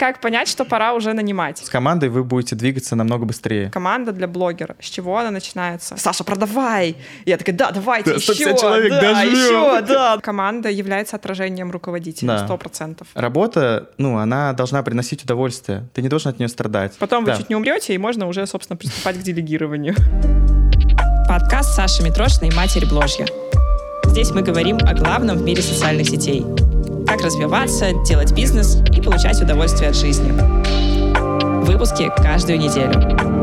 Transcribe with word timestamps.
Как 0.00 0.18
понять, 0.22 0.48
что 0.48 0.64
пора 0.64 0.94
уже 0.94 1.12
нанимать? 1.12 1.58
С 1.58 1.68
командой 1.68 2.08
вы 2.08 2.24
будете 2.24 2.56
двигаться 2.56 2.96
намного 2.96 3.26
быстрее. 3.26 3.68
Команда 3.70 4.12
для 4.12 4.26
блогера. 4.26 4.74
С 4.80 4.86
чего 4.86 5.18
она 5.18 5.30
начинается? 5.30 5.94
Саша, 5.98 6.24
продавай! 6.24 6.96
Я 7.26 7.36
такая, 7.36 7.54
да, 7.54 7.70
давайте 7.70 8.08
Да, 8.08 8.16
еще, 8.16 8.32
150 8.32 8.58
человек, 8.58 8.90
да, 8.92 9.00
дожмем. 9.02 9.30
еще, 9.30 9.80
да. 9.82 10.16
Команда 10.22 10.70
является 10.70 11.16
отражением 11.16 11.70
руководителя, 11.70 12.28
Да. 12.28 12.44
сто 12.46 12.56
процентов. 12.56 13.08
Работа, 13.12 13.90
ну, 13.98 14.16
она 14.16 14.54
должна 14.54 14.82
приносить 14.82 15.22
удовольствие. 15.24 15.86
Ты 15.92 16.00
не 16.00 16.08
должен 16.08 16.30
от 16.30 16.38
нее 16.38 16.48
страдать. 16.48 16.96
Потом 16.98 17.26
Да. 17.26 17.32
вы 17.32 17.38
чуть 17.38 17.50
не 17.50 17.56
умрете, 17.56 17.92
и 17.94 17.98
можно 17.98 18.26
уже, 18.26 18.46
собственно, 18.46 18.78
приступать 18.78 19.18
к 19.18 19.22
делегированию. 19.22 19.94
Подкаст 21.28 21.76
Саши 21.76 22.02
Митрошиной 22.02 22.50
«Матерь 22.56 22.86
Бложья». 22.88 23.26
Здесь 24.06 24.30
мы 24.30 24.40
говорим 24.40 24.78
о 24.78 24.94
главном 24.94 25.36
в 25.36 25.42
мире 25.42 25.60
социальных 25.60 26.08
сетей. 26.08 26.42
Как 27.06 27.20
развиваться, 27.20 27.92
делать 28.04 28.32
бизнес 28.32 28.76
и 28.96 29.00
получать 29.00 29.40
удовольствие 29.40 29.90
от 29.90 29.96
жизни. 29.96 30.30
Выпуски 31.64 32.10
каждую 32.16 32.58
неделю. 32.58 33.40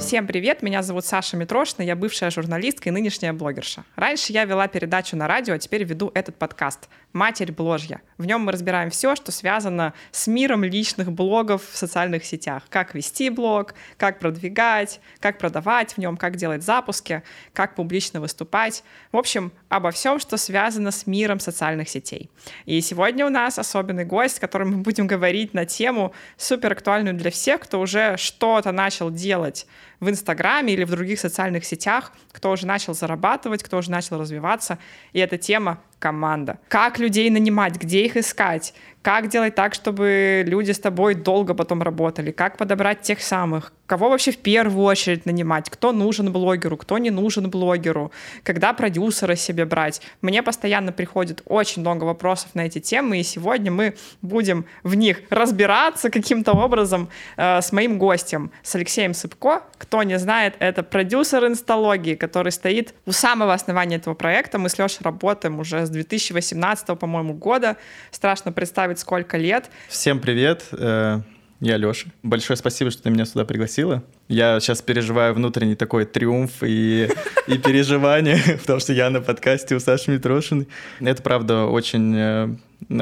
Всем 0.00 0.26
привет, 0.26 0.62
меня 0.62 0.82
зовут 0.82 1.04
Саша 1.04 1.36
Митрошина, 1.36 1.84
я 1.84 1.94
бывшая 1.94 2.30
журналистка 2.30 2.88
и 2.88 2.92
нынешняя 2.92 3.34
блогерша. 3.34 3.84
Раньше 3.96 4.32
я 4.32 4.44
вела 4.44 4.66
передачу 4.66 5.14
на 5.14 5.28
радио, 5.28 5.54
а 5.54 5.58
теперь 5.58 5.84
веду 5.84 6.10
этот 6.14 6.36
подкаст 6.36 6.88
«Матерь 7.12 7.52
Бложья». 7.52 8.00
В 8.16 8.24
нем 8.24 8.40
мы 8.40 8.52
разбираем 8.52 8.88
все, 8.88 9.14
что 9.14 9.30
связано 9.30 9.92
с 10.10 10.26
миром 10.26 10.64
личных 10.64 11.12
блогов 11.12 11.62
в 11.70 11.76
социальных 11.76 12.24
сетях. 12.24 12.62
Как 12.70 12.94
вести 12.94 13.28
блог, 13.28 13.74
как 13.98 14.20
продвигать, 14.20 15.00
как 15.20 15.38
продавать 15.38 15.92
в 15.92 15.98
нем, 15.98 16.16
как 16.16 16.36
делать 16.36 16.62
запуски, 16.62 17.22
как 17.52 17.74
публично 17.74 18.20
выступать. 18.20 18.82
В 19.12 19.18
общем, 19.18 19.52
обо 19.70 19.92
всем, 19.92 20.18
что 20.18 20.36
связано 20.36 20.90
с 20.90 21.06
миром 21.06 21.40
социальных 21.40 21.88
сетей. 21.88 22.28
И 22.66 22.80
сегодня 22.80 23.24
у 23.24 23.30
нас 23.30 23.58
особенный 23.58 24.04
гость, 24.04 24.36
с 24.36 24.40
которым 24.40 24.72
мы 24.72 24.76
будем 24.78 25.06
говорить 25.06 25.54
на 25.54 25.64
тему 25.64 26.12
супер 26.36 26.72
актуальную 26.72 27.14
для 27.14 27.30
всех, 27.30 27.60
кто 27.60 27.80
уже 27.80 28.16
что-то 28.18 28.72
начал 28.72 29.10
делать 29.10 29.66
в 30.00 30.10
Инстаграме 30.10 30.72
или 30.72 30.84
в 30.84 30.90
других 30.90 31.20
социальных 31.20 31.64
сетях, 31.64 32.12
кто 32.32 32.50
уже 32.50 32.66
начал 32.66 32.94
зарабатывать, 32.94 33.62
кто 33.62 33.78
уже 33.78 33.90
начал 33.90 34.18
развиваться. 34.18 34.78
И 35.12 35.20
эта 35.20 35.38
тема 35.38 35.78
команда. 36.00 36.58
Как 36.68 36.98
людей 36.98 37.30
нанимать, 37.30 37.76
где 37.76 38.04
их 38.04 38.16
искать, 38.16 38.74
как 39.02 39.28
делать 39.28 39.54
так, 39.54 39.74
чтобы 39.74 40.42
люди 40.46 40.72
с 40.72 40.80
тобой 40.80 41.14
долго 41.14 41.54
потом 41.54 41.82
работали, 41.82 42.32
как 42.32 42.56
подобрать 42.56 43.02
тех 43.02 43.20
самых, 43.20 43.72
кого 43.90 44.08
вообще 44.08 44.30
в 44.30 44.38
первую 44.38 44.84
очередь 44.84 45.26
нанимать, 45.26 45.68
кто 45.68 45.90
нужен 45.90 46.30
блогеру, 46.30 46.76
кто 46.76 46.98
не 46.98 47.10
нужен 47.10 47.50
блогеру, 47.50 48.12
когда 48.44 48.72
продюсера 48.72 49.34
себе 49.34 49.64
брать. 49.64 50.00
Мне 50.22 50.44
постоянно 50.44 50.92
приходит 50.92 51.42
очень 51.44 51.82
много 51.82 52.04
вопросов 52.04 52.54
на 52.54 52.66
эти 52.66 52.78
темы, 52.78 53.18
и 53.18 53.24
сегодня 53.24 53.72
мы 53.72 53.96
будем 54.22 54.64
в 54.84 54.94
них 54.94 55.22
разбираться 55.28 56.08
каким-то 56.08 56.52
образом 56.52 57.08
э, 57.36 57.60
с 57.60 57.72
моим 57.72 57.98
гостем, 57.98 58.52
с 58.62 58.76
Алексеем 58.76 59.12
Сыпко. 59.12 59.64
Кто 59.76 60.04
не 60.04 60.20
знает, 60.20 60.54
это 60.60 60.84
продюсер 60.84 61.44
инсталогии, 61.46 62.14
который 62.14 62.52
стоит 62.52 62.94
у 63.06 63.10
самого 63.12 63.52
основания 63.54 63.96
этого 63.96 64.14
проекта. 64.14 64.60
Мы 64.60 64.68
с 64.68 64.78
Лешей 64.78 65.02
работаем 65.02 65.58
уже 65.58 65.84
с 65.84 65.90
2018, 65.90 66.96
по-моему, 66.96 67.34
года. 67.34 67.76
Страшно 68.12 68.52
представить, 68.52 69.00
сколько 69.00 69.36
лет. 69.36 69.68
Всем 69.88 70.20
привет, 70.20 70.66
э, 70.70 71.22
я 71.60 71.76
Леша. 71.76 72.08
Большое 72.22 72.56
спасибо, 72.56 72.90
что 72.90 73.02
ты 73.02 73.10
меня 73.10 73.26
сюда 73.26 73.44
пригласила. 73.44 74.02
Я 74.28 74.58
сейчас 74.60 74.80
переживаю 74.80 75.34
внутренний 75.34 75.74
такой 75.74 76.06
триумф 76.06 76.62
и, 76.62 77.10
и 77.46 77.58
переживание, 77.58 78.38
потому 78.60 78.80
что 78.80 78.94
я 78.94 79.10
на 79.10 79.20
подкасте 79.20 79.74
у 79.74 79.80
Саши 79.80 80.10
Митрошиной. 80.10 80.68
Это, 81.00 81.22
правда, 81.22 81.66
очень, 81.66 82.16
э, 82.16 82.48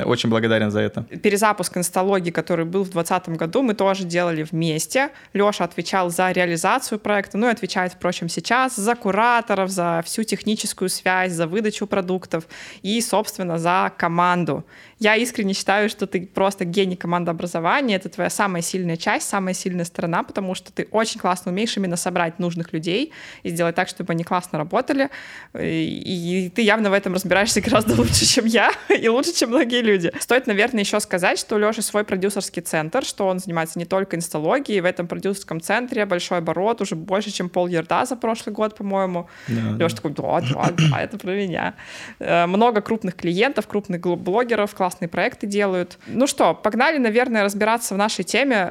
очень 0.04 0.28
благодарен 0.28 0.72
за 0.72 0.80
это. 0.80 1.02
Перезапуск 1.02 1.76
инсталогии, 1.76 2.30
который 2.30 2.64
был 2.64 2.82
в 2.82 2.90
2020 2.90 3.28
году, 3.38 3.62
мы 3.62 3.74
тоже 3.74 4.04
делали 4.04 4.42
вместе. 4.42 5.10
Леша 5.34 5.64
отвечал 5.64 6.10
за 6.10 6.32
реализацию 6.32 6.98
проекта, 6.98 7.38
ну 7.38 7.46
и 7.48 7.52
отвечает, 7.52 7.92
впрочем, 7.92 8.28
сейчас 8.28 8.74
за 8.74 8.96
кураторов, 8.96 9.70
за 9.70 10.02
всю 10.04 10.24
техническую 10.24 10.88
связь, 10.88 11.32
за 11.32 11.46
выдачу 11.46 11.86
продуктов 11.86 12.48
и, 12.82 13.00
собственно, 13.00 13.56
за 13.58 13.92
команду. 13.96 14.64
Я 14.98 15.14
искренне 15.16 15.54
считаю, 15.54 15.88
что 15.88 16.06
ты 16.06 16.26
просто 16.26 16.64
гений 16.64 16.96
командообразования. 16.96 17.96
Это 17.96 18.08
твоя 18.08 18.30
самая 18.30 18.62
сильная 18.62 18.96
часть, 18.96 19.28
самая 19.28 19.54
сильная 19.54 19.84
сторона, 19.84 20.24
потому 20.24 20.54
что 20.54 20.72
ты 20.72 20.88
очень 20.90 21.20
классно 21.20 21.52
умеешь 21.52 21.76
именно 21.76 21.96
собрать 21.96 22.38
нужных 22.38 22.72
людей 22.72 23.12
и 23.44 23.50
сделать 23.50 23.76
так, 23.76 23.88
чтобы 23.88 24.12
они 24.12 24.24
классно 24.24 24.58
работали. 24.58 25.10
И, 25.58 26.46
и 26.46 26.50
ты 26.50 26.62
явно 26.62 26.90
в 26.90 26.92
этом 26.92 27.14
разбираешься 27.14 27.60
гораздо 27.60 27.94
лучше, 27.94 28.26
чем 28.26 28.44
я, 28.46 28.72
и 28.88 29.08
лучше, 29.08 29.32
чем 29.34 29.50
многие 29.50 29.82
люди. 29.82 30.12
Стоит, 30.18 30.46
наверное, 30.46 30.80
еще 30.80 30.98
сказать, 31.00 31.38
что 31.38 31.54
у 31.54 31.58
Леши 31.58 31.82
свой 31.82 32.02
продюсерский 32.04 32.62
центр, 32.62 33.04
что 33.04 33.28
он 33.28 33.38
занимается 33.38 33.78
не 33.78 33.84
только 33.84 34.16
инсталогией. 34.16 34.80
В 34.80 34.84
этом 34.84 35.06
продюсерском 35.06 35.60
центре 35.60 36.06
большой 36.06 36.38
оборот, 36.38 36.80
уже 36.80 36.96
больше, 36.96 37.30
чем 37.30 37.48
пол 37.48 37.68
ярда 37.68 38.04
за 38.04 38.16
прошлый 38.16 38.54
год, 38.54 38.74
по-моему. 38.76 39.28
Да, 39.46 39.84
Леша 39.84 39.96
такой, 39.96 40.10
да, 40.12 40.40
да, 40.40 40.70
да, 40.76 41.00
это 41.00 41.18
про 41.18 41.30
меня. 41.30 41.74
Э, 42.18 42.46
Много 42.46 42.80
крупных 42.80 43.14
клиентов, 43.14 43.68
крупных 43.68 44.00
блогеров, 44.00 44.74
классные 44.88 45.08
проекты 45.08 45.46
делают. 45.46 45.98
Ну 46.06 46.26
что, 46.26 46.54
погнали, 46.54 46.96
наверное, 46.96 47.44
разбираться 47.44 47.94
в 47.94 47.98
нашей 47.98 48.24
теме. 48.24 48.70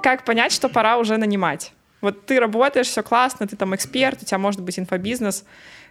Как 0.00 0.24
понять, 0.24 0.52
что 0.52 0.68
пора 0.68 0.98
уже 0.98 1.16
нанимать? 1.16 1.72
Вот 2.00 2.26
ты 2.26 2.38
работаешь, 2.38 2.86
все 2.86 3.02
классно, 3.02 3.48
ты 3.48 3.56
там 3.56 3.74
эксперт, 3.74 4.22
у 4.22 4.24
тебя 4.24 4.38
может 4.38 4.60
быть 4.60 4.78
инфобизнес. 4.78 5.44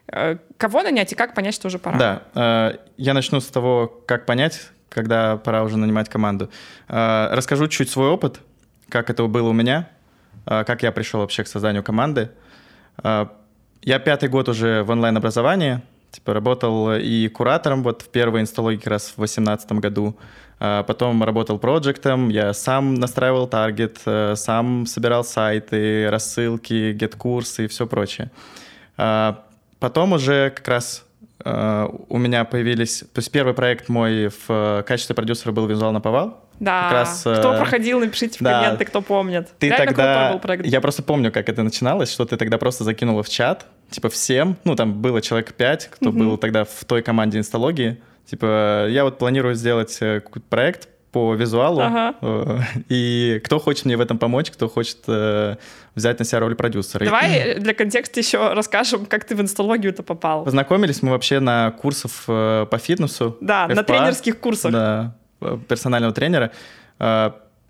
Э, 0.07 0.38
Кого 0.57 0.84
нанять 0.84 1.12
и 1.12 1.16
как 1.16 1.34
понять, 1.34 1.53
что 1.56 1.68
уже 1.68 1.79
пора? 1.79 1.97
Да, 1.97 2.22
э, 2.35 2.78
я 2.95 3.13
начну 3.13 3.41
с 3.41 3.47
того, 3.47 3.88
как 4.06 4.25
понять, 4.25 4.62
когда 4.88 5.35
пора 5.35 5.63
уже 5.63 5.78
нанимать 5.78 6.07
команду. 6.07 6.50
Э, 6.88 7.28
Расскажу 7.31 7.68
чуть 7.68 7.90
свой 7.90 8.07
опыт, 8.07 8.40
как 8.88 9.09
это 9.09 9.24
было 9.28 9.50
у 9.50 9.53
меня, 9.53 9.90
как 10.45 10.84
я 10.84 10.91
пришел 10.94 11.19
вообще 11.19 11.44
к 11.44 11.47
созданию 11.47 11.84
команды. 11.84 12.30
Я 13.01 14.00
пятый 14.00 14.30
год 14.30 14.47
уже 14.50 14.84
в 14.84 14.91
онлайн-образовании, 14.91 15.81
типа 16.13 16.34
работал 16.34 16.94
и 16.94 17.28
куратором 17.28 17.84
вот 17.84 18.03
в 18.03 18.09
первой 18.09 18.41
инсталогии 18.41 18.78
как 18.78 18.88
раз 18.88 19.09
в 19.09 19.18
2018 19.18 19.72
году, 19.74 20.16
А 20.59 20.84
потом 20.84 21.24
работал 21.24 21.59
проектом, 21.59 22.29
я 22.29 22.53
сам 22.53 22.94
настраивал 22.94 23.47
таргет, 23.47 24.00
э, 24.06 24.35
сам 24.35 24.85
собирал 24.85 25.24
сайты, 25.24 26.09
рассылки, 26.09 26.94
гет-курсы 26.94 27.66
и 27.66 27.68
все 27.68 27.85
прочее. 27.85 28.31
А 28.96 29.44
Потом 29.84 30.13
уже 30.13 30.50
как 30.50 30.66
раз 30.69 31.03
э, 31.44 31.88
у 32.07 32.18
меня 32.18 32.45
появились... 32.45 33.00
То 33.00 33.19
есть 33.19 33.30
первый 33.34 33.53
проект 33.53 33.90
мой 33.90 34.30
в 34.30 34.45
э, 34.47 34.84
качестве 34.88 35.13
продюсера 35.13 35.51
был 35.51 35.68
«Визуал 35.68 35.91
на 35.91 36.00
повал». 36.00 36.41
Да. 36.62 36.84
Как 36.84 36.91
раз, 36.94 37.19
кто 37.19 37.57
проходил, 37.57 38.00
напишите 38.00 38.40
в 38.40 38.41
да. 38.41 38.62
комменты, 38.62 38.85
кто 38.85 39.01
помнит. 39.01 39.50
Ты 39.59 39.68
Реально 39.68 39.88
тогда... 39.88 40.40
Я 40.63 40.80
просто 40.80 41.03
помню, 41.03 41.34
как 41.34 41.50
это 41.50 41.63
начиналось, 41.63 42.09
что 42.13 42.24
ты 42.24 42.38
тогда 42.38 42.57
просто 42.57 42.85
закинула 42.85 43.24
в 43.24 43.30
чат, 43.30 43.66
типа 43.93 44.09
всем, 44.09 44.57
ну 44.63 44.75
там 44.75 44.93
было 45.01 45.21
человек 45.21 45.53
пять, 45.53 45.87
кто 45.91 46.09
Мгм. 46.09 46.19
был 46.19 46.37
тогда 46.37 46.65
в 46.65 46.83
той 46.85 47.01
команде 47.01 47.37
инсталогии, 47.37 48.01
типа 48.25 48.87
я 48.89 49.03
вот 49.03 49.17
планирую 49.19 49.53
сделать 49.55 49.95
э, 50.01 50.19
какой-то 50.19 50.47
проект 50.49 50.89
по 51.11 51.35
визуалу, 51.35 51.79
Ага. 51.81 52.15
э, 52.21 52.59
и 52.89 53.39
кто 53.45 53.59
хочет 53.59 53.85
мне 53.85 53.95
в 53.97 54.01
этом 54.01 54.17
помочь, 54.17 54.49
кто 54.49 54.67
хочет 54.67 54.97
э, 55.07 55.57
взять 55.93 56.17
на 56.17 56.25
себя 56.25 56.39
роль 56.39 56.55
продюсера. 56.55 57.05
Давай 57.05 57.53
для 57.59 57.73
контекста 57.75 58.19
еще 58.19 58.51
расскажем, 58.53 59.05
как 59.05 59.23
ты 59.25 59.35
в 59.35 59.41
инсталогию-то 59.41 60.01
попал. 60.01 60.43
Познакомились 60.43 61.03
мы 61.03 61.11
вообще 61.11 61.39
на 61.39 61.69
курсах 61.71 62.11
э, 62.27 62.65
по 62.69 62.77
фитнесу. 62.79 63.37
Да, 63.41 63.67
на 63.67 63.75
ФПА. 63.75 63.83
тренерских 63.83 64.39
курсах. 64.39 64.71
Да, 64.71 65.15
персонального 65.67 66.13
тренера. 66.13 66.51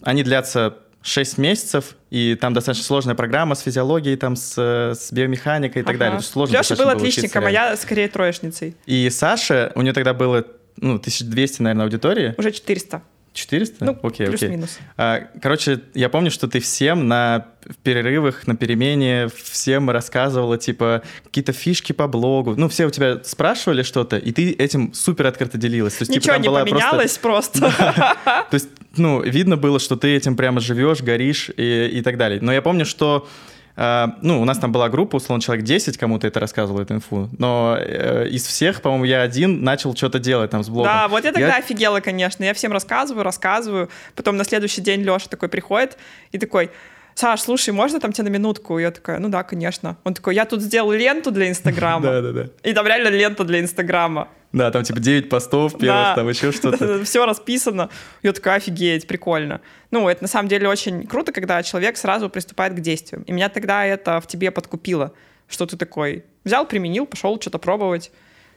Они 0.03 0.21
длятся 0.23 0.75
6 1.03 1.37
месяцев, 1.37 1.95
и 2.09 2.35
там 2.35 2.53
достаточно 2.53 2.85
сложная 2.85 3.15
программа 3.15 3.55
с 3.55 3.61
физиологией, 3.61 4.15
там, 4.15 4.35
с, 4.35 4.57
с 4.57 5.11
биомеханикой 5.11 5.81
и 5.81 5.85
так 5.85 5.95
Ага. 5.95 5.99
далее. 5.99 6.17
То 6.17 6.21
есть 6.23 6.31
Сложно 6.31 6.57
Леша 6.57 6.75
был 6.75 6.89
отличником, 6.89 7.45
а 7.45 7.51
я 7.51 7.75
скорее 7.75 8.07
троечницей. 8.07 8.75
И 8.85 9.09
Саша, 9.09 9.71
у 9.75 9.81
нее 9.81 9.93
тогда 9.93 10.13
было 10.13 10.45
ну, 10.77 10.95
1200, 10.95 11.61
наверное, 11.61 11.85
аудитории. 11.85 12.33
Уже 12.37 12.51
400. 12.51 13.01
400? 13.33 13.83
Ну, 13.83 13.91
окей, 14.03 14.27
окей. 14.27 14.37
плюс-минус. 14.37 14.77
А, 14.97 15.21
Короче, 15.41 15.79
я 15.93 16.09
помню, 16.09 16.29
что 16.31 16.47
ты 16.47 16.59
всем 16.59 17.07
на 17.07 17.47
перерывах, 17.81 18.45
на 18.47 18.55
перемене 18.55 19.27
всем 19.35 19.89
рассказывала, 19.89 20.57
типа, 20.57 21.01
какие-то 21.23 21.51
фишки 21.53 21.93
по 21.93 22.07
блогу. 22.07 22.55
Ну, 22.55 22.67
все 22.69 22.85
у 22.85 22.89
тебя 22.89 23.21
спрашивали 23.23 23.83
что-то, 23.83 24.17
и 24.17 24.31
ты 24.31 24.51
этим 24.51 24.93
супер 24.93 25.27
открыто 25.27 25.57
делилась. 25.57 25.95
То 25.95 26.01
есть, 26.03 26.13
типа, 26.13 26.21
Ничего 26.23 26.33
там 26.33 26.41
не 26.41 26.47
была 26.49 26.59
просто- 26.65 26.87
поменялось 26.89 27.17
просто. 27.17 27.59
То 28.49 28.53
есть, 28.53 28.69
ну, 28.97 29.21
видно 29.21 29.57
было, 29.57 29.79
что 29.79 29.95
ты 29.95 30.15
этим 30.15 30.35
прямо 30.35 30.59
живешь, 30.59 31.01
горишь 31.01 31.49
и, 31.55 31.87
и 31.93 32.01
так 32.01 32.17
далее. 32.17 32.39
Но 32.41 32.53
я 32.53 32.61
помню, 32.61 32.85
что 32.85 33.27
ну, 33.75 34.41
у 34.41 34.45
нас 34.45 34.59
там 34.59 34.71
была 34.71 34.89
группа, 34.89 35.15
условно, 35.15 35.41
человек 35.41 35.65
10 35.65 35.97
кому-то 35.97 36.27
это 36.27 36.39
рассказывал, 36.39 36.81
эту 36.81 36.95
инфу. 36.95 37.29
Но 37.39 37.75
э, 37.79 38.27
из 38.29 38.45
всех, 38.45 38.81
по-моему, 38.81 39.05
я 39.05 39.21
один 39.21 39.63
начал 39.63 39.95
что-то 39.95 40.19
делать 40.19 40.51
там 40.51 40.63
с 40.63 40.69
блогом. 40.69 40.91
Да, 40.91 41.07
вот 41.07 41.23
я 41.23 41.31
тогда 41.31 41.55
офигела, 41.57 41.99
конечно. 41.99 42.43
Я 42.43 42.53
всем 42.53 42.71
рассказываю, 42.71 43.23
рассказываю. 43.23 43.89
Потом 44.15 44.37
на 44.37 44.43
следующий 44.43 44.81
день 44.81 45.01
Леша 45.01 45.27
такой 45.27 45.49
приходит 45.49 45.97
и 46.31 46.37
такой, 46.37 46.69
Саш, 47.15 47.41
слушай, 47.41 47.69
можно 47.71 47.99
там 47.99 48.11
тебя 48.11 48.25
на 48.25 48.29
минутку? 48.29 48.79
Я 48.79 48.91
такая, 48.91 49.19
ну 49.19 49.29
да, 49.29 49.43
конечно. 49.43 49.97
Он 50.03 50.13
такой, 50.13 50.35
я 50.35 50.45
тут 50.45 50.61
сделал 50.61 50.91
ленту 50.91 51.31
для 51.31 51.49
Инстаграма. 51.49 52.03
Да, 52.05 52.21
да, 52.21 52.31
да. 52.31 52.47
И 52.63 52.73
там 52.73 52.87
реально 52.87 53.09
лента 53.09 53.43
для 53.43 53.59
Инстаграма. 53.59 54.27
Да, 54.51 54.69
там 54.71 54.83
типа 54.83 54.99
9 54.99 55.29
постов 55.29 55.73
первых, 55.77 55.87
Да. 55.87 56.15
там 56.15 56.29
еще 56.29 56.51
что-то. 56.51 57.03
Все 57.03 57.25
расписано. 57.25 57.89
Я 58.21 58.33
такая, 58.33 58.57
офигеть, 58.57 59.07
прикольно. 59.07 59.61
Ну, 59.91 60.07
это 60.09 60.23
на 60.23 60.27
самом 60.27 60.47
деле 60.49 60.67
очень 60.67 61.07
круто, 61.07 61.31
когда 61.31 61.61
человек 61.63 61.97
сразу 61.97 62.29
приступает 62.29 62.73
к 62.73 62.79
действию. 62.79 63.23
И 63.25 63.31
меня 63.31 63.49
тогда 63.49 63.85
это 63.85 64.19
в 64.21 64.27
тебе 64.27 64.51
подкупило, 64.51 65.13
что 65.47 65.65
ты 65.65 65.75
такой 65.77 66.23
взял, 66.43 66.65
применил, 66.67 67.05
пошел 67.05 67.39
что-то 67.39 67.57
пробовать. 67.57 68.11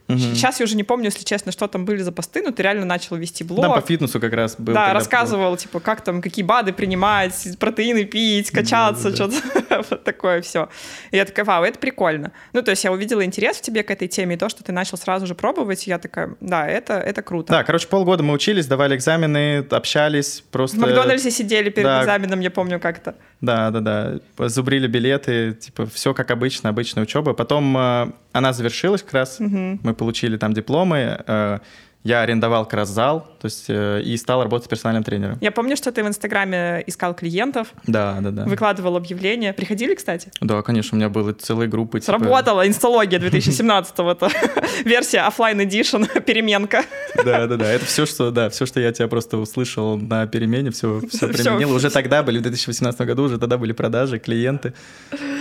Сейчас 0.08 0.61
я 0.61 0.64
уже 0.64 0.76
не 0.76 0.85
помню, 0.85 1.06
если 1.06 1.25
честно, 1.25 1.50
что 1.53 1.67
там 1.67 1.85
были 1.85 2.00
за 2.03 2.12
посты, 2.12 2.43
но 2.43 2.53
ты 2.53 2.62
реально 2.62 2.85
начал 2.85 3.17
вести 3.17 3.43
блог. 3.43 3.62
Там 3.62 3.75
по 3.75 3.81
фитнесу 3.81 4.20
как 4.20 4.32
раз 4.32 4.55
был. 4.56 4.73
да, 4.73 4.93
рассказывал, 4.93 5.56
типа, 5.56 5.81
как 5.81 6.03
там, 6.03 6.23
какие 6.23 6.44
БАДы 6.44 6.73
принимать, 6.73 7.58
протеины 7.58 8.05
пить, 8.05 8.50
качаться, 8.50 9.11
Да-да-да. 9.11 9.41
что-то 9.41 9.85
вот 9.91 10.05
такое 10.05 10.43
все. 10.43 10.69
И 11.11 11.17
я 11.17 11.25
такая, 11.25 11.44
вау, 11.44 11.64
это 11.64 11.79
прикольно. 11.79 12.32
Ну, 12.53 12.62
то 12.62 12.70
есть 12.70 12.85
я 12.85 12.93
увидела 12.93 13.25
интерес 13.25 13.56
в 13.56 13.62
тебе 13.62 13.82
к 13.82 13.91
этой 13.91 14.06
теме, 14.08 14.37
и 14.37 14.38
то, 14.38 14.49
что 14.49 14.62
ты 14.62 14.73
начал 14.73 14.97
сразу 14.97 15.26
же 15.26 15.35
пробовать, 15.35 15.87
я 15.87 15.99
такая, 15.99 16.37
да, 16.41 16.67
это, 16.69 16.94
это 16.94 17.23
круто. 17.23 17.53
Да, 17.53 17.64
короче, 17.64 17.88
полгода 17.88 18.23
мы 18.23 18.32
учились, 18.32 18.67
давали 18.67 18.94
экзамены, 18.97 19.67
общались, 19.70 20.44
просто... 20.53 20.76
В 20.76 20.81
Макдональдсе 20.81 21.31
сидели 21.31 21.70
перед 21.70 21.87
Да. 21.87 22.03
экзаменом, 22.03 22.41
я 22.41 22.50
помню 22.50 22.79
как-то. 22.81 23.17
Да, 23.41 23.71
да, 23.71 23.81
да. 23.81 24.49
Зубрили 24.49 24.87
билеты, 24.87 25.53
типа, 25.53 25.87
все 25.87 26.15
как 26.15 26.31
обычно, 26.31 26.71
обычная 26.71 27.03
учеба. 27.03 27.35
Потом 27.35 27.77
э, 27.77 28.12
она 28.33 28.53
завершилась 28.53 29.03
как 29.03 29.12
раз. 29.12 29.37
Мы 29.41 29.94
получили 29.94 30.37
там 30.37 30.53
дипломы. 30.55 31.23
э, 31.27 31.59
я 32.03 32.21
арендовал 32.21 32.65
как 32.65 32.75
раз 32.75 32.88
зал, 32.91 33.29
то 33.46 33.48
есть, 33.48 33.64
э, 33.69 34.02
и 34.02 34.16
стал 34.16 34.43
работать 34.43 34.69
персональным 34.69 35.04
тренером. 35.04 35.38
Я 35.40 35.52
помню, 35.52 35.76
что 35.76 35.93
ты 35.93 36.02
в 36.02 36.08
Инстаграме 36.08 36.82
искал 36.87 37.14
клиентов, 37.14 37.69
Да, 37.87 38.16
да, 38.20 38.31
да. 38.32 38.44
выкладывал 38.44 38.96
объявления. 38.96 39.52
Приходили, 39.52 39.94
кстати? 39.94 40.32
Да, 40.40 40.62
конечно, 40.62 40.96
у 40.96 40.98
меня 40.98 41.08
были 41.08 41.32
целые 41.32 41.69
группы. 41.69 42.00
типа- 42.00 42.19
Сработала 42.19 42.66
инсталогия 42.66 43.20
2017 43.20 43.94
это 44.10 44.28
версия 44.84 45.20
оффлайн 45.20 45.60
edition 45.60 46.20
переменка. 46.26 46.82
Да, 47.25 47.46
да, 47.46 47.56
да. 47.56 47.70
Это 47.72 47.84
все, 47.84 48.04
что, 48.04 48.32
да, 48.32 48.50
все, 48.50 48.66
что 48.66 48.81
я 48.81 48.90
тебя 48.90 49.06
просто 49.06 49.37
услышал 49.38 49.96
на 49.96 50.26
перемене, 50.26 50.72
все, 50.72 51.00
все 51.08 51.28
применил. 51.28 51.70
Уже 51.72 51.88
тогда 51.90 52.25
были, 52.25 52.38
в 52.38 52.43
2018 52.43 53.00
году, 53.02 53.22
уже 53.25 53.38
тогда 53.38 53.58
были 53.58 53.70
продажи, 53.72 54.19
клиенты. 54.19 54.72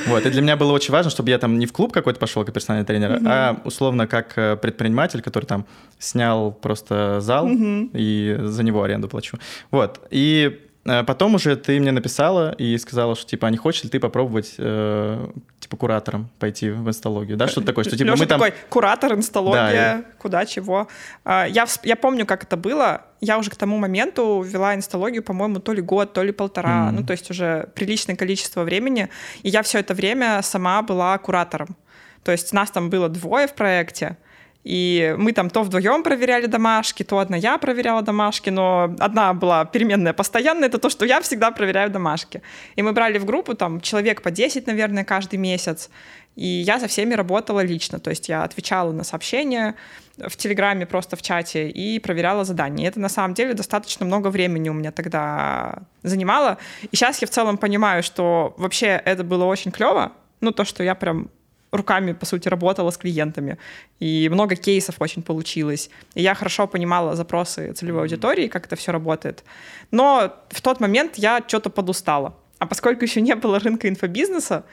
Вот. 0.05 0.23
И 0.27 0.29
для 0.29 0.41
меня 0.43 0.55
было 0.57 0.71
очень 0.73 0.91
важно, 0.91 1.09
чтобы 1.09 1.31
я 1.31 1.39
там 1.39 1.57
не 1.57 1.65
в 1.65 1.73
клуб 1.73 1.91
какой-то 1.91 2.19
пошел 2.19 2.45
как 2.45 2.53
персональный 2.53 2.85
тренер, 2.85 3.19
а 3.25 3.59
условно 3.65 4.05
как 4.05 4.33
э, 4.37 4.55
предприниматель, 4.57 5.23
который 5.23 5.45
там 5.45 5.65
снял 5.97 6.51
просто 6.51 7.19
зал 7.21 7.49
и 7.95 8.38
за 8.39 8.63
него 8.63 8.83
аренду 8.83 9.07
плачу. 9.07 9.38
Вот. 9.71 10.06
И 10.09 10.59
э, 10.86 11.03
потом 11.03 11.36
уже 11.36 11.56
ты 11.56 11.80
мне 11.80 11.92
написала 11.92 12.53
и 12.53 12.77
сказала, 12.77 13.15
что 13.15 13.25
типа, 13.27 13.47
а 13.47 13.51
не 13.51 13.57
хочешь 13.57 13.83
ли 13.83 13.89
ты 13.89 14.00
попробовать 14.00 14.56
э, 14.57 15.27
типа 15.59 15.77
куратором 15.77 16.30
пойти 16.39 16.69
в 16.69 16.88
инсталогию, 16.88 17.38
да, 17.38 17.47
что-то 17.47 17.68
такое, 17.68 17.83
что 17.83 17.97
типа 17.97 18.09
Лёша 18.09 18.24
мы 18.24 18.25
там... 18.27 18.39
такой, 18.39 18.53
куратор, 18.69 19.13
инсталогия, 19.13 19.97
Да, 19.97 20.03
куда, 20.19 20.45
чего. 20.45 20.88
А, 21.24 21.45
Я, 21.45 21.65
я 21.83 21.95
помню, 21.95 22.25
как 22.25 22.44
это 22.44 22.57
было. 22.57 23.01
Я 23.21 23.38
уже 23.38 23.50
к 23.50 23.56
тому 23.56 23.77
моменту 23.77 24.41
вела 24.41 24.75
инсталогию, 24.75 25.24
по-моему, 25.24 25.59
то 25.59 25.74
ли 25.74 25.81
год, 25.81 26.13
то 26.13 26.24
ли 26.24 26.31
полтора. 26.31 26.86
Мгм. 26.86 26.95
Ну, 26.98 27.06
то 27.06 27.13
есть 27.13 27.31
уже 27.31 27.69
приличное 27.74 28.15
количество 28.15 28.63
времени. 28.63 29.09
И 29.41 29.50
я 29.50 29.62
все 29.63 29.80
это 29.80 29.94
время 29.94 30.41
сама 30.44 30.81
была 30.81 31.18
куратором. 31.18 31.75
То 32.24 32.31
есть 32.31 32.53
нас 32.53 32.71
там 32.71 32.89
было 32.89 33.07
двое 33.07 33.48
в 33.48 33.53
проекте. 33.53 34.18
И 34.65 35.13
мы 35.19 35.31
там 35.31 35.51
то 35.51 35.62
вдвоем 35.62 36.01
проверяли 36.01 36.47
домашки, 36.47 37.03
то 37.03 37.19
одна 37.19 37.38
я 37.38 37.59
проверяла 37.59 38.01
домашки, 38.01 38.50
но 38.50 38.95
одна 39.00 39.33
была 39.35 39.63
переменная 39.65 40.13
постоянная, 40.13 40.69
это 40.69 40.79
то, 40.79 40.89
что 40.89 41.06
я 41.06 41.21
всегда 41.21 41.51
проверяю 41.51 41.91
домашки. 41.91 42.41
И 42.75 42.81
мы 42.81 42.91
брали 42.91 43.19
в 43.19 43.25
группу 43.25 43.53
там 43.53 43.79
человек 43.79 44.23
по 44.23 44.31
10, 44.31 44.65
наверное, 44.65 45.03
каждый 45.03 45.38
месяц. 45.38 45.91
И 46.35 46.47
я 46.47 46.79
со 46.79 46.88
всеми 46.88 47.13
работала 47.13 47.63
лично, 47.63 48.00
то 48.00 48.09
есть 48.09 48.27
я 48.27 48.44
отвечала 48.44 48.91
на 48.91 49.03
сообщения 49.03 49.75
в 50.17 50.35
Телеграме, 50.35 50.88
просто 50.88 51.15
в 51.15 51.21
чате, 51.21 51.69
и 51.69 52.00
проверяла 52.00 52.44
задания. 52.44 52.85
И 52.85 52.88
это 52.88 53.00
на 53.00 53.09
самом 53.09 53.35
деле 53.35 53.53
достаточно 53.53 54.03
много 54.03 54.29
времени 54.29 54.69
у 54.69 54.73
меня 54.73 54.91
тогда 54.91 55.83
занимало. 56.01 56.57
И 56.91 56.95
сейчас 56.95 57.21
я 57.21 57.27
в 57.27 57.31
целом 57.31 57.57
понимаю, 57.57 58.01
что 58.01 58.56
вообще 58.57 59.00
это 59.06 59.23
было 59.23 59.45
очень 59.45 59.71
клево, 59.71 60.12
ну 60.41 60.51
то, 60.51 60.65
что 60.65 60.83
я 60.83 60.95
прям 60.95 61.29
руками, 61.75 62.13
по 62.13 62.25
сути, 62.25 62.50
работала 62.50 62.89
с 62.89 62.98
клиентами. 62.98 63.57
И 64.00 64.30
много 64.30 64.56
кейсов 64.56 64.95
очень 65.00 65.22
получилось. 65.22 65.89
И 66.16 66.22
я 66.22 66.36
хорошо 66.36 66.68
понимала 66.68 67.16
запросы 67.16 67.74
целевой 67.74 68.01
аудитории, 68.01 68.48
как 68.48 68.66
это 68.66 68.75
все 68.75 68.92
работает. 68.92 69.44
Но 69.92 70.33
в 70.50 70.62
тот 70.62 70.80
момент 70.80 71.18
я 71.18 71.44
что-то 71.48 71.69
подустала. 71.69 72.36
А 72.60 72.66
поскольку 72.68 73.04
еще 73.04 73.22
не 73.22 73.36
было 73.36 73.60
рынка 73.60 73.88
инфобизнеса, 73.89 74.63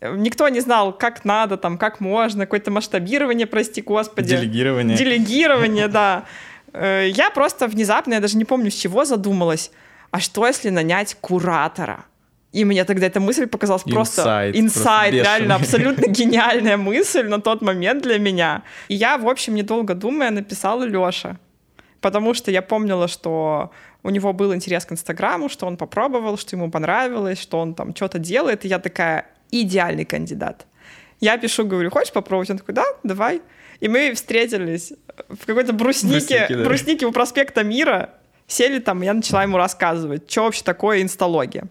э, 0.00 0.14
никто 0.16 0.48
не 0.48 0.60
знал, 0.60 0.92
как 0.92 1.24
надо, 1.24 1.56
там, 1.56 1.78
как 1.78 2.00
можно, 2.00 2.46
какое-то 2.46 2.70
масштабирование, 2.70 3.46
прости 3.46 3.82
господи. 3.82 4.28
Делегирование. 4.28 4.96
Делегирование, 4.96 5.88
да. 5.88 6.24
Э, 6.72 7.08
Я 7.08 7.30
просто 7.30 7.68
внезапно, 7.68 8.14
я 8.14 8.20
даже 8.20 8.36
не 8.36 8.44
помню, 8.44 8.70
с 8.70 8.74
чего 8.74 9.04
задумалась, 9.04 9.70
а 10.10 10.20
что 10.20 10.46
если 10.46 10.70
нанять 10.70 11.16
куратора? 11.20 12.04
И 12.52 12.64
мне 12.64 12.84
тогда 12.84 13.06
эта 13.06 13.20
мысль 13.20 13.46
показалась 13.46 13.82
просто 13.82 14.22
просто 14.22 14.22
реально 15.10 15.54
абсолютно 15.54 16.06
гениальная 16.08 16.76
мысль 16.76 17.26
на 17.28 17.40
тот 17.40 17.62
момент 17.62 18.02
для 18.02 18.18
меня. 18.18 18.62
И 18.88 18.94
я, 18.94 19.16
в 19.16 19.28
общем, 19.28 19.54
недолго 19.54 19.94
думая, 19.94 20.30
написала 20.30 20.84
Лёше. 20.84 21.38
Потому 22.00 22.34
что 22.34 22.50
я 22.50 22.62
помнила, 22.62 23.08
что 23.08 23.70
у 24.02 24.10
него 24.10 24.32
был 24.32 24.52
интерес 24.54 24.84
к 24.84 24.92
Инстаграму, 24.92 25.48
что 25.48 25.66
он 25.66 25.76
попробовал, 25.76 26.36
что 26.36 26.56
ему 26.56 26.70
понравилось, 26.70 27.40
что 27.40 27.60
он 27.60 27.74
там 27.74 27.94
что-то 27.94 28.18
делает. 28.18 28.64
И 28.64 28.68
я 28.68 28.78
такая, 28.78 29.26
идеальный 29.52 30.04
кандидат. 30.04 30.66
Я 31.20 31.38
пишу, 31.38 31.64
говорю, 31.64 31.90
хочешь 31.90 32.12
попробовать? 32.12 32.50
Он 32.50 32.58
такой, 32.58 32.74
да, 32.74 32.84
давай. 33.04 33.40
И 33.78 33.88
мы 33.88 34.12
встретились 34.14 34.92
в 35.28 35.46
какой-то 35.46 35.72
бруснике, 35.72 36.16
Бруснике, 36.16 36.56
да. 36.56 36.64
бруснике 36.64 37.06
у 37.06 37.12
проспекта 37.12 37.62
Мира, 37.62 38.10
сели 38.46 38.80
там, 38.80 39.02
и 39.02 39.06
я 39.06 39.14
начала 39.14 39.42
ему 39.42 39.56
рассказывать, 39.56 40.30
что 40.30 40.44
вообще 40.44 40.64
такое 40.64 41.02
инсталогия. 41.02 41.64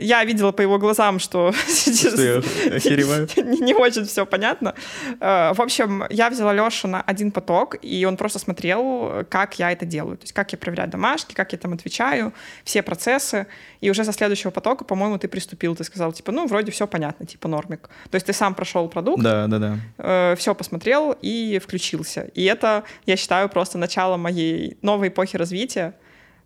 Я 0.00 0.24
видела 0.24 0.52
по 0.52 0.62
его 0.62 0.78
глазам, 0.78 1.18
что 1.18 1.52
Что 1.68 2.42
не, 3.42 3.58
не 3.60 3.74
очень 3.74 4.04
все 4.04 4.24
понятно. 4.26 4.74
Э, 5.20 5.52
В 5.54 5.60
общем, 5.60 6.04
я 6.10 6.30
взяла 6.30 6.52
Лешу 6.52 6.88
на 6.88 7.00
один 7.02 7.30
поток, 7.30 7.76
и 7.82 8.04
он 8.04 8.16
просто 8.16 8.38
смотрел, 8.38 9.24
как 9.28 9.58
я 9.58 9.72
это 9.72 9.84
делаю. 9.86 10.16
То 10.16 10.24
есть, 10.24 10.32
как 10.32 10.52
я 10.52 10.58
проверяю 10.58 10.88
домашки, 10.90 11.34
как 11.34 11.52
я 11.52 11.58
там 11.58 11.72
отвечаю, 11.72 12.32
все 12.64 12.82
процессы. 12.82 13.46
И 13.80 13.90
уже 13.90 14.04
со 14.04 14.12
следующего 14.12 14.50
потока, 14.50 14.84
по-моему, 14.84 15.18
ты 15.18 15.28
приступил, 15.28 15.74
ты 15.76 15.84
сказал, 15.84 16.12
типа, 16.12 16.32
ну, 16.32 16.46
вроде 16.46 16.70
все 16.72 16.86
понятно, 16.86 17.26
типа, 17.26 17.48
нормик. 17.48 17.88
То 18.10 18.14
есть 18.16 18.26
ты 18.26 18.32
сам 18.32 18.54
прошел 18.54 18.88
продукт, 18.88 19.22
Да, 19.22 19.46
да, 19.48 19.58
да. 19.98 20.36
все 20.36 20.54
посмотрел 20.54 21.16
и 21.20 21.58
включился. 21.62 22.28
И 22.34 22.44
это, 22.44 22.84
я 23.06 23.16
считаю, 23.16 23.48
просто 23.48 23.78
начало 23.78 24.16
моей 24.16 24.76
новой 24.82 25.08
эпохи 25.08 25.36
развития, 25.36 25.94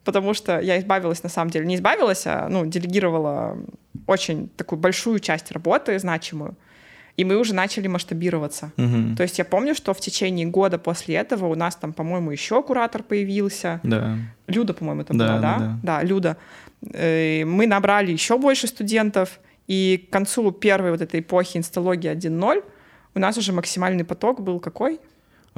потому 0.07 0.33
что 0.35 0.61
я 0.61 0.79
избавилась, 0.79 1.23
на 1.23 1.29
самом 1.29 1.51
деле, 1.51 1.67
не 1.67 1.75
избавилась, 1.75 2.23
а 2.27 2.49
ну, 2.49 2.65
делегировала 2.65 3.59
очень 4.07 4.49
такую 4.57 4.79
большую 4.79 5.19
часть 5.19 5.53
работы, 5.53 5.99
значимую, 5.99 6.57
и 7.17 7.25
мы 7.25 7.37
уже 7.37 7.55
начали 7.55 7.89
масштабироваться. 7.89 8.73
Мгм. 8.77 9.17
То 9.17 9.23
есть 9.25 9.39
я 9.39 9.45
помню, 9.45 9.75
что 9.75 9.93
в 9.93 10.01
течение 10.01 10.47
года 10.47 10.79
после 10.79 11.17
этого 11.17 11.47
у 11.47 11.55
нас 11.55 11.77
там, 11.77 11.93
по-моему, 11.93 12.31
еще 12.31 12.63
куратор 12.63 13.03
появился. 13.03 13.81
Да. 13.83 14.17
Люда, 14.47 14.73
по-моему, 14.75 15.03
это 15.03 15.13
Да, 15.15 15.27
была, 15.27 15.41
да? 15.41 15.59
да, 15.59 15.79
Да, 15.83 16.03
Люда. 16.03 16.37
Э, 16.93 17.45
Мы 17.45 17.67
набрали 17.67 18.13
еще 18.13 18.39
больше 18.39 18.67
студентов, 18.67 19.41
и 19.67 20.07
к 20.09 20.13
концу 20.13 20.53
первой 20.53 20.91
вот 20.91 21.01
этой 21.01 21.21
эпохи 21.21 21.59
инсталогии 21.59 22.11
1.0 22.11 22.63
у 23.15 23.19
нас 23.19 23.37
уже 23.39 23.53
максимальный 23.53 24.05
поток 24.05 24.41
был 24.41 24.61
какой? 24.61 25.01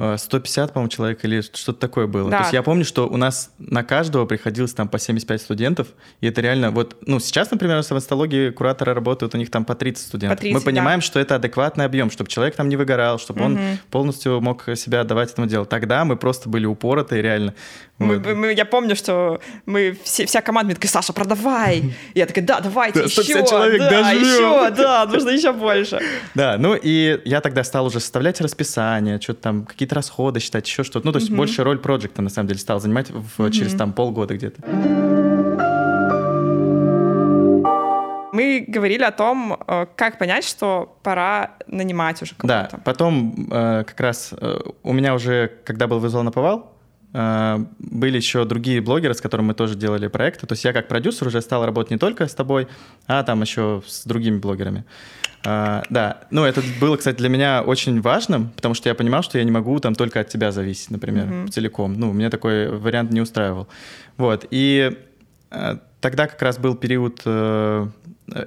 Э, 0.01 0.15
150, 0.17 0.71
по-моему, 0.71 0.87
человек 0.87 1.25
или 1.25 1.41
что-то 1.41 1.73
такое 1.73 2.07
было. 2.07 2.31
Да. 2.31 2.37
То 2.37 2.43
есть 2.43 2.53
я 2.53 2.63
помню, 2.63 2.85
что 2.85 3.05
у 3.09 3.17
нас 3.17 3.51
на 3.57 3.83
каждого 3.83 4.25
приходилось 4.25 4.73
там 4.73 4.87
по 4.87 4.97
75 4.97 5.41
студентов, 5.41 5.87
и 6.21 6.27
это 6.27 6.39
реально 6.39 6.71
вот, 6.71 6.95
ну, 7.05 7.19
сейчас, 7.19 7.51
например, 7.51 7.83
в 7.83 7.91
инсталогии 7.91 8.49
кураторы 8.51 8.93
работают, 8.93 9.35
у 9.35 9.37
них 9.37 9.51
там 9.51 9.65
по 9.65 9.75
30 9.75 10.05
студентов. 10.07 10.37
По 10.37 10.41
30, 10.41 10.55
Мы 10.57 10.61
понимаем, 10.65 11.01
что 11.01 11.19
это 11.19 11.35
адекватный 11.35 11.83
объем, 11.83 12.11
чтобы 12.11 12.29
человек 12.29 12.55
там 12.55 12.69
не 12.69 12.77
выгорал, 12.77 13.19
чтобы 13.19 13.43
он 13.43 13.59
полностью 13.91 14.39
мог 14.39 14.63
себя 14.75 15.01
отдавать 15.01 15.33
этому 15.33 15.47
делу. 15.47 15.65
Тогда 15.65 16.05
мы 16.05 16.15
просто 16.15 16.47
были 16.47 16.65
упоротые, 16.65 17.21
реально. 17.21 17.53
Мы- 17.97 18.19
Вот. 18.19 18.33
мы- 18.33 18.53
я 18.53 18.63
помню, 18.63 18.95
что 18.95 19.41
мы 19.65 19.97
все, 20.05 20.25
вся 20.25 20.41
команда 20.41 20.75
такая, 20.75 20.89
Саша, 20.89 21.11
продавай. 21.11 21.93
Я 22.15 22.25
такая, 22.25 22.45
да, 22.45 22.61
давайте 22.61 22.99
Да, 22.99 23.05
еще, 23.05 23.23
150 23.23 23.49
человек, 23.49 23.79
да, 23.81 23.89
дожмем». 23.89 24.21
еще, 24.21 24.69
да, 24.77 25.05
нужно 25.05 25.29
еще 25.31 25.51
больше. 25.51 25.99
Да, 26.35 26.55
ну 26.57 26.75
и 26.81 27.19
я 27.25 27.41
тогда 27.41 27.65
стал 27.65 27.87
уже 27.87 27.99
составлять 27.99 28.39
расписание, 28.39 29.19
что-то 29.19 29.41
там, 29.41 29.65
какие-то 29.65 29.88
расходы 29.93 30.39
считать, 30.39 30.67
еще 30.67 30.83
что-то. 30.83 31.05
Ну, 31.05 31.11
то 31.11 31.19
есть 31.19 31.31
больше 31.31 31.63
роль 31.63 31.77
проекта, 31.79 32.21
на 32.21 32.29
самом 32.29 32.47
деле, 32.47 32.59
стал 32.59 32.79
занимать 32.79 33.09
в- 33.11 33.49
через 33.51 33.73
там 33.75 33.93
полгода 33.93 34.35
где-то. 34.35 34.61
Мы 38.31 38.63
говорили 38.67 39.03
о 39.03 39.11
том, 39.11 39.57
э, 39.67 39.85
как 39.95 40.17
понять, 40.19 40.45
что 40.45 40.97
пора 41.03 41.51
нанимать 41.67 42.21
уже 42.21 42.33
Да, 42.43 42.65
кого-то. 42.65 42.83
потом 42.85 43.47
э, 43.51 43.83
как 43.85 43.99
раз 43.99 44.33
э, 44.39 44.59
у 44.83 44.93
меня 44.93 45.13
уже, 45.15 45.51
когда 45.65 45.87
был 45.87 45.99
«Вызвал 45.99 46.23
на 46.23 46.31
повал», 46.31 46.75
были 47.11 48.17
еще 48.17 48.45
другие 48.45 48.81
блогеры, 48.81 49.15
с 49.15 49.19
которыми 49.21 49.47
мы 49.47 49.53
тоже 49.55 49.73
делали 49.73 50.05
проекты. 50.07 50.45
То 50.45 50.53
есть 50.53 50.63
я 50.63 50.73
как 50.73 50.87
продюсер 50.87 51.25
уже 51.27 51.41
стал 51.41 51.65
работать 51.65 51.89
не 51.89 51.97
только 51.97 52.27
с 52.27 52.35
тобой, 52.35 52.67
а 53.07 53.23
там 53.23 53.41
еще 53.41 53.81
с 53.87 54.05
другими 54.05 54.37
блогерами. 54.37 54.85
А, 55.45 55.83
да, 55.89 56.21
ну 56.31 56.43
это 56.43 56.61
было, 56.81 56.97
кстати, 56.97 57.17
для 57.17 57.29
меня 57.29 57.61
очень 57.61 58.01
важным, 58.01 58.49
потому 58.55 58.73
что 58.73 58.89
я 58.89 58.95
понимал, 58.95 59.23
что 59.23 59.37
я 59.37 59.43
не 59.43 59.51
могу 59.51 59.79
там 59.79 59.95
только 59.95 60.19
от 60.19 60.27
тебя 60.27 60.51
зависеть, 60.51 60.91
например, 60.91 61.27
mm-hmm. 61.27 61.47
целиком. 61.49 61.93
Ну, 61.93 62.11
меня 62.11 62.29
такой 62.29 62.67
вариант 62.67 63.11
не 63.11 63.21
устраивал. 63.21 63.67
Вот, 64.17 64.45
и 64.51 64.97
э, 65.51 65.77
тогда 66.01 66.27
как 66.27 66.41
раз 66.41 66.57
был 66.57 66.75
период 66.75 67.21
э, 67.25 67.87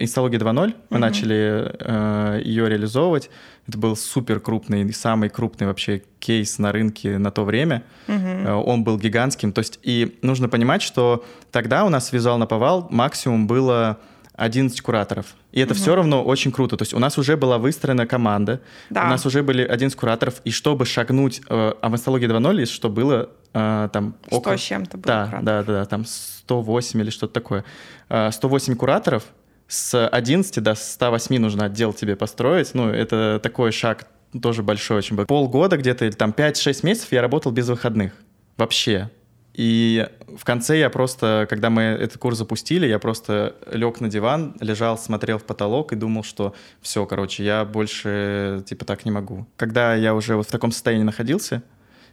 инсталогии 0.01 0.39
2.0, 0.39 0.53
мы 0.53 0.97
mm-hmm. 0.97 1.01
начали 1.01 1.73
э, 1.79 2.43
ее 2.45 2.69
реализовывать. 2.69 3.31
Это 3.67 3.79
был 3.79 3.97
супер 3.97 4.41
крупный, 4.41 4.93
самый 4.93 5.29
крупный 5.29 5.69
вообще 5.69 6.03
кейс 6.19 6.59
на 6.59 6.73
рынке 6.73 7.17
на 7.17 7.31
то 7.31 7.45
время. 7.45 7.85
Mm-hmm. 8.09 8.63
Он 8.65 8.85
был 8.85 8.99
гигантским. 8.99 9.53
То 9.53 9.61
есть, 9.61 9.79
и 9.83 10.19
нужно 10.21 10.49
понимать, 10.49 10.83
что 10.83 11.25
тогда 11.53 11.85
у 11.85 11.89
нас 11.89 12.13
визуал 12.13 12.39
на 12.39 12.47
повал 12.47 12.89
максимум 12.91 13.47
было 13.47 13.99
11 14.35 14.81
кураторов. 14.81 15.35
И 15.53 15.61
это 15.61 15.75
угу. 15.75 15.81
все 15.81 15.95
равно 15.95 16.23
очень 16.23 16.53
круто. 16.53 16.77
То 16.77 16.83
есть 16.83 16.95
у 16.95 16.99
нас 16.99 17.19
уже 17.19 17.37
была 17.37 17.59
выстроена 17.59 18.07
команда, 18.07 18.61
да. 18.91 19.05
у 19.05 19.09
нас 19.09 19.27
уже 19.27 19.43
были 19.43 19.62
11 19.62 19.99
кураторов, 19.99 20.41
и 20.45 20.51
чтобы 20.51 20.87
шагнуть, 20.87 21.43
э, 21.49 21.73
а 21.81 21.89
в 21.89 21.95
астологии 21.95 22.29
2.0, 22.29 22.67
что 22.67 22.89
было 22.89 23.31
э, 23.53 23.89
там... 23.93 24.15
100 24.27 24.37
около... 24.37 24.57
с 24.57 24.61
чем-то 24.61 24.97
было. 24.97 25.07
Да, 25.07 25.39
да, 25.43 25.62
да, 25.62 25.73
да, 25.73 25.85
там 25.85 26.05
108 26.07 27.01
или 27.01 27.11
что-то 27.11 27.35
такое. 27.35 27.65
Э, 28.09 28.31
108 28.33 28.75
кураторов, 28.77 29.25
с 29.69 30.07
11 30.07 30.62
до 30.62 30.75
108 30.75 31.39
нужно 31.39 31.67
отдел 31.67 31.93
тебе 31.93 32.17
построить. 32.17 32.75
Ну, 32.75 32.89
это 32.89 33.41
такой 33.43 33.73
шаг 33.73 34.07
тоже 34.41 34.62
большой 34.62 34.99
очень 34.99 35.17
был. 35.17 35.27
Полгода 35.27 35.77
где-то, 35.77 36.05
или 36.05 36.12
там 36.12 36.31
5-6 36.31 36.85
месяцев 36.85 37.12
я 37.12 37.23
работал 37.23 37.53
без 37.53 37.69
выходных. 37.69 38.12
Вообще. 38.57 39.11
И 39.54 40.09
в 40.35 40.44
конце 40.44 40.78
я 40.78 40.88
просто, 40.88 41.47
когда 41.49 41.68
мы 41.68 41.82
этот 41.82 42.18
курс 42.18 42.38
запустили, 42.38 42.87
я 42.87 42.99
просто 42.99 43.56
лег 43.71 44.00
на 44.00 44.09
диван, 44.09 44.54
лежал, 44.61 44.97
смотрел 44.97 45.38
в 45.38 45.44
потолок 45.44 45.92
и 45.92 45.97
думал, 45.97 46.25
что 46.25 46.54
все, 46.80 47.04
короче, 47.04 47.44
я 47.44 47.64
больше 47.64 48.62
типа 48.66 48.85
так 48.85 49.04
не 49.04 49.11
могу. 49.11 49.47
Когда 49.56 49.94
я 49.94 50.14
уже 50.14 50.37
вот 50.37 50.47
в 50.47 50.50
таком 50.50 50.73
состоянии 50.73 51.04
находился, 51.04 51.62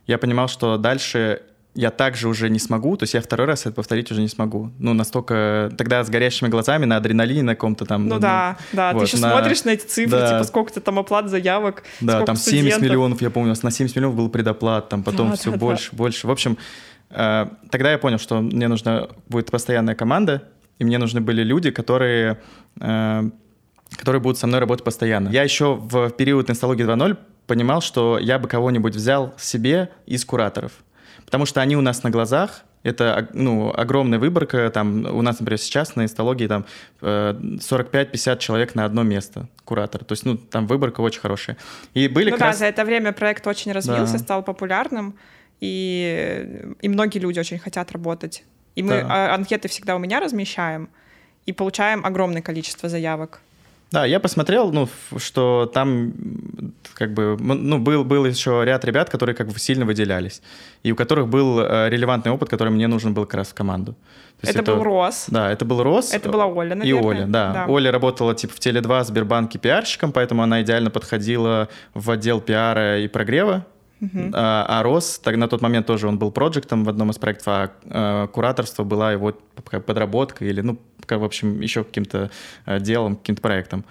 я 0.06 0.18
понимал, 0.18 0.48
что 0.50 0.78
дальше 0.78 1.44
я 1.76 1.92
также 1.92 2.28
уже 2.28 2.50
не 2.50 2.60
смогу, 2.60 2.98
то 2.98 3.04
есть 3.04 3.14
я 3.14 3.22
второй 3.22 3.48
раз 3.48 3.62
это 3.62 3.72
повторить 3.72 4.12
уже 4.12 4.22
не 4.22 4.28
смогу. 4.28 4.72
Ну, 4.80 4.94
настолько... 4.94 5.72
Тогда 5.78 6.04
с 6.04 6.10
горящими 6.10 6.50
глазами 6.50 6.86
на 6.86 6.98
адреналине 6.98 7.44
на 7.44 7.56
каком-то 7.56 7.86
там... 7.86 8.08
Ну, 8.08 8.16
ну 8.16 8.20
да, 8.20 8.58
да, 8.74 8.92
вот, 8.92 9.00
ты 9.00 9.06
еще 9.06 9.18
на... 9.18 9.32
смотришь 9.32 9.64
на 9.64 9.70
эти 9.70 9.86
цифры, 9.86 10.20
да. 10.20 10.28
типа 10.30 10.44
сколько 10.44 10.74
ты 10.74 10.82
там 10.82 11.00
оплат 11.00 11.30
заявок, 11.30 11.84
Да, 12.02 12.24
там 12.24 12.36
студентов. 12.36 12.74
70 12.74 12.82
миллионов, 12.82 13.22
я 13.22 13.30
помню, 13.30 13.50
у 13.50 13.52
нас 13.52 13.64
на 13.64 13.72
70 13.72 13.96
миллионов 13.96 14.18
был 14.18 14.30
предоплат, 14.30 14.90
там 14.90 15.04
потом 15.04 15.30
да, 15.32 15.36
все 15.36 15.52
да, 15.52 15.58
больше, 15.58 15.92
да. 15.92 15.98
больше. 15.98 16.28
В 16.28 16.32
общем, 16.32 16.58
тогда 17.10 17.92
я 17.92 17.98
понял, 17.98 18.20
что 18.20 18.42
мне 18.42 18.68
нужна 18.68 19.08
будет 19.28 19.52
постоянная 19.52 19.96
команда, 19.96 20.44
и 20.80 20.86
мне 20.86 20.98
нужны 20.98 21.22
были 21.22 21.44
люди, 21.44 21.72
которые, 21.72 22.40
э, 22.80 23.30
которые 23.98 24.22
будут 24.22 24.38
со 24.38 24.48
мной 24.48 24.60
работать 24.60 24.86
постоянно. 24.86 25.30
Я 25.30 25.44
еще 25.44 25.76
в 25.76 26.10
период 26.12 26.50
инсталогии 26.50 26.86
2.0 26.86 27.18
понимал, 27.48 27.82
что 27.82 28.18
я 28.20 28.40
бы 28.40 28.48
кого-нибудь 28.48 28.96
взял 28.96 29.34
себе 29.38 29.90
из 30.06 30.24
кураторов, 30.26 30.72
потому 31.26 31.46
что 31.46 31.62
они 31.62 31.76
у 31.76 31.82
нас 31.82 32.04
на 32.04 32.10
глазах, 32.10 32.64
это 32.82 33.28
ну, 33.34 33.74
огромная 33.76 34.20
выборка. 34.20 34.70
Там, 34.70 35.06
у 35.06 35.22
нас, 35.22 35.40
например, 35.40 35.60
сейчас 35.60 35.98
на 35.98 36.04
инсталогии 36.04 36.48
там 36.48 36.66
45-50 37.02 38.36
э, 38.36 38.38
человек 38.38 38.74
на 38.74 38.86
одно 38.86 39.04
место, 39.04 39.50
куратор. 39.66 40.06
То 40.06 40.14
есть, 40.14 40.26
ну, 40.26 40.38
там 40.38 40.66
выборка 40.66 41.02
очень 41.02 41.20
хорошая. 41.20 41.58
И 41.94 42.08
были 42.08 42.32
ну 42.32 42.38
да, 42.38 42.48
раз... 42.48 42.60
за 42.60 42.66
это 42.68 42.86
время 42.86 43.12
проект 43.12 43.46
очень 43.48 43.74
развился, 43.74 44.14
да. 44.14 44.20
стал 44.20 44.44
популярным 44.44 45.16
и, 45.62 46.74
и 46.82 46.90
многие 46.90 47.20
люди 47.20 47.40
очень 47.40 47.60
хотят 47.60 47.92
работать. 47.92 48.44
И 48.76 48.84
мы 48.84 49.02
да. 49.02 49.08
А, 49.10 49.36
анкеты 49.36 49.68
всегда 49.68 49.96
у 49.96 50.00
меня 50.00 50.20
размещаем 50.20 50.90
и 51.46 51.54
получаем 51.54 52.06
огромное 52.06 52.42
количество 52.42 52.90
заявок. 52.90 53.42
Да, 53.92 54.06
я 54.06 54.20
посмотрел, 54.20 54.72
ну, 54.72 54.88
что 55.18 55.70
там 55.74 56.14
как 56.94 57.12
бы, 57.12 57.38
ну, 57.40 57.80
был, 57.80 58.04
был 58.04 58.26
еще 58.26 58.62
ряд 58.64 58.86
ребят, 58.86 59.10
которые 59.10 59.36
как 59.36 59.48
бы 59.48 59.58
сильно 59.58 59.84
выделялись, 59.84 60.44
и 60.84 60.92
у 60.92 60.96
которых 60.96 61.28
был 61.28 61.60
э, 61.60 61.90
релевантный 61.90 62.32
опыт, 62.32 62.50
который 62.50 62.70
мне 62.70 62.88
нужен 62.88 63.16
был 63.16 63.26
как 63.26 63.34
раз 63.34 63.48
в 63.48 63.56
команду. 63.56 63.96
это, 64.44 64.60
это 64.60 64.76
был 64.76 64.84
Рос. 64.84 65.26
Да, 65.30 65.52
это 65.52 65.66
был 65.66 65.82
Рос. 65.82 66.14
Это 66.14 66.30
была 66.30 66.46
Оля, 66.46 66.76
наверное. 66.76 66.88
И 66.88 66.94
Оля, 66.94 67.26
да. 67.26 67.54
да. 67.54 67.66
Оля 67.68 67.92
работала 67.92 68.36
типа 68.36 68.54
в 68.54 68.60
Теле2 68.60 69.06
Сбербанке 69.06 69.58
пиарщиком, 69.58 70.12
поэтому 70.12 70.44
она 70.44 70.62
идеально 70.62 70.92
подходила 70.92 71.68
в 71.96 72.12
отдел 72.12 72.42
пиара 72.42 73.00
и 73.00 73.08
прогрева 73.08 73.66
Uh-huh. 74.02 74.32
А, 74.34 74.66
а 74.80 74.84
Рос, 74.84 75.20
так, 75.20 75.36
на 75.36 75.48
тот 75.48 75.62
момент 75.62 75.86
тоже 75.86 76.08
он 76.08 76.18
был 76.18 76.32
проектом 76.32 76.86
в 76.86 76.90
одном 76.90 77.12
из 77.12 77.18
проектов, 77.18 77.48
а, 77.48 77.72
а 77.86 78.28
кураторство 78.28 78.84
была 78.84 79.12
его 79.12 79.34
подработка 79.86 80.46
или, 80.46 80.62
ну, 80.62 80.80
в 81.08 81.24
общем, 81.24 81.60
еще 81.60 81.84
каким-то 81.84 82.32
а, 82.66 82.80
делом, 82.80 83.18
каким-то 83.18 83.42
проектом. 83.42 83.84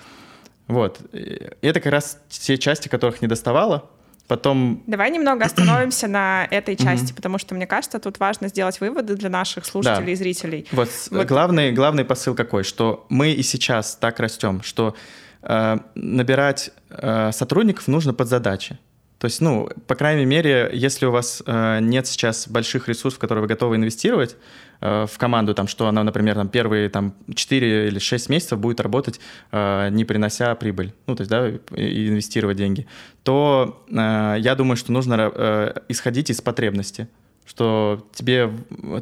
Вот. 0.66 1.00
И 1.12 1.50
это 1.62 1.80
как 1.80 1.92
раз 1.92 2.20
те 2.28 2.58
части, 2.58 2.88
которых 2.88 3.22
не 3.22 3.28
доставало. 3.28 3.90
Потом... 4.28 4.82
Давай 4.86 5.10
немного 5.10 5.46
остановимся 5.46 6.06
на 6.06 6.46
этой 6.50 6.76
части, 6.76 7.14
потому 7.14 7.38
что, 7.38 7.54
мне 7.54 7.66
кажется, 7.66 7.98
тут 7.98 8.20
важно 8.20 8.48
сделать 8.48 8.78
выводы 8.78 9.16
для 9.16 9.30
наших 9.30 9.64
слушателей 9.64 10.06
да. 10.06 10.12
и 10.12 10.14
зрителей. 10.16 10.66
Вот, 10.70 10.90
вот. 11.10 11.26
Главный, 11.26 11.72
главный 11.72 12.04
посыл 12.04 12.34
какой, 12.34 12.62
что 12.62 13.06
мы 13.08 13.30
и 13.32 13.42
сейчас 13.42 13.96
так 13.96 14.20
растем, 14.20 14.60
что 14.62 14.94
э, 15.40 15.78
набирать 15.94 16.70
э, 16.90 17.32
сотрудников 17.32 17.88
нужно 17.88 18.12
под 18.12 18.28
задачи. 18.28 18.78
То 19.18 19.25
есть, 19.25 19.40
ну, 19.40 19.68
по 19.88 19.96
крайней 19.96 20.26
мере, 20.26 20.70
если 20.72 21.06
у 21.06 21.10
вас 21.10 21.42
э, 21.44 21.80
нет 21.80 22.06
сейчас 22.06 22.46
больших 22.46 22.88
ресурсов, 22.88 23.18
которые 23.18 23.42
вы 23.42 23.48
готовы 23.48 23.75
инвестировать 23.75 24.37
э, 24.80 25.06
в 25.10 25.18
команду, 25.18 25.54
там, 25.54 25.66
что 25.66 25.88
она, 25.88 26.04
например, 26.04 26.37
там, 26.37 26.48
первые 26.48 26.88
там, 26.88 27.14
4 27.34 27.88
или 27.88 27.98
6 27.98 28.28
месяцев 28.28 28.60
будет 28.60 28.80
работать, 28.80 29.18
э, 29.50 29.88
не 29.90 30.04
принося 30.04 30.54
прибыль, 30.54 30.92
ну, 31.08 31.16
то 31.16 31.22
есть, 31.22 31.30
да, 31.30 31.48
и 31.48 32.08
инвестировать 32.08 32.56
деньги, 32.56 32.87
то 33.25 33.84
э, 33.90 34.37
я 34.38 34.54
думаю, 34.54 34.76
что 34.76 34.92
нужно 34.92 35.32
э, 35.34 35.75
исходить 35.88 36.30
из 36.30 36.40
потребности 36.40 37.08
что 37.44 38.06
тебе 38.12 38.52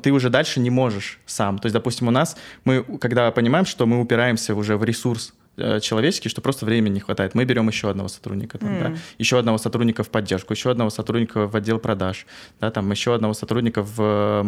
ты 0.05 0.13
уже 0.13 0.31
дальше 0.31 0.61
не 0.61 0.71
можешь 0.71 1.19
сам. 1.27 1.59
То 1.59 1.67
есть, 1.67 1.75
допустим, 1.75 2.07
у 2.07 2.13
нас 2.13 2.37
мы, 2.65 2.85
когда 3.01 3.33
понимаем, 3.33 3.67
что 3.67 3.87
мы 3.87 4.01
упираемся 4.01 4.55
уже 4.55 4.77
в 4.77 4.85
ресурс, 4.85 5.35
человеческий, 5.81 6.29
что 6.29 6.41
просто 6.41 6.67
времени 6.67 6.95
не 6.95 7.01
хватает. 7.01 7.35
Мы 7.35 7.45
берем 7.45 7.69
еще 7.69 7.91
одного 7.91 8.09
сотрудника, 8.09 8.59
там, 8.59 8.69
mm. 8.69 8.83
да, 8.83 8.99
еще 9.19 9.39
одного 9.39 9.59
сотрудника 9.59 10.03
в 10.03 10.11
поддержку, 10.11 10.53
еще 10.53 10.71
одного 10.71 10.91
сотрудника 10.91 11.47
в 11.47 11.57
отдел 11.57 11.79
продаж, 11.79 12.27
да, 12.61 12.71
там 12.71 12.91
еще 12.91 13.15
одного 13.15 13.35
сотрудника 13.35 13.83
в 13.83 14.47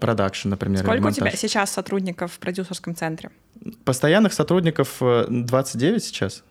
продакшн, 0.00 0.48
например. 0.48 0.82
Сколько 0.82 1.06
у 1.06 1.10
тебя 1.10 1.30
сейчас 1.32 1.72
сотрудников 1.72 2.32
в 2.32 2.38
продюсерском 2.38 2.94
центре? 2.94 3.30
Постоянных 3.84 4.32
сотрудников 4.32 4.98
29 5.00 5.96
э, 6.02 6.04
сейчас. 6.04 6.42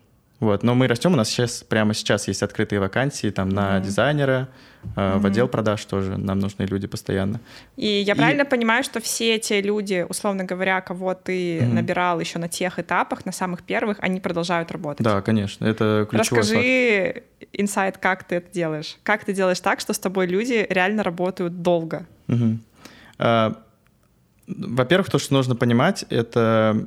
Вот, 0.43 0.61
но 0.61 0.75
мы 0.75 0.87
растем, 0.87 1.13
у 1.13 1.15
нас 1.15 1.29
сейчас 1.29 1.63
прямо 1.63 1.93
сейчас 1.93 2.27
есть 2.27 2.43
открытые 2.43 2.81
вакансии 2.81 3.29
там 3.29 3.47
на 3.47 3.77
mm-hmm. 3.77 3.81
дизайнера, 3.81 4.49
mm-hmm. 4.83 5.19
в 5.19 5.25
отдел 5.25 5.47
продаж 5.47 5.85
тоже 5.85 6.17
нам 6.17 6.39
нужны 6.39 6.63
люди 6.63 6.85
постоянно. 6.85 7.39
И 7.77 7.87
я 7.87 8.13
и... 8.13 8.17
правильно 8.17 8.43
понимаю, 8.43 8.83
что 8.83 8.99
все 8.99 9.35
эти 9.35 9.53
люди, 9.61 10.05
условно 10.07 10.43
говоря, 10.43 10.81
кого 10.81 11.13
ты 11.13 11.59
mm-hmm. 11.59 11.73
набирал 11.73 12.19
еще 12.19 12.39
на 12.39 12.49
тех 12.49 12.77
этапах, 12.77 13.25
на 13.25 13.31
самых 13.31 13.63
первых, 13.63 13.99
они 14.01 14.19
продолжают 14.19 14.69
работать? 14.71 15.01
Да, 15.01 15.21
конечно, 15.21 15.65
это 15.65 16.05
ключевой 16.09 16.41
Расскажи 16.41 17.23
инсайт, 17.53 17.97
как 17.97 18.25
ты 18.25 18.35
это 18.35 18.51
делаешь? 18.51 18.97
Как 19.03 19.23
ты 19.23 19.31
делаешь 19.31 19.61
так, 19.61 19.79
что 19.79 19.93
с 19.93 19.99
тобой 19.99 20.27
люди 20.27 20.67
реально 20.69 21.03
работают 21.03 21.61
долго? 21.61 22.05
Mm-hmm. 22.27 22.57
А, 23.19 23.63
во-первых, 24.47 25.09
то, 25.09 25.19
что 25.19 25.35
нужно 25.35 25.55
понимать, 25.55 26.03
это 26.09 26.85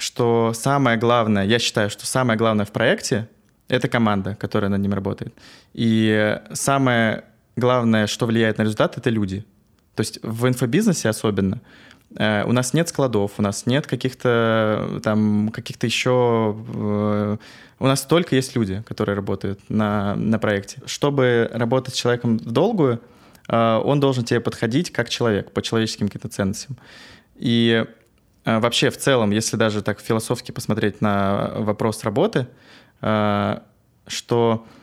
что 0.00 0.52
самое 0.54 0.98
главное, 0.98 1.44
я 1.44 1.58
считаю, 1.58 1.90
что 1.90 2.06
самое 2.06 2.38
главное 2.38 2.64
в 2.64 2.72
проекте— 2.72 3.28
это 3.68 3.88
команда, 3.88 4.34
которая 4.34 4.70
над 4.70 4.80
ним 4.80 4.94
работает. 4.94 5.34
И 5.74 6.38
самое 6.52 7.24
главное, 7.56 8.06
что 8.06 8.26
влияет 8.26 8.58
на 8.58 8.62
результат, 8.62 8.98
это 8.98 9.10
люди. 9.10 9.44
То 9.94 10.00
есть 10.00 10.18
в 10.22 10.48
инфобизнесе 10.48 11.08
особенно 11.08 11.60
э, 12.16 12.44
у 12.44 12.52
нас 12.52 12.74
нет 12.74 12.88
складов, 12.88 13.32
у 13.38 13.42
нас 13.42 13.66
нет 13.66 13.86
каких-то 13.86 15.00
там 15.02 15.50
каких-то 15.50 15.86
еще... 15.86 16.56
Э, 16.74 17.36
у 17.78 17.86
нас 17.86 18.02
только 18.02 18.36
есть 18.36 18.56
люди, 18.56 18.82
которые 18.86 19.16
работают 19.16 19.60
на, 19.68 20.14
на 20.16 20.38
проекте. 20.38 20.82
Чтобы 20.86 21.50
работать 21.52 21.94
с 21.94 21.98
человеком 21.98 22.38
в 22.38 22.50
долгую, 22.50 23.00
э, 23.48 23.80
он 23.84 24.00
должен 24.00 24.24
тебе 24.24 24.40
подходить 24.40 24.90
как 24.90 25.08
человек, 25.08 25.52
по 25.52 25.62
человеческим 25.62 26.08
каким-то 26.08 26.28
ценностям. 26.28 26.76
И 27.36 27.86
вообще, 28.44 28.90
в 28.90 28.96
целом, 28.96 29.30
если 29.30 29.56
даже 29.56 29.82
так 29.82 30.00
философски 30.00 30.52
посмотреть 30.52 31.00
на 31.00 31.52
вопрос 31.56 32.04
работы, 32.04 32.46
а, 33.00 33.62
что 34.06 34.66
э, 34.66 34.79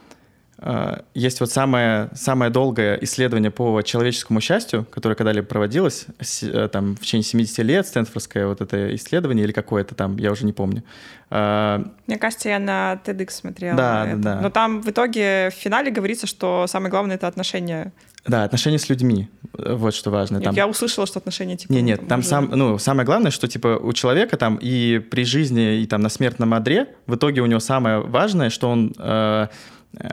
есть 1.13 1.39
вот 1.39 1.51
самое, 1.51 2.09
самое 2.13 2.49
долгое 2.49 2.97
исследование 3.01 3.51
по 3.51 3.81
человеческому 3.83 4.41
счастью, 4.41 4.87
которое 4.89 5.13
когда-либо 5.13 5.45
проводилось, 5.45 6.07
э, 6.41 6.67
там, 6.71 6.95
в 6.95 7.01
течение 7.01 7.23
70 7.23 7.59
лет, 7.59 7.85
Стэнфордское 7.85 8.47
вот 8.47 8.61
это 8.61 8.95
исследование 8.95 9.43
или 9.43 9.51
какое-то 9.51 9.93
там, 9.93 10.17
я 10.17 10.31
уже 10.31 10.45
не 10.45 10.53
помню. 10.53 10.83
Мне 11.29 12.17
кажется, 12.19 12.49
я 12.49 12.57
на 12.57 12.99
TEDx 13.05 13.31
смотрела. 13.31 13.75
Да, 13.75 14.05
да, 14.05 14.15
да. 14.15 14.41
Но 14.41 14.49
там 14.49 14.81
в 14.81 14.89
итоге 14.89 15.49
в 15.51 15.53
финале 15.53 15.91
говорится, 15.91 16.25
что 16.25 16.65
самое 16.67 16.89
главное— 16.89 17.15
это 17.17 17.27
отношения 17.27 17.91
да, 18.27 18.43
отношения 18.43 18.77
с 18.77 18.89
людьми. 18.89 19.29
Вот 19.53 19.95
что 19.95 20.11
важно. 20.11 20.37
Нет, 20.37 20.53
Я 20.53 20.67
услышала, 20.67 21.07
что 21.07 21.19
отношения 21.19 21.55
типа... 21.55 21.71
Нет, 21.71 21.83
нет, 21.83 21.99
там, 21.99 22.07
там 22.07 22.23
сам, 22.23 22.49
ну, 22.51 22.77
самое 22.77 23.05
главное, 23.05 23.31
что 23.31 23.47
типа 23.47 23.79
у 23.81 23.93
человека 23.93 24.35
там 24.35 24.57
и 24.61 24.99
при 24.99 25.23
жизни, 25.23 25.79
и 25.79 25.87
там 25.87 26.01
на 26.01 26.09
смертном 26.09 26.53
одре, 26.53 26.89
в 27.05 27.15
итоге 27.15 27.41
у 27.41 27.45
него 27.45 27.59
самое 27.59 27.99
важное, 27.99 28.49
что 28.49 28.69
он... 28.69 28.93
Э, 28.97 29.47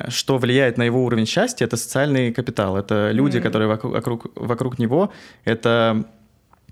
что 0.09 0.39
влияет 0.39 0.79
на 0.79 0.83
его 0.83 1.05
уровень 1.05 1.27
счастья, 1.27 1.65
это 1.65 1.77
социальный 1.77 2.33
капитал. 2.33 2.77
Это 2.77 3.11
люди, 3.13 3.39
mm-hmm. 3.39 3.43
которые 3.43 3.69
вокруг, 3.69 3.93
вокруг, 3.93 4.27
вокруг 4.35 4.79
него. 4.79 5.13
Это 5.45 6.05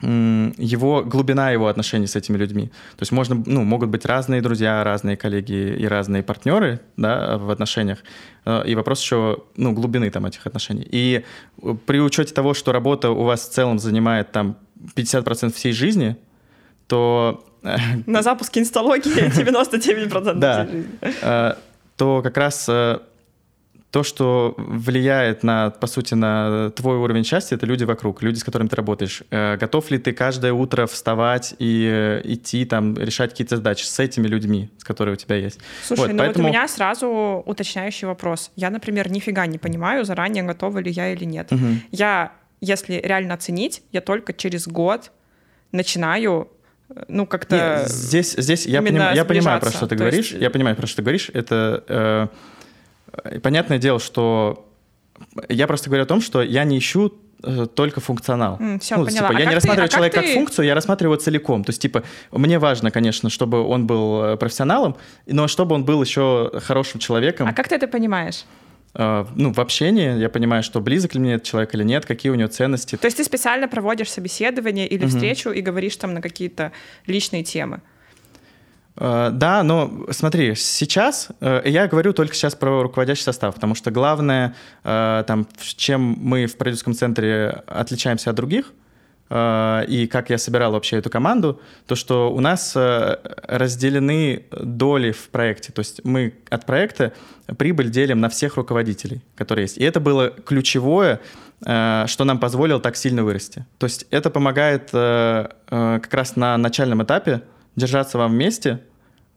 его 0.02 1.04
глубина 1.04 1.50
его 1.50 1.68
отношений 1.68 2.06
с 2.06 2.16
этими 2.16 2.36
людьми. 2.36 2.66
То 2.96 3.02
есть 3.02 3.12
можно, 3.12 3.40
ну, 3.46 3.62
могут 3.62 3.88
быть 3.88 4.04
разные 4.04 4.42
друзья, 4.42 4.82
разные 4.82 5.16
коллеги 5.16 5.76
и 5.78 5.86
разные 5.86 6.24
партнеры 6.24 6.80
да, 6.96 7.38
в 7.38 7.50
отношениях. 7.50 7.98
Э, 8.44 8.64
и 8.66 8.74
вопрос 8.74 9.00
еще 9.00 9.38
ну, 9.56 9.72
глубины 9.72 10.10
там 10.10 10.26
этих 10.26 10.44
отношений. 10.46 10.86
И 10.90 11.24
при 11.86 12.00
учете 12.00 12.34
того, 12.34 12.52
что 12.54 12.72
работа 12.72 13.10
у 13.10 13.22
вас 13.22 13.48
в 13.48 13.52
целом 13.52 13.78
занимает 13.78 14.32
там 14.32 14.56
50% 14.96 15.52
всей 15.52 15.72
жизни, 15.72 16.16
то... 16.88 17.44
Э, 17.62 17.76
На 18.06 18.22
запуске 18.22 18.58
инсталогии 18.58 19.04
99% 19.28 20.34
да, 20.34 20.66
жизни. 20.66 20.86
Э, 22.02 22.04
то 22.04 22.22
как 22.22 22.36
раз 22.36 22.68
то, 23.92 24.02
что 24.02 24.54
влияет 24.56 25.42
на, 25.42 25.68
по 25.70 25.86
сути, 25.86 26.14
на 26.14 26.70
твой 26.70 26.96
уровень 26.96 27.24
счастья, 27.24 27.56
это 27.56 27.66
люди 27.66 27.84
вокруг, 27.84 28.22
люди, 28.22 28.38
с 28.38 28.44
которыми 28.44 28.68
ты 28.68 28.76
работаешь. 28.76 29.22
Э, 29.30 29.58
готов 29.58 29.90
ли 29.90 29.98
ты 29.98 30.12
каждое 30.12 30.54
утро 30.54 30.86
вставать 30.86 31.54
и 31.58 31.86
э, 31.86 32.22
идти 32.24 32.64
там 32.64 32.96
решать 32.96 33.32
какие-то 33.32 33.56
задачи 33.56 33.84
с 33.84 34.00
этими 34.00 34.26
людьми, 34.26 34.70
с 34.78 34.84
которыми 34.84 35.14
у 35.14 35.16
тебя 35.18 35.36
есть? 35.36 35.60
Слушай, 35.84 36.00
вот, 36.00 36.10
ну 36.12 36.18
поэтому... 36.18 36.44
вот 36.44 36.48
у 36.48 36.52
меня 36.52 36.68
сразу 36.68 37.42
уточняющий 37.44 38.06
вопрос. 38.06 38.50
Я, 38.56 38.70
например, 38.70 39.10
нифига 39.10 39.46
не 39.46 39.58
понимаю 39.58 40.06
заранее, 40.06 40.42
готова 40.42 40.78
ли 40.78 40.90
я 40.90 41.12
или 41.12 41.26
нет. 41.26 41.52
Угу. 41.52 41.66
Я, 41.90 42.32
если 42.62 42.94
реально 42.94 43.34
оценить, 43.34 43.82
я 43.92 44.00
только 44.00 44.32
через 44.32 44.66
год 44.66 45.12
начинаю 45.70 46.48
э, 46.48 46.61
ну, 47.08 47.26
как-то... 47.26 47.84
Здесь, 47.86 48.32
здесь 48.32 48.66
я, 48.66 48.82
поним, 48.82 49.02
я 49.14 49.24
понимаю, 49.24 49.60
про 49.60 49.70
что 49.70 49.86
ты 49.86 49.96
То 49.96 49.96
говоришь. 49.96 50.30
Есть... 50.30 50.42
Я 50.42 50.50
понимаю, 50.50 50.76
про 50.76 50.86
что 50.86 50.96
ты 50.96 51.02
говоришь. 51.02 51.30
Это... 51.32 52.30
Э, 53.14 53.38
понятное 53.40 53.78
дело, 53.78 54.00
что 54.00 54.68
я 55.48 55.66
просто 55.66 55.88
говорю 55.88 56.04
о 56.04 56.06
том, 56.06 56.20
что 56.20 56.42
я 56.42 56.64
не 56.64 56.78
ищу 56.78 57.14
э, 57.42 57.66
только 57.74 58.00
функционал. 58.00 58.56
Mm, 58.58 58.78
все, 58.80 58.96
ну, 58.96 59.04
поняла. 59.04 59.28
Типа, 59.28 59.38
а 59.38 59.40
я 59.40 59.46
не 59.46 59.54
рассматриваю 59.54 59.88
ты, 59.88 59.94
а 59.94 59.96
человека 59.96 60.16
как, 60.16 60.24
ты... 60.24 60.28
как 60.28 60.36
функцию, 60.36 60.66
я 60.66 60.74
рассматриваю 60.74 61.14
его 61.14 61.22
целиком. 61.22 61.64
То 61.64 61.70
есть, 61.70 61.82
типа, 61.82 62.02
мне 62.30 62.58
важно, 62.58 62.90
конечно, 62.90 63.30
чтобы 63.30 63.62
он 63.62 63.86
был 63.86 64.22
э, 64.24 64.36
профессионалом, 64.36 64.96
но 65.26 65.48
чтобы 65.48 65.74
он 65.74 65.84
был 65.84 66.02
еще 66.02 66.50
хорошим 66.62 67.00
человеком. 67.00 67.48
А 67.48 67.52
как 67.52 67.68
ты 67.68 67.76
это 67.76 67.86
понимаешь? 67.88 68.44
Uh, 68.94 69.26
ну, 69.36 69.54
в 69.54 69.58
общении 69.58 70.18
я 70.18 70.28
понимаю, 70.28 70.62
что 70.62 70.78
близок 70.80 71.14
ли 71.14 71.20
мне 71.20 71.34
этот 71.34 71.46
человек 71.46 71.74
или 71.74 71.82
нет, 71.82 72.04
какие 72.04 72.30
у 72.30 72.34
него 72.34 72.48
ценности. 72.48 72.96
То 72.96 73.06
есть 73.06 73.16
ты 73.16 73.24
специально 73.24 73.66
проводишь 73.66 74.10
собеседование 74.10 74.86
или 74.86 75.06
uh-huh. 75.06 75.08
встречу 75.08 75.48
и 75.48 75.62
говоришь 75.62 75.96
там 75.96 76.12
на 76.12 76.20
какие-то 76.20 76.72
личные 77.06 77.42
темы? 77.42 77.80
Э, 78.96 79.30
да, 79.32 79.62
но 79.62 80.06
смотри, 80.10 80.54
сейчас 80.54 81.28
э, 81.40 81.62
я 81.64 81.88
говорю 81.88 82.12
только 82.12 82.34
сейчас 82.34 82.54
про 82.54 82.82
руководящий 82.82 83.22
состав, 83.22 83.54
потому 83.54 83.74
что 83.74 83.90
главное, 83.90 84.54
э, 84.84 85.24
там, 85.26 85.46
чем 85.76 86.16
мы 86.20 86.46
в 86.46 86.56
продюсерском 86.56 86.94
центре 86.94 87.62
отличаемся 87.66 88.30
от 88.30 88.36
других, 88.36 88.72
и 89.34 90.08
как 90.10 90.30
я 90.30 90.36
собирал 90.36 90.72
вообще 90.72 90.98
эту 90.98 91.08
команду, 91.08 91.60
то 91.86 91.94
что 91.94 92.32
у 92.32 92.40
нас 92.40 92.74
разделены 92.74 94.44
доли 94.50 95.12
в 95.12 95.28
проекте. 95.30 95.72
То 95.72 95.80
есть 95.80 96.04
мы 96.04 96.34
от 96.50 96.66
проекта 96.66 97.12
прибыль 97.56 97.88
делим 97.88 98.20
на 98.20 98.28
всех 98.28 98.56
руководителей, 98.56 99.22
которые 99.36 99.64
есть. 99.64 99.78
И 99.78 99.84
это 99.84 100.00
было 100.00 100.28
ключевое, 100.30 101.20
что 101.60 102.24
нам 102.24 102.40
позволило 102.40 102.80
так 102.80 102.96
сильно 102.96 103.24
вырасти. 103.24 103.64
То 103.78 103.86
есть 103.86 104.06
это 104.10 104.28
помогает 104.28 104.90
как 104.90 106.14
раз 106.14 106.36
на 106.36 106.58
начальном 106.58 107.02
этапе 107.02 107.42
держаться 107.76 108.18
вам 108.18 108.32
вместе 108.32 108.80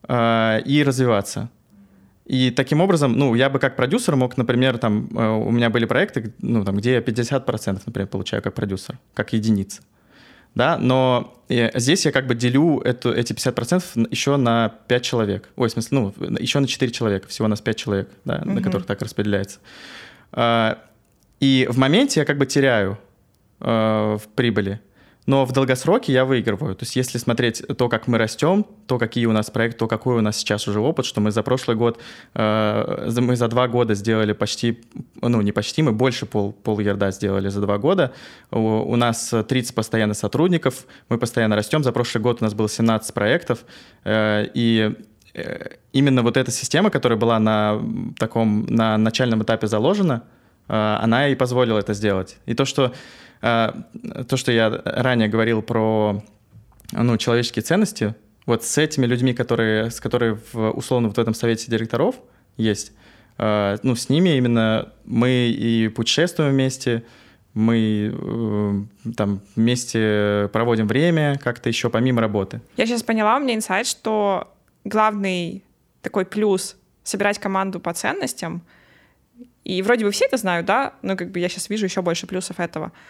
э, 0.08 0.62
и 0.66 0.84
развиваться. 0.84 1.50
И 2.26 2.50
таким 2.50 2.82
образом, 2.82 3.14
ну, 3.14 3.36
я 3.36 3.50
бы 3.50 3.60
как 3.60 3.76
продюсер 3.76 4.16
мог, 4.16 4.36
например, 4.38 4.78
там, 4.78 5.10
э, 5.16 5.30
у 5.30 5.52
меня 5.52 5.70
были 5.70 5.86
проекты, 5.86 6.34
ну, 6.42 6.66
там, 6.66 6.78
где 6.78 6.94
я 6.94 7.00
50%, 7.02 7.82
например, 7.86 8.08
получаю 8.08 8.42
как 8.42 8.56
продюсер, 8.56 8.98
как 9.14 9.34
единица. 9.34 9.82
Да, 10.56 10.78
но 10.78 11.36
э, 11.50 11.78
здесь 11.78 12.06
я 12.06 12.12
как 12.12 12.26
бы 12.28 12.34
делю 12.34 12.80
эту, 12.80 13.12
эти 13.12 13.34
50% 13.34 14.08
еще 14.10 14.38
на 14.38 14.70
5 14.88 15.04
человек. 15.04 15.50
Ой, 15.56 15.70
в 15.70 15.72
смысле, 15.72 16.00
ну, 16.00 16.14
еще 16.40 16.60
на 16.60 16.68
4 16.68 16.92
человека, 16.92 17.28
всего 17.28 17.46
у 17.46 17.50
нас 17.50 17.62
5 17.62 17.76
человек, 17.76 18.10
да, 18.24 18.38
mm-hmm. 18.38 18.54
на 18.54 18.62
которых 18.64 18.88
так 18.88 19.02
распределяется. 19.02 19.60
Э, 20.32 20.76
и 21.40 21.68
в 21.70 21.78
моменте 21.78 22.22
я 22.22 22.26
как 22.26 22.38
бы 22.38 22.46
теряю 22.46 22.98
э, 23.60 24.18
в 24.18 24.28
прибыли 24.36 24.80
но 25.26 25.46
в 25.46 25.52
долгосроке 25.52 26.14
я 26.14 26.24
выигрываю. 26.26 26.76
То 26.76 26.84
есть 26.84 26.96
если 26.96 27.18
смотреть 27.18 27.64
то, 27.78 27.90
как 27.90 28.08
мы 28.08 28.18
растем, 28.18 28.66
то, 28.86 29.00
какие 29.00 29.26
у 29.26 29.32
нас 29.32 29.50
проекты, 29.50 29.80
то, 29.80 29.88
какой 29.88 30.18
у 30.18 30.22
нас 30.22 30.38
сейчас 30.38 30.68
уже 30.68 30.80
опыт, 30.80 31.06
что 31.06 31.22
мы 31.22 31.32
за 31.32 31.42
прошлый 31.42 31.76
год, 31.76 32.00
э, 32.36 33.10
мы 33.20 33.36
за 33.36 33.48
два 33.48 33.68
года 33.68 33.96
сделали 33.96 34.34
почти, 34.34 34.84
ну 35.22 35.42
не 35.42 35.52
почти, 35.52 35.82
мы 35.82 35.92
больше 35.94 36.26
пол, 36.26 36.54
пол 36.54 36.80
ярда 36.80 37.12
сделали 37.12 37.50
за 37.50 37.62
два 37.62 37.78
года. 37.78 38.14
У, 38.52 38.60
у 38.60 38.96
нас 38.96 39.34
30 39.48 39.74
постоянно 39.74 40.14
сотрудников, 40.14 40.86
мы 41.10 41.18
постоянно 41.18 41.56
растем. 41.56 41.84
За 41.84 41.92
прошлый 41.92 42.22
год 42.22 42.42
у 42.42 42.46
нас 42.46 42.54
было 42.54 42.70
17 42.70 43.14
проектов, 43.14 43.66
э, 44.04 44.48
и 44.54 44.94
э, 45.34 45.70
именно 45.92 46.22
вот 46.22 46.38
эта 46.38 46.52
система, 46.52 46.92
которая 46.92 47.18
была 47.18 47.40
на 47.40 47.82
таком, 48.20 48.68
на 48.68 48.98
начальном 48.98 49.42
этапе 49.42 49.66
заложена, 49.66 50.22
э, 50.68 50.98
она 51.02 51.30
и 51.30 51.36
позволила 51.36 51.80
это 51.80 51.96
сделать. 51.96 52.38
И 52.46 52.54
то, 52.54 52.66
что 52.66 52.94
то, 53.46 54.38
что 54.38 54.52
я 54.52 54.82
ранее 54.84 55.28
говорил 55.28 55.62
про 55.62 56.24
ну, 56.92 57.18
человеческие 57.18 57.62
ценности, 57.62 58.16
вот 58.48 58.64
с 58.64 58.78
этими 58.80 59.06
людьми, 59.06 59.34
которые, 59.34 59.92
с 59.92 60.00
которыми 60.00 60.40
в, 60.52 60.72
условно 60.72 61.10
вот 61.10 61.18
в 61.18 61.20
этом 61.20 61.36
совете 61.36 61.70
директоров 61.70 62.16
есть, 62.58 62.92
а, 63.38 63.78
ну, 63.84 63.96
с 63.96 64.10
ними 64.10 64.38
именно 64.38 64.92
мы 65.06 65.50
и 65.50 65.90
путешествуем 65.90 66.52
вместе, 66.52 67.04
мы 67.54 68.12
э, 68.14 69.12
там 69.16 69.42
вместе 69.56 70.50
проводим 70.52 70.88
время 70.88 71.40
как-то 71.42 71.70
еще 71.70 71.90
помимо 71.90 72.22
работы. 72.22 72.62
Я 72.78 72.88
сейчас 72.88 73.04
поняла, 73.04 73.38
у 73.38 73.40
меня 73.40 73.54
инсайт, 73.54 73.88
что 73.88 74.52
главный 74.84 75.64
такой 76.02 76.26
плюс 76.26 76.76
собирать 77.04 77.40
команду 77.40 77.80
по 77.80 77.94
ценностям, 77.94 78.62
и 79.64 79.84
вроде 79.84 80.04
бы 80.04 80.12
все 80.12 80.26
это 80.26 80.38
знают, 80.38 80.66
да, 80.66 80.96
но 81.04 81.16
как 81.16 81.30
бы 81.32 81.40
я 81.40 81.48
сейчас 81.48 81.70
вижу 81.70 81.86
еще 81.86 82.02
больше 82.02 82.26
плюсов 82.26 82.60
этого— 82.60 82.92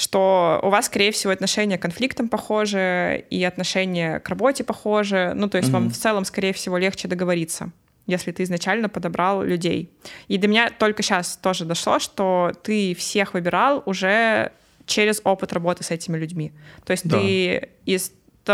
что 0.00 0.58
у 0.62 0.70
вас, 0.70 0.86
скорее 0.86 1.12
всего, 1.12 1.30
отношения 1.30 1.76
к 1.76 1.82
конфликтам 1.82 2.28
похожи, 2.28 3.24
и 3.28 3.44
отношения 3.44 4.18
к 4.18 4.28
работе 4.30 4.64
похожи. 4.64 5.32
Ну, 5.34 5.48
то 5.48 5.58
есть 5.58 5.68
mm-hmm. 5.68 5.72
вам 5.72 5.90
в 5.90 5.96
целом, 5.96 6.24
скорее 6.24 6.52
всего, 6.52 6.78
легче 6.78 7.06
договориться 7.08 7.70
если 8.06 8.32
ты 8.32 8.42
изначально 8.42 8.88
подобрал 8.88 9.44
людей. 9.44 9.88
И 10.26 10.36
до 10.36 10.48
меня 10.48 10.70
только 10.70 11.00
сейчас 11.00 11.36
тоже 11.36 11.64
дошло, 11.64 12.00
что 12.00 12.50
ты 12.64 12.92
всех 12.96 13.34
выбирал 13.34 13.84
уже 13.86 14.50
через 14.84 15.20
опыт 15.22 15.52
работы 15.52 15.84
с 15.84 15.92
этими 15.92 16.16
людьми. 16.16 16.50
То 16.84 16.90
есть 16.90 17.06
да. 17.06 17.20
ты 17.20 17.68
из, 17.86 18.10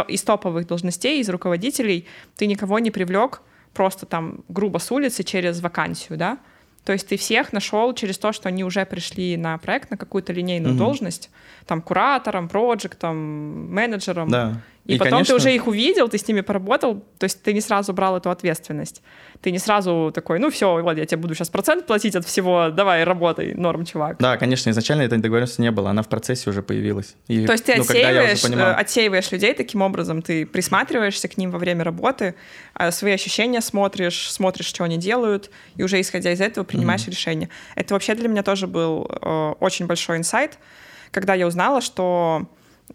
из 0.09 0.23
топовых 0.25 0.67
должностей, 0.67 1.21
из 1.21 1.31
руководителей, 1.31 2.07
ты 2.35 2.47
никого 2.47 2.79
не 2.81 2.91
привлек 2.91 3.41
просто 3.73 4.05
там 4.05 4.45
грубо 4.49 4.77
с 4.77 4.93
улицы 4.93 5.23
через 5.23 5.63
вакансию, 5.63 6.19
да? 6.19 6.39
То 6.87 6.93
есть 6.93 7.09
ты 7.09 7.17
всех 7.17 7.53
нашел 7.53 7.93
через 7.95 8.17
то, 8.17 8.33
что 8.33 8.49
они 8.49 8.63
уже 8.63 8.87
пришли 8.87 9.37
на 9.37 9.59
проект, 9.59 9.91
на 9.91 9.97
какую-то 9.97 10.33
линейную 10.33 10.75
угу. 10.75 10.85
должность, 10.85 11.31
там, 11.67 11.83
куратором, 11.83 12.49
проектом, 12.49 13.75
менеджером. 13.75 14.31
Да. 14.31 14.63
И, 14.87 14.95
и 14.95 14.99
потом 14.99 15.13
конечно... 15.13 15.35
ты 15.35 15.41
уже 15.41 15.55
их 15.55 15.67
увидел, 15.67 16.09
ты 16.09 16.17
с 16.17 16.29
ними 16.29 16.43
поработал, 16.43 17.03
то 17.19 17.25
есть 17.25 17.43
ты 17.43 17.53
не 17.53 17.61
сразу 17.61 17.93
брал 17.93 18.17
эту 18.17 18.31
ответственность. 18.31 19.03
Ты 19.41 19.51
не 19.51 19.59
сразу 19.59 20.13
такой, 20.15 20.39
ну 20.39 20.51
все, 20.51 20.81
вот 20.81 20.97
я 20.97 21.05
тебе 21.07 21.21
буду 21.21 21.35
сейчас 21.35 21.49
процент 21.49 21.87
платить 21.87 22.15
от 22.15 22.25
всего, 22.25 22.71
давай, 22.71 23.03
работай, 23.03 23.55
норм, 23.55 23.85
чувак. 23.85 24.19
Да, 24.19 24.37
конечно, 24.37 24.71
изначально 24.71 25.03
этой 25.03 25.19
договоренности 25.19 25.61
не 25.61 25.73
было, 25.73 25.91
она 25.91 26.03
в 26.03 26.09
процессе 26.09 26.49
уже 26.51 26.63
появилась. 26.63 27.17
И, 27.27 27.47
то 27.47 27.53
есть 27.53 27.65
ты 27.65 27.77
ну, 27.77 27.83
отсеиваешь, 27.83 28.43
понимал... 28.43 28.69
Э, 28.69 28.75
отсеиваешь 28.75 29.33
людей 29.33 29.55
таким 29.55 29.83
образом, 29.83 30.23
ты 30.23 30.47
присматриваешься 30.47 31.27
к 31.27 31.37
ним 31.37 31.51
во 31.51 31.59
время 31.59 31.83
работы, 31.83 32.37
а 32.73 32.93
свои 32.93 33.13
ощущения 33.13 33.61
смотришь, 33.61 34.31
смотришь, 34.31 34.67
что 34.67 34.85
они 34.85 34.99
делают, 34.99 35.51
и 35.75 35.83
уже 35.83 36.01
исходя 36.01 36.33
из 36.33 36.41
этого 36.41 36.65
принимаешь 36.65 37.03
mm-hmm. 37.03 37.11
решение. 37.11 37.49
Это 37.75 37.95
вообще 37.95 38.15
для 38.15 38.29
меня 38.29 38.45
тоже 38.45 38.69
был 38.69 39.11
э, 39.11 39.55
очень 39.59 39.87
большой 39.87 40.19
инсайт, 40.19 40.59
когда 41.11 41.35
я 41.35 41.47
узнала, 41.47 41.81
что 41.81 42.47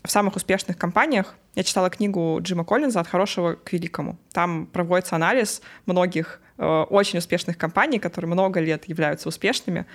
в 0.04 0.10
самых 0.10 0.36
успешных 0.36 0.77
компаниях 0.77 1.36
Я 1.56 1.63
читала 1.63 1.89
книгу 1.89 2.39
Джима 2.41 2.63
Коллинза 2.63 3.01
«От 3.01 3.08
хорошего 3.08 3.56
к 3.56 3.73
великому». 3.73 4.17
Там 4.32 4.65
проводится 4.67 5.15
анализ 5.15 5.62
многих 5.86 6.39
э, 6.58 6.65
очень 6.65 7.19
успешных 7.19 7.58
компаний, 7.58 7.99
которые 7.99 8.32
много 8.32 8.60
лет 8.62 8.86
являются 8.86 9.27
успешными. 9.27 9.86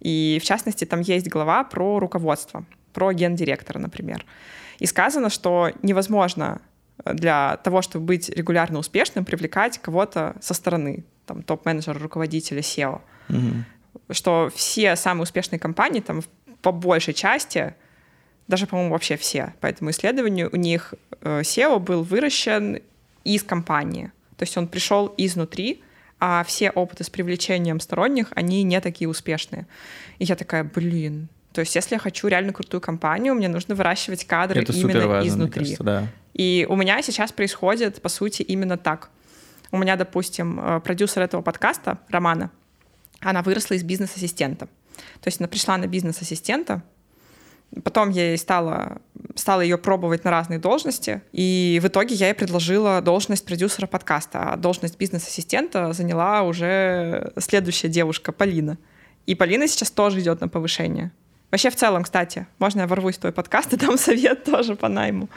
И, 0.00 0.38
в 0.40 0.44
частности, 0.44 0.84
там 0.84 1.00
есть 1.00 1.28
глава 1.28 1.62
про 1.64 1.98
руководство, 1.98 2.64
про 2.92 3.12
гендиректора, 3.12 3.78
например. 3.78 4.24
И 4.78 4.86
сказано, 4.86 5.30
что 5.30 5.70
невозможно 5.82 6.60
для 7.04 7.58
того, 7.58 7.82
чтобы 7.82 8.06
быть 8.06 8.28
регулярно 8.30 8.78
успешным, 8.78 9.24
привлекать 9.24 9.78
кого-то 9.78 10.36
со 10.40 10.54
стороны, 10.54 11.04
там, 11.26 11.42
топ-менеджера, 11.42 11.98
руководителя, 11.98 12.60
SEO. 12.60 13.00
Угу. 13.28 14.14
Что 14.14 14.50
все 14.54 14.96
самые 14.96 15.24
успешные 15.24 15.58
компании, 15.58 16.00
там, 16.00 16.22
по 16.62 16.72
большей 16.72 17.14
части, 17.14 17.74
даже, 18.48 18.66
по-моему, 18.66 18.92
вообще 18.92 19.16
все, 19.16 19.54
по 19.60 19.66
этому 19.66 19.90
исследованию, 19.90 20.50
у 20.52 20.56
них 20.56 20.94
э, 21.20 21.40
SEO 21.40 21.78
был 21.78 22.02
выращен 22.02 22.80
из 23.24 23.42
компании. 23.42 24.12
То 24.36 24.42
есть 24.42 24.56
он 24.56 24.68
пришел 24.68 25.12
изнутри, 25.16 25.82
а 26.20 26.44
все 26.44 26.70
опыты 26.70 27.04
с 27.04 27.10
привлечением 27.10 27.80
сторонних, 27.80 28.28
они 28.34 28.62
не 28.62 28.80
такие 28.80 29.08
успешные. 29.08 29.66
И 30.18 30.24
я 30.24 30.36
такая, 30.36 30.64
блин, 30.64 31.28
то 31.52 31.60
есть 31.60 31.74
если 31.74 31.94
я 31.94 31.98
хочу 31.98 32.26
реально 32.26 32.52
крутую 32.52 32.80
компанию, 32.80 33.34
мне 33.34 33.48
нужно 33.48 33.74
выращивать 33.74 34.24
кадры 34.24 34.62
Это 34.62 34.72
именно 34.72 35.06
важно, 35.06 35.28
изнутри. 35.28 35.64
Кажется, 35.64 35.84
да. 35.84 36.08
И 36.34 36.66
у 36.68 36.76
меня 36.76 37.00
сейчас 37.00 37.30
происходит, 37.30 38.02
по 38.02 38.08
сути, 38.08 38.42
именно 38.42 38.76
так. 38.76 39.10
У 39.70 39.78
меня, 39.78 39.96
допустим, 39.96 40.58
э, 40.60 40.80
продюсер 40.80 41.22
этого 41.22 41.42
подкаста, 41.42 41.98
Романа, 42.08 42.50
она 43.20 43.42
выросла 43.42 43.74
из 43.74 43.84
бизнес-ассистента. 43.84 44.66
То 45.20 45.28
есть 45.28 45.40
она 45.40 45.48
пришла 45.48 45.76
на 45.76 45.86
бизнес-ассистента, 45.86 46.82
Потом 47.82 48.10
я 48.10 48.28
ей 48.28 48.38
стала, 48.38 48.98
стала 49.34 49.60
ее 49.60 49.78
пробовать 49.78 50.24
на 50.24 50.30
разные 50.30 50.58
должности, 50.58 51.22
и 51.32 51.80
в 51.82 51.88
итоге 51.88 52.14
я 52.14 52.28
ей 52.28 52.34
предложила 52.34 53.00
должность 53.00 53.44
продюсера 53.44 53.86
подкаста, 53.86 54.52
а 54.52 54.56
должность 54.56 54.98
бизнес-ассистента 54.98 55.92
заняла 55.92 56.42
уже 56.42 57.32
следующая 57.38 57.88
девушка, 57.88 58.32
Полина. 58.32 58.78
И 59.26 59.34
Полина 59.34 59.66
сейчас 59.66 59.90
тоже 59.90 60.20
идет 60.20 60.40
на 60.40 60.48
повышение. 60.48 61.10
Вообще 61.54 61.70
в 61.70 61.76
целом, 61.76 62.02
кстати, 62.02 62.48
можно 62.58 62.80
я 62.80 62.88
ворвусь 62.88 63.14
в 63.14 63.20
твой 63.20 63.32
подкаст 63.32 63.72
и 63.72 63.76
дам 63.76 63.96
совет 63.98 64.42
тоже 64.42 64.74
по 64.74 64.88
найму, 64.88 65.28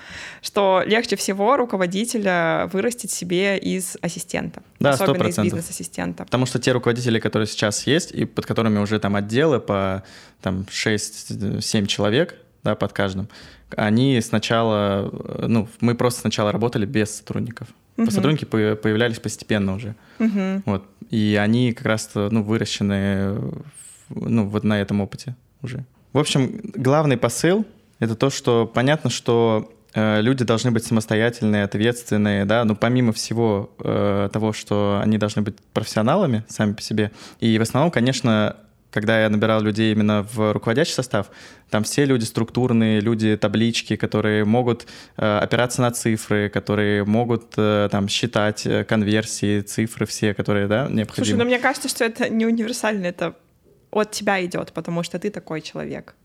что 0.41 0.81
легче 0.83 1.15
всего 1.15 1.57
руководителя 1.57 2.67
вырастить 2.73 3.11
себе 3.11 3.59
из 3.59 3.97
ассистента. 4.01 4.63
Да, 4.79 4.93
особенно 4.93 5.27
100%. 5.27 5.29
из 5.29 5.37
бизнес-ассистента. 5.37 6.23
Потому 6.23 6.47
что 6.47 6.57
те 6.57 6.71
руководители, 6.71 7.19
которые 7.19 7.45
сейчас 7.45 7.85
есть, 7.85 8.09
и 8.13 8.25
под 8.25 8.47
которыми 8.47 8.79
уже 8.79 8.99
там 8.99 9.15
отделы 9.15 9.59
по 9.59 10.01
там 10.41 10.65
6-7 10.67 11.85
человек, 11.85 12.33
да, 12.63 12.73
под 12.73 12.93
каждым, 12.93 13.29
они 13.75 14.19
сначала, 14.21 15.11
ну, 15.47 15.69
мы 15.81 15.93
просто 15.93 16.21
сначала 16.21 16.51
работали 16.51 16.87
без 16.87 17.15
сотрудников. 17.15 17.67
Угу. 17.97 18.09
Сотрудники 18.09 18.45
появлялись 18.45 19.19
постепенно 19.19 19.75
уже. 19.75 19.93
Угу. 20.17 20.63
Вот. 20.65 20.83
И 21.11 21.39
они 21.39 21.73
как 21.73 21.85
раз 21.85 22.09
ну, 22.15 22.41
выращены 22.41 23.39
ну, 24.09 24.47
вот 24.47 24.63
на 24.63 24.81
этом 24.81 24.99
опыте 25.01 25.35
уже. 25.61 25.85
В 26.13 26.19
общем, 26.19 26.61
главный 26.75 27.17
посыл— 27.17 27.65
это 27.99 28.15
то, 28.15 28.29
что 28.29 28.65
понятно, 28.65 29.09
что 29.09 29.71
э, 29.93 30.21
люди 30.21 30.43
должны 30.43 30.71
быть 30.71 30.85
самостоятельные, 30.85 31.63
ответственные, 31.63 32.45
да, 32.45 32.63
но 32.65 32.75
помимо 32.75 33.13
всего 33.13 33.71
э, 33.79 34.29
того, 34.31 34.53
что 34.53 35.01
они 35.03 35.17
должны 35.17 35.41
быть 35.41 35.57
профессионалами 35.73 36.43
сами 36.47 36.73
по 36.73 36.81
себе. 36.81 37.11
И 37.39 37.57
в 37.57 37.61
основном, 37.61 37.91
конечно, 37.91 38.55
когда 38.91 39.21
я 39.21 39.29
набирал 39.29 39.61
людей 39.61 39.91
именно 39.91 40.25
в 40.33 40.53
руководящий 40.53 40.93
состав, 40.93 41.27
там 41.69 41.83
все 41.83 42.05
люди 42.05 42.23
структурные, 42.23 42.99
люди 42.99 43.35
таблички, 43.35 43.95
которые 43.95 44.45
могут 44.45 44.87
э, 45.17 45.37
опираться 45.39 45.81
на 45.81 45.91
цифры, 45.91 46.49
которые 46.49 47.03
могут 47.03 47.53
э, 47.57 47.89
там 47.91 48.07
считать 48.07 48.65
э, 48.65 48.83
конверсии, 48.85 49.61
цифры 49.61 50.05
все, 50.05 50.33
которые, 50.33 50.67
да, 50.67 50.87
необходимы. 50.89 51.25
Слушай, 51.25 51.37
но 51.37 51.45
мне 51.45 51.59
кажется, 51.59 51.89
что 51.89 52.05
это 52.05 52.29
не 52.29 52.45
универсально, 52.45 53.07
это 53.07 53.35
от 53.91 54.11
тебя 54.11 54.43
идет, 54.45 54.73
потому 54.73 55.03
что 55.03 55.19
ты 55.19 55.29
такой 55.29 55.61
человек. 55.61 56.15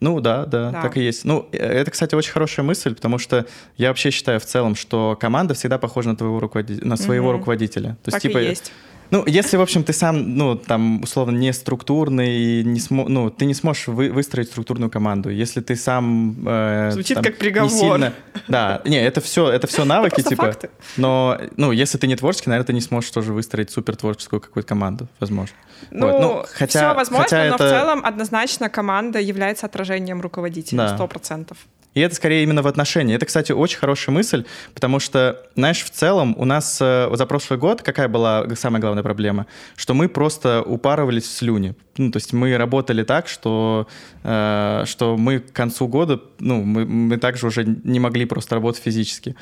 Ну 0.00 0.20
да, 0.20 0.46
да, 0.46 0.70
да, 0.70 0.82
так 0.82 0.96
и 0.96 1.00
есть. 1.00 1.24
Ну, 1.24 1.48
э, 1.52 1.58
это, 1.58 1.92
кстати, 1.92 2.16
очень 2.16 2.32
хорошая 2.32 2.66
мысль, 2.66 2.92
потому 2.94 3.18
что 3.18 3.46
я 3.76 3.88
вообще 3.88 4.10
считаю 4.10 4.40
в 4.40 4.44
целом, 4.44 4.74
что 4.74 5.16
команда 5.20 5.54
всегда 5.54 5.78
похожа 5.78 6.08
на 6.08 6.16
твоего 6.16 6.40
руководителя, 6.40 6.84
на 6.84 6.96
своего 6.96 7.28
угу. 7.28 7.38
руководителя. 7.38 7.96
То 8.02 8.10
так 8.10 8.14
есть, 8.14 8.22
типа, 8.22 8.42
и 8.42 8.48
есть. 8.48 8.72
Ну, 9.12 9.24
если, 9.26 9.58
в 9.58 9.60
общем, 9.60 9.84
ты 9.84 9.92
сам, 9.92 10.36
ну, 10.36 10.56
там, 10.56 11.02
условно, 11.02 11.36
не 11.36 11.52
структурный, 11.52 12.64
не 12.64 12.80
смо... 12.80 13.06
ну, 13.08 13.30
ты 13.30 13.44
не 13.44 13.52
сможешь 13.52 13.86
вы... 13.86 14.10
выстроить 14.10 14.48
структурную 14.48 14.90
команду. 14.90 15.28
Если 15.28 15.60
ты 15.60 15.76
сам... 15.76 16.34
Э, 16.46 16.90
Звучит 16.92 17.16
там, 17.16 17.24
как 17.24 17.36
приговор. 17.36 17.70
Не 17.70 17.78
сильно... 17.78 18.14
Да, 18.48 18.80
не, 18.86 18.96
это 18.96 19.20
все, 19.20 19.50
это 19.50 19.66
все 19.66 19.84
навыки, 19.94 20.20
это 20.20 20.30
типа. 20.30 20.44
Факты. 20.46 20.70
Но, 20.96 21.38
ну, 21.58 21.72
если 21.72 21.98
ты 21.98 22.06
не 22.06 22.16
творческий, 22.16 22.48
наверное, 22.48 22.68
ты 22.68 22.72
не 22.72 22.80
сможешь 22.80 23.10
тоже 23.10 23.34
выстроить 23.34 23.70
супер 23.70 23.96
творческую 23.96 24.40
какую-то 24.40 24.68
команду, 24.68 25.06
возможно. 25.20 25.54
Ну, 25.90 26.10
вот. 26.10 26.20
ну 26.20 26.44
хотя, 26.54 26.78
все 26.78 26.94
возможно, 26.94 27.24
хотя 27.24 27.44
но 27.48 27.54
это... 27.54 27.66
в 27.66 27.70
целом 27.70 28.04
однозначно 28.04 28.68
команда 28.68 29.18
является 29.18 29.66
отражением 29.66 30.20
руководителя, 30.20 30.96
да. 30.98 31.06
процентов. 31.06 31.58
И 31.94 32.00
это 32.00 32.14
скорее 32.14 32.42
именно 32.42 32.62
в 32.62 32.66
отношении. 32.66 33.14
Это, 33.14 33.26
кстати, 33.26 33.52
очень 33.52 33.78
хорошая 33.78 34.14
мысль, 34.14 34.44
потому 34.72 34.98
что, 34.98 35.42
знаешь, 35.56 35.84
в 35.84 35.90
целом 35.90 36.34
у 36.38 36.44
нас 36.46 36.78
э, 36.80 37.06
вот 37.08 37.18
за 37.18 37.26
прошлый 37.26 37.58
год 37.58 37.82
какая 37.82 38.08
была 38.08 38.46
самая 38.56 38.80
главная 38.80 39.02
проблема? 39.02 39.46
Что 39.76 39.92
мы 39.92 40.08
просто 40.08 40.62
упарывались 40.62 41.24
в 41.24 41.32
слюни. 41.32 41.74
Ну, 41.98 42.10
то 42.10 42.16
есть 42.16 42.32
мы 42.32 42.56
работали 42.56 43.02
так, 43.02 43.28
что, 43.28 43.88
э, 44.24 44.84
что 44.86 45.18
мы 45.18 45.40
к 45.40 45.52
концу 45.52 45.86
года, 45.86 46.18
ну, 46.38 46.62
мы, 46.62 46.86
мы 46.86 47.18
также 47.18 47.46
уже 47.46 47.64
не 47.64 48.00
могли 48.00 48.24
просто 48.24 48.54
работать 48.54 48.82
физически. 48.82 49.36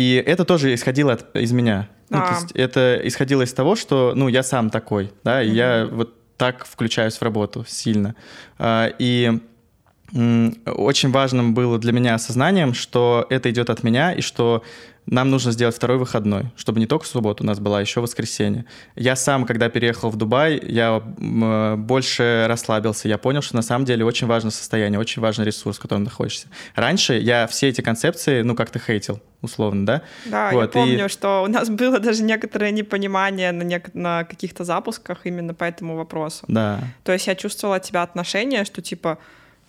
И 0.00 0.14
это 0.26 0.46
тоже 0.46 0.72
исходило 0.72 1.12
от, 1.12 1.36
из 1.36 1.52
меня. 1.52 1.86
Ну, 2.08 2.20
то 2.20 2.32
есть 2.32 2.52
это 2.52 2.98
исходило 3.04 3.42
из 3.42 3.52
того, 3.52 3.76
что, 3.76 4.14
ну, 4.16 4.28
я 4.28 4.42
сам 4.42 4.70
такой, 4.70 5.12
да, 5.24 5.42
и 5.42 5.48
угу. 5.48 5.56
я 5.56 5.88
вот 5.92 6.14
так 6.38 6.64
включаюсь 6.64 7.18
в 7.18 7.22
работу 7.22 7.66
сильно. 7.68 8.14
А, 8.58 8.90
и 8.98 9.38
очень 10.64 11.10
важным 11.10 11.52
было 11.52 11.78
для 11.78 11.92
меня 11.92 12.14
осознанием, 12.14 12.72
что 12.72 13.26
это 13.28 13.50
идет 13.50 13.68
от 13.68 13.82
меня, 13.82 14.12
и 14.14 14.22
что 14.22 14.64
нам 15.10 15.28
нужно 15.28 15.50
сделать 15.50 15.74
второй 15.74 15.98
выходной, 15.98 16.46
чтобы 16.56 16.78
не 16.78 16.86
только 16.86 17.04
суббота 17.04 17.42
у 17.42 17.46
нас 17.46 17.58
была, 17.58 17.78
а 17.78 17.80
еще 17.80 18.00
воскресенье. 18.00 18.64
Я 18.94 19.16
сам, 19.16 19.44
когда 19.44 19.68
переехал 19.68 20.08
в 20.08 20.16
Дубай, 20.16 20.60
я 20.64 21.00
больше 21.00 22.46
расслабился. 22.48 23.08
Я 23.08 23.18
понял, 23.18 23.42
что 23.42 23.56
на 23.56 23.62
самом 23.62 23.84
деле 23.84 24.04
очень 24.04 24.28
важно 24.28 24.50
состояние, 24.50 25.00
очень 25.00 25.20
важный 25.20 25.44
ресурс, 25.44 25.78
в 25.78 25.80
котором 25.80 26.04
находишься. 26.04 26.46
Раньше 26.76 27.14
я 27.14 27.48
все 27.48 27.68
эти 27.68 27.80
концепции, 27.80 28.42
ну, 28.42 28.54
как-то 28.54 28.78
хейтил, 28.78 29.20
условно, 29.42 29.84
да? 29.84 30.02
Да, 30.26 30.52
вот, 30.52 30.62
я 30.62 30.68
помню, 30.68 31.06
и... 31.06 31.08
что 31.08 31.42
у 31.42 31.48
нас 31.48 31.68
было 31.68 31.98
даже 31.98 32.22
некоторое 32.22 32.70
непонимание 32.70 33.50
на, 33.50 33.64
нек- 33.64 33.90
на 33.94 34.22
каких-то 34.24 34.62
запусках 34.62 35.20
именно 35.24 35.54
по 35.54 35.64
этому 35.64 35.96
вопросу. 35.96 36.44
Да. 36.46 36.78
То 37.02 37.12
есть 37.12 37.26
я 37.26 37.34
чувствовала 37.34 37.76
от 37.76 37.82
тебя 37.82 38.04
отношение, 38.04 38.64
что 38.64 38.80
типа 38.80 39.18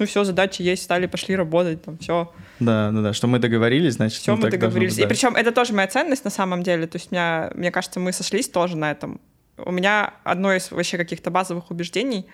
ну 0.01 0.07
все, 0.07 0.23
задачи 0.23 0.63
есть, 0.63 0.81
стали, 0.81 1.05
пошли 1.05 1.35
работать, 1.35 1.83
там 1.83 1.99
все. 1.99 2.33
Да, 2.59 2.89
да, 2.91 3.01
да, 3.01 3.13
что 3.13 3.27
мы 3.27 3.37
договорились, 3.37 3.93
значит, 3.93 4.19
все, 4.19 4.35
мы 4.35 4.49
договорились. 4.49 4.95
Быть, 4.95 5.01
да. 5.01 5.05
И 5.05 5.07
причем 5.07 5.35
это 5.35 5.51
тоже 5.51 5.73
моя 5.73 5.87
ценность 5.87 6.25
на 6.25 6.31
самом 6.31 6.63
деле. 6.63 6.87
То 6.87 6.95
есть 6.95 7.11
меня, 7.11 7.51
мне 7.53 7.69
кажется, 7.69 7.99
мы 7.99 8.11
сошлись 8.11 8.49
тоже 8.49 8.75
на 8.77 8.89
этом. 8.89 9.21
У 9.57 9.71
меня 9.71 10.15
одно 10.23 10.53
из 10.53 10.71
вообще 10.71 10.97
каких-то 10.97 11.29
базовых 11.29 11.69
убеждений, 11.69 12.25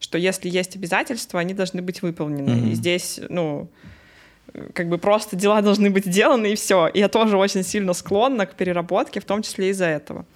что 0.00 0.18
если 0.18 0.48
есть 0.48 0.74
обязательства, 0.74 1.38
они 1.38 1.54
должны 1.54 1.80
быть 1.80 2.02
выполнены. 2.02 2.50
Mm-hmm. 2.50 2.72
И 2.72 2.74
здесь, 2.74 3.20
ну, 3.28 3.70
как 4.74 4.88
бы 4.88 4.98
просто 4.98 5.36
дела 5.36 5.62
должны 5.62 5.90
быть 5.90 6.06
сделаны, 6.06 6.52
и 6.52 6.56
все. 6.56 6.88
И 6.88 6.98
я 6.98 7.08
тоже 7.08 7.36
очень 7.36 7.62
сильно 7.62 7.92
склонна 7.92 8.46
к 8.46 8.54
переработке, 8.56 9.20
в 9.20 9.24
том 9.24 9.42
числе 9.42 9.70
из-за 9.70 9.86
этого. 9.86 10.26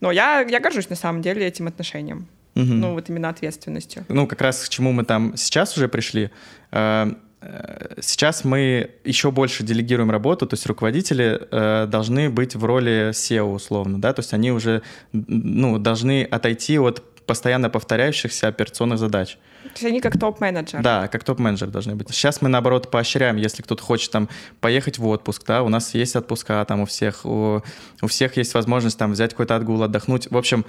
Но 0.00 0.12
я, 0.12 0.42
я 0.42 0.60
горжусь 0.60 0.90
на 0.90 0.96
самом 0.96 1.22
деле 1.22 1.46
этим 1.46 1.68
отношением. 1.68 2.28
Угу. 2.58 2.72
Ну, 2.72 2.92
вот 2.94 3.08
именно 3.08 3.28
ответственностью. 3.28 4.04
Ну, 4.08 4.26
как 4.26 4.40
раз 4.40 4.64
к 4.64 4.68
чему 4.68 4.92
мы 4.92 5.04
там 5.04 5.36
сейчас 5.36 5.76
уже 5.76 5.88
пришли. 5.88 6.30
Э, 6.72 7.12
э, 7.40 7.94
сейчас 8.00 8.44
мы 8.44 8.90
еще 9.04 9.30
больше 9.30 9.62
делегируем 9.62 10.10
работу, 10.10 10.44
то 10.44 10.54
есть 10.54 10.66
руководители 10.66 11.40
э, 11.50 11.86
должны 11.86 12.30
быть 12.30 12.56
в 12.56 12.64
роли 12.64 13.10
SEO 13.10 13.54
условно, 13.54 14.00
да, 14.00 14.12
то 14.12 14.20
есть 14.20 14.34
они 14.34 14.50
уже 14.50 14.82
ну, 15.12 15.78
должны 15.78 16.24
отойти 16.24 16.78
от 16.80 17.04
постоянно 17.28 17.70
повторяющихся 17.70 18.48
операционных 18.48 18.98
задач. 18.98 19.38
То 19.62 19.70
есть 19.74 19.84
они 19.84 20.00
как 20.00 20.18
топ-менеджер. 20.18 20.82
Да, 20.82 21.06
как 21.06 21.22
топ-менеджер 21.22 21.68
должны 21.68 21.94
быть. 21.94 22.10
Сейчас 22.10 22.42
мы, 22.42 22.48
наоборот, 22.48 22.90
поощряем, 22.90 23.36
если 23.36 23.62
кто-то 23.62 23.82
хочет 23.84 24.10
там 24.10 24.28
поехать 24.60 24.98
в 24.98 25.06
отпуск, 25.06 25.44
да, 25.46 25.62
у 25.62 25.68
нас 25.68 25.94
есть 25.94 26.16
отпуска 26.16 26.64
там 26.64 26.80
у 26.80 26.86
всех, 26.86 27.24
у, 27.24 27.62
у 28.02 28.06
всех 28.08 28.36
есть 28.36 28.54
возможность 28.54 28.98
там 28.98 29.12
взять 29.12 29.30
какой-то 29.30 29.54
отгул, 29.54 29.80
отдохнуть. 29.82 30.28
В 30.30 30.36
общем, 30.36 30.64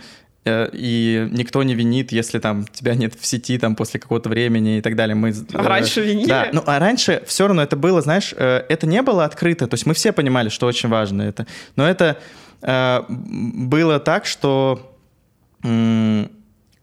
Э, 0.46 0.70
и 0.72 1.28
никто 1.32 1.62
не 1.64 1.76
винит, 1.76 2.12
если 2.12 2.40
там 2.40 2.66
тебя 2.66 2.96
нет 2.96 3.14
в 3.20 3.26
сети 3.26 3.58
там 3.58 3.76
после 3.76 4.00
какого-то 4.00 4.30
времени 4.30 4.78
и 4.78 4.82
так 4.82 4.96
далее. 4.96 5.16
Мы, 5.16 5.34
а 5.54 5.64
раньше 5.64 6.02
винили? 6.02 6.28
Да, 6.28 6.48
ну 6.54 6.64
а 6.66 6.80
раньше 6.80 7.22
все 7.26 7.48
равно 7.48 7.62
это 7.62 7.76
было, 7.76 8.02
знаешь, 8.02 8.34
э, 8.38 8.64
это 8.70 8.88
не 8.88 9.02
было 9.02 9.26
открыто, 9.26 9.68
то 9.68 9.74
есть 9.74 9.86
мы 9.86 9.94
все 9.94 10.14
понимали, 10.14 10.50
что 10.50 10.66
очень 10.66 10.88
важно 10.88 11.24
это, 11.24 11.46
но 11.76 11.88
это 11.88 12.18
э, 12.62 13.04
было 13.10 14.00
так, 14.00 14.26
что 14.26 14.96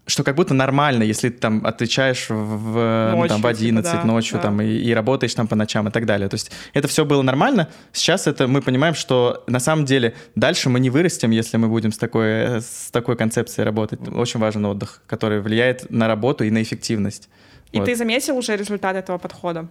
что 0.07 0.23
как 0.23 0.37
будто 0.37 0.55
нормально, 0.55 1.03
если 1.03 1.31
ты 1.31 1.39
там 1.39 1.67
отвечаешь 1.67 2.31
в, 2.31 2.35
в, 2.35 3.13
ну, 3.15 3.27
там, 3.27 3.43
в 3.43 3.47
11 3.47 3.91
типа, 3.91 4.03
да, 4.03 4.07
ночью 4.07 4.37
да. 4.39 4.45
там, 4.45 4.61
и, 4.61 4.67
и 4.67 4.95
работаешь 4.95 5.35
там 5.35 5.49
по 5.49 5.57
ночам 5.57 5.89
и 5.89 5.91
так 5.91 6.07
далее. 6.07 6.29
То 6.29 6.35
есть 6.35 6.53
это 6.75 6.87
все 6.87 7.05
было 7.05 7.23
нормально. 7.23 7.69
Сейчас 7.93 8.29
это 8.29 8.47
мы 8.47 8.63
понимаем, 8.63 8.95
что 8.95 9.43
на 9.49 9.59
самом 9.59 9.85
деле 9.85 10.15
дальше 10.37 10.69
мы 10.69 10.79
не 10.79 10.91
вырастем, 10.91 11.33
если 11.33 11.57
мы 11.57 11.69
будем 11.69 11.91
с 11.91 11.99
такой, 11.99 12.61
с 12.61 12.91
такой 12.93 13.17
концепцией 13.17 13.65
работать. 13.65 14.01
Очень 14.09 14.39
важен 14.39 14.65
отдых, 14.65 15.03
который 15.09 15.41
влияет 15.41 15.91
на 15.91 16.07
работу 16.07 16.45
и 16.45 16.51
на 16.51 16.63
эффективность. 16.63 17.29
И 17.73 17.79
вот. 17.79 17.87
ты 17.87 17.97
заметил 17.97 18.37
уже 18.37 18.57
результат 18.57 18.95
этого 18.95 19.19
подхода? 19.19 19.67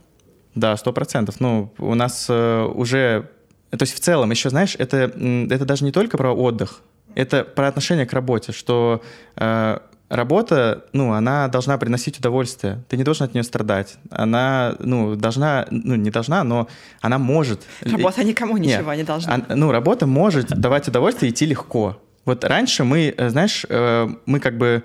Да, 0.54 0.76
сто 0.76 0.92
процентов. 0.92 1.40
Ну, 1.40 1.72
у 1.78 1.96
нас 1.96 2.28
э, 2.30 2.64
уже... 2.64 3.30
То 3.72 3.84
есть 3.84 3.96
в 3.96 4.00
целом, 4.00 4.32
еще, 4.32 4.50
знаешь, 4.50 4.76
это, 4.78 4.98
это 4.98 5.66
даже 5.66 5.86
не 5.86 5.92
только 5.92 6.18
про 6.18 6.34
отдых, 6.34 6.82
это 7.14 7.44
про 7.44 7.68
отношение 7.68 8.06
к 8.06 8.14
работе, 8.14 8.52
что 8.52 9.02
э, 9.38 9.80
работа, 10.16 10.86
ну, 10.94 11.14
она 11.14 11.48
должна 11.48 11.78
приносить 11.78 12.20
удовольствие. 12.20 12.84
Ты 12.90 12.98
не 12.98 13.04
должен 13.04 13.26
от 13.26 13.34
нее 13.34 13.44
страдать. 13.44 13.98
Она, 14.10 14.76
ну, 14.80 15.16
должна, 15.16 15.66
ну, 15.70 15.96
не 15.96 16.10
должна, 16.10 16.44
но 16.44 16.68
она 17.02 17.18
может. 17.18 17.62
Работа 17.82 18.24
никому 18.24 18.58
ничего 18.58 18.92
Нет, 18.92 18.98
не 18.98 19.04
должна. 19.04 19.36
А, 19.36 19.56
ну, 19.56 19.72
работа 19.72 20.08
может 20.08 20.48
давать 20.48 20.88
удовольствие 20.88 21.30
и 21.30 21.34
идти 21.34 21.46
легко. 21.46 21.98
Вот 22.26 22.44
раньше 22.44 22.84
мы, 22.84 23.14
э, 23.16 23.30
знаешь, 23.30 23.66
э, 23.70 24.08
мы 24.26 24.40
как 24.40 24.58
бы 24.58 24.84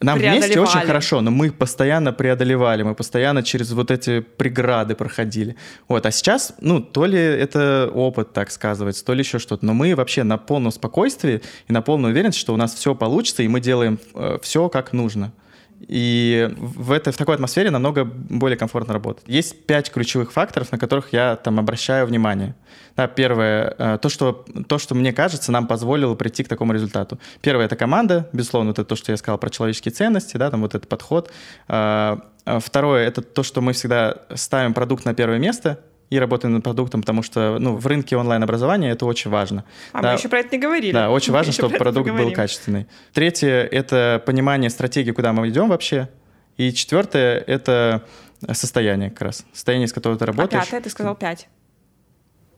нам 0.00 0.18
вместе 0.18 0.60
очень 0.60 0.80
хорошо, 0.80 1.20
но 1.20 1.30
мы 1.30 1.50
постоянно 1.50 2.12
преодолевали, 2.12 2.82
мы 2.82 2.94
постоянно 2.94 3.42
через 3.42 3.72
вот 3.72 3.90
эти 3.90 4.20
преграды 4.20 4.94
проходили. 4.94 5.56
Вот, 5.88 6.06
а 6.06 6.10
сейчас, 6.10 6.54
ну, 6.60 6.80
то 6.80 7.04
ли 7.04 7.18
это 7.18 7.90
опыт 7.92 8.32
так 8.32 8.50
сказывается, 8.50 9.04
то 9.04 9.12
ли 9.12 9.20
еще 9.20 9.38
что-то, 9.38 9.66
но 9.66 9.74
мы 9.74 9.94
вообще 9.96 10.22
на 10.22 10.38
полном 10.38 10.70
спокойствии 10.70 11.42
и 11.66 11.72
на 11.72 11.82
полной 11.82 12.10
уверенности, 12.10 12.40
что 12.40 12.54
у 12.54 12.56
нас 12.56 12.74
все 12.74 12.94
получится, 12.94 13.42
и 13.42 13.48
мы 13.48 13.60
делаем 13.60 13.98
э, 14.14 14.38
все 14.40 14.68
как 14.68 14.92
нужно. 14.92 15.32
И 15.80 16.50
в, 16.56 16.90
этой, 16.90 17.12
в 17.12 17.16
такой 17.16 17.36
атмосфере 17.36 17.70
намного 17.70 18.04
более 18.04 18.58
комфортно 18.58 18.94
работать. 18.94 19.22
Есть 19.26 19.64
пять 19.66 19.92
ключевых 19.92 20.32
факторов, 20.32 20.72
на 20.72 20.78
которых 20.78 21.12
я 21.12 21.36
там 21.36 21.60
обращаю 21.60 22.06
внимание. 22.06 22.54
Да, 22.96 23.06
первое, 23.06 23.74
э, 23.78 23.98
то 24.02 24.08
что, 24.08 24.44
то, 24.66 24.78
что 24.78 24.94
мне 24.96 25.12
кажется, 25.12 25.52
нам 25.52 25.68
позволило 25.68 26.16
прийти 26.16 26.42
к 26.42 26.48
такому 26.48 26.72
результату. 26.72 27.18
Первое— 27.40 27.66
это 27.66 27.76
команда, 27.76 28.28
безусловно, 28.32 28.70
это 28.70 28.84
то, 28.84 28.96
что 28.96 29.12
я 29.12 29.16
сказал 29.16 29.38
про 29.38 29.50
человеческие 29.50 29.92
ценности, 29.92 30.36
да, 30.36 30.50
там 30.50 30.62
вот 30.62 30.74
этот 30.74 30.88
подход. 30.88 31.30
А, 31.68 32.22
а 32.44 32.58
второе— 32.58 33.06
это 33.06 33.22
то, 33.22 33.44
что 33.44 33.60
мы 33.60 33.72
всегда 33.72 34.16
ставим 34.34 34.74
продукт 34.74 35.04
на 35.04 35.14
первое 35.14 35.38
место, 35.38 35.78
и 36.10 36.18
работаем 36.18 36.54
над 36.54 36.64
продуктом, 36.64 37.02
потому 37.02 37.22
что 37.22 37.58
ну, 37.58 37.76
в 37.76 37.86
рынке 37.86 38.16
онлайн-образования 38.16 38.90
это 38.90 39.06
очень 39.06 39.30
важно. 39.30 39.64
А 39.92 40.02
да, 40.02 40.12
мы 40.12 40.18
еще 40.18 40.28
про 40.28 40.40
это 40.40 40.56
не 40.56 40.62
говорили. 40.62 40.92
Да, 40.92 41.10
очень 41.10 41.32
важно, 41.32 41.52
чтобы 41.52 41.76
продукт 41.76 42.10
был 42.10 42.32
качественный. 42.32 42.86
Третье— 43.12 43.48
это 43.72 44.22
понимание 44.24 44.70
стратегии, 44.70 45.12
куда 45.12 45.32
мы 45.32 45.48
идем 45.48 45.68
вообще. 45.68 46.08
И 46.56 46.72
четвертое— 46.72 47.38
это 47.46 48.04
состояние 48.52 49.10
как 49.10 49.22
раз. 49.22 49.44
Состояние, 49.52 49.88
с 49.88 49.92
которым 49.92 50.18
ты 50.18 50.24
а 50.24 50.26
работаешь. 50.26 50.62
А 50.62 50.64
пятое, 50.64 50.80
ты 50.80 50.90
сказал 50.90 51.14
пять. 51.14 51.48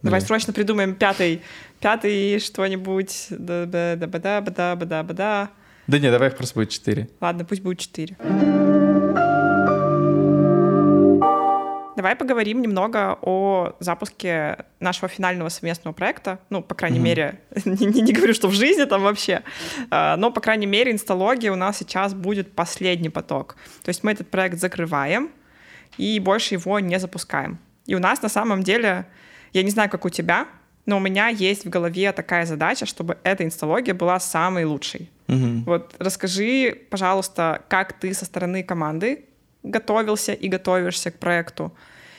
Давай 0.02 0.20
срочно 0.20 0.52
придумаем 0.52 0.94
пятый, 0.94 1.42
пятый 1.80 2.38
что-нибудь. 2.38 3.26
Да, 3.30 3.66
да, 3.66 3.96
да, 3.96 4.06
да, 4.06 4.40
да, 4.40 4.76
да, 4.76 4.84
да, 4.86 5.02
да. 5.02 5.50
Да 5.86 5.98
не, 5.98 6.10
давай 6.10 6.28
их 6.28 6.36
просто 6.36 6.54
будет 6.54 6.70
четыре. 6.70 7.08
Ладно, 7.20 7.44
пусть 7.44 7.62
будет 7.62 7.80
четыре. 7.80 8.16
Давай 12.00 12.16
поговорим 12.16 12.62
немного 12.62 13.18
о 13.20 13.74
запуске 13.78 14.64
нашего 14.80 15.06
финального 15.06 15.50
совместного 15.50 15.92
проекта. 15.92 16.38
Ну, 16.48 16.62
по 16.62 16.74
крайней 16.74 16.98
mm-hmm. 16.98 17.02
мере, 17.02 17.40
не, 17.66 17.84
не, 17.84 18.00
не 18.00 18.12
говорю, 18.14 18.32
что 18.32 18.48
в 18.48 18.54
жизни 18.54 18.84
там 18.84 19.02
вообще, 19.02 19.42
а, 19.90 20.16
но, 20.16 20.30
по 20.30 20.40
крайней 20.40 20.64
мере, 20.64 20.92
инсталогия 20.92 21.52
у 21.52 21.56
нас 21.56 21.76
сейчас 21.76 22.14
будет 22.14 22.52
последний 22.52 23.10
поток. 23.10 23.56
То 23.82 23.90
есть 23.90 24.02
мы 24.02 24.12
этот 24.12 24.30
проект 24.30 24.58
закрываем 24.58 25.28
и 25.98 26.18
больше 26.20 26.54
его 26.54 26.80
не 26.80 26.98
запускаем. 26.98 27.58
И 27.84 27.94
у 27.94 27.98
нас 27.98 28.22
на 28.22 28.30
самом 28.30 28.62
деле, 28.62 29.04
я 29.52 29.62
не 29.62 29.70
знаю, 29.70 29.90
как 29.90 30.06
у 30.06 30.08
тебя, 30.08 30.46
но 30.86 30.96
у 30.96 31.00
меня 31.00 31.28
есть 31.28 31.66
в 31.66 31.68
голове 31.68 32.12
такая 32.12 32.46
задача, 32.46 32.86
чтобы 32.86 33.18
эта 33.24 33.44
инсталогия 33.44 33.92
была 33.92 34.18
самой 34.20 34.64
лучшей. 34.64 35.10
Mm-hmm. 35.26 35.64
Вот 35.66 35.96
расскажи, 35.98 36.78
пожалуйста, 36.88 37.60
как 37.68 37.92
ты 37.92 38.14
со 38.14 38.24
стороны 38.24 38.62
команды 38.62 39.26
готовился 39.62 40.32
и 40.32 40.48
готовишься 40.48 41.10
к 41.10 41.18
проекту? 41.18 41.72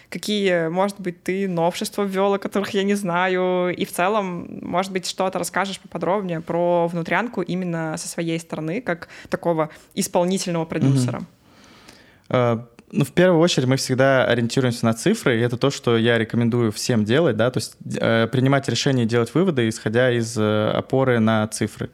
Какие, 0.10 0.68
может 0.68 1.00
быть, 1.00 1.24
ты 1.24 1.48
новшества 1.48 2.04
ввел, 2.04 2.34
о 2.34 2.38
которых 2.38 2.72
я 2.72 2.84
не 2.84 2.96
знаю? 2.96 3.74
И 3.74 3.86
в 3.86 3.92
целом, 3.94 4.60
может 4.62 4.92
быть, 4.92 5.08
что-то 5.08 5.40
расскажешь 5.40 5.80
поподробнее 5.80 6.42
про 6.42 6.88
внутрянку 6.88 7.42
именно 7.42 7.96
со 7.98 8.10
своей 8.10 8.38
стороны, 8.40 8.82
как 8.82 9.08
такого 9.30 9.70
исполнительного 9.96 10.66
продюсера? 10.66 11.24
Mm-hmm. 12.28 12.66
Ну, 12.92 13.06
в 13.06 13.12
первую 13.12 13.40
очередь 13.40 13.70
мы 13.70 13.78
всегда 13.78 14.26
ориентируемся 14.26 14.86
на 14.86 14.94
цифры, 14.94 15.38
и 15.38 15.42
это 15.42 15.56
то, 15.56 15.72
что 15.72 15.96
я 15.96 16.18
рекомендую 16.18 16.74
всем 16.74 17.06
делать, 17.06 17.38
да, 17.38 17.50
то 17.50 17.60
есть 17.60 17.78
э, 17.86 18.28
принимать 18.28 18.68
решения 18.68 19.04
и 19.04 19.06
делать 19.06 19.34
выводы, 19.34 19.70
исходя 19.70 20.12
из 20.12 20.38
э, 20.38 20.72
опоры 20.72 21.20
на 21.20 21.48
цифры, 21.48 21.90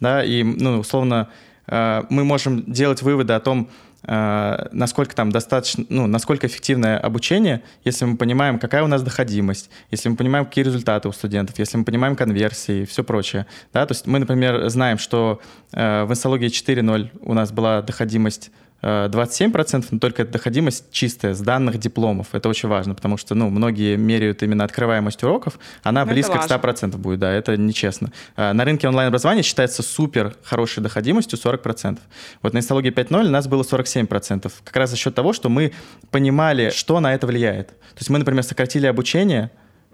да, 0.00 0.22
и, 0.22 0.42
ну, 0.42 0.80
условно, 0.80 1.30
э, 1.66 2.02
мы 2.10 2.24
можем 2.24 2.62
делать 2.70 3.00
выводы 3.00 3.32
о 3.32 3.40
том, 3.40 3.70
насколько 4.06 5.14
там 5.14 5.30
достаточно, 5.30 5.84
ну, 5.88 6.06
насколько 6.06 6.46
эффективное 6.46 6.98
обучение, 6.98 7.62
если 7.84 8.04
мы 8.04 8.16
понимаем, 8.16 8.58
какая 8.58 8.82
у 8.82 8.86
нас 8.86 9.02
доходимость, 9.02 9.70
если 9.90 10.08
мы 10.08 10.16
понимаем, 10.16 10.44
какие 10.44 10.64
результаты 10.64 11.08
у 11.08 11.12
студентов, 11.12 11.58
если 11.58 11.78
мы 11.78 11.84
понимаем 11.84 12.16
конверсии 12.16 12.82
и 12.82 12.84
все 12.84 13.02
прочее. 13.02 13.46
Да? 13.72 13.86
То 13.86 13.92
есть 13.92 14.06
мы, 14.06 14.18
например, 14.18 14.68
знаем, 14.68 14.98
что 14.98 15.40
э, 15.72 16.04
в 16.04 16.10
инсталогии 16.10 16.48
4.0 16.48 17.10
у 17.20 17.34
нас 17.34 17.52
была 17.52 17.82
доходимость 17.82 18.50
27%, 18.84 19.86
но 19.90 19.98
только 19.98 20.24
доходимость 20.24 20.90
чистая, 20.90 21.34
с 21.34 21.40
данных 21.40 21.78
дипломов. 21.78 22.28
Это 22.32 22.48
очень 22.48 22.68
важно, 22.68 22.94
потому 22.94 23.16
что 23.16 23.34
ну, 23.34 23.48
многие 23.48 23.96
меряют 23.96 24.42
именно 24.42 24.64
открываемость 24.64 25.22
уроков, 25.22 25.58
она 25.82 26.00
но 26.00 26.06
ну, 26.06 26.12
близко 26.12 26.38
к 26.38 26.46
100% 26.46 26.96
будет, 26.98 27.20
да, 27.20 27.32
это 27.32 27.56
нечестно. 27.56 28.12
А, 28.36 28.52
на 28.52 28.64
рынке 28.64 28.86
онлайн-образования 28.86 29.42
считается 29.42 29.82
супер 29.82 30.36
хорошей 30.42 30.82
доходимостью 30.82 31.38
40%. 31.38 31.98
Вот 32.42 32.52
на 32.52 32.58
инсталогии 32.58 32.92
5.0 32.92 33.26
у 33.26 33.30
нас 33.30 33.48
было 33.48 33.62
47%, 33.62 34.52
как 34.62 34.76
раз 34.76 34.90
за 34.90 34.96
счет 34.96 35.14
того, 35.14 35.32
что 35.32 35.48
мы 35.48 35.72
понимали, 36.10 36.70
что 36.70 37.00
на 37.00 37.14
это 37.14 37.26
влияет. 37.26 37.68
То 37.68 38.00
есть 38.00 38.10
мы, 38.10 38.18
например, 38.18 38.42
сократили 38.42 38.86
обучение, 38.86 39.50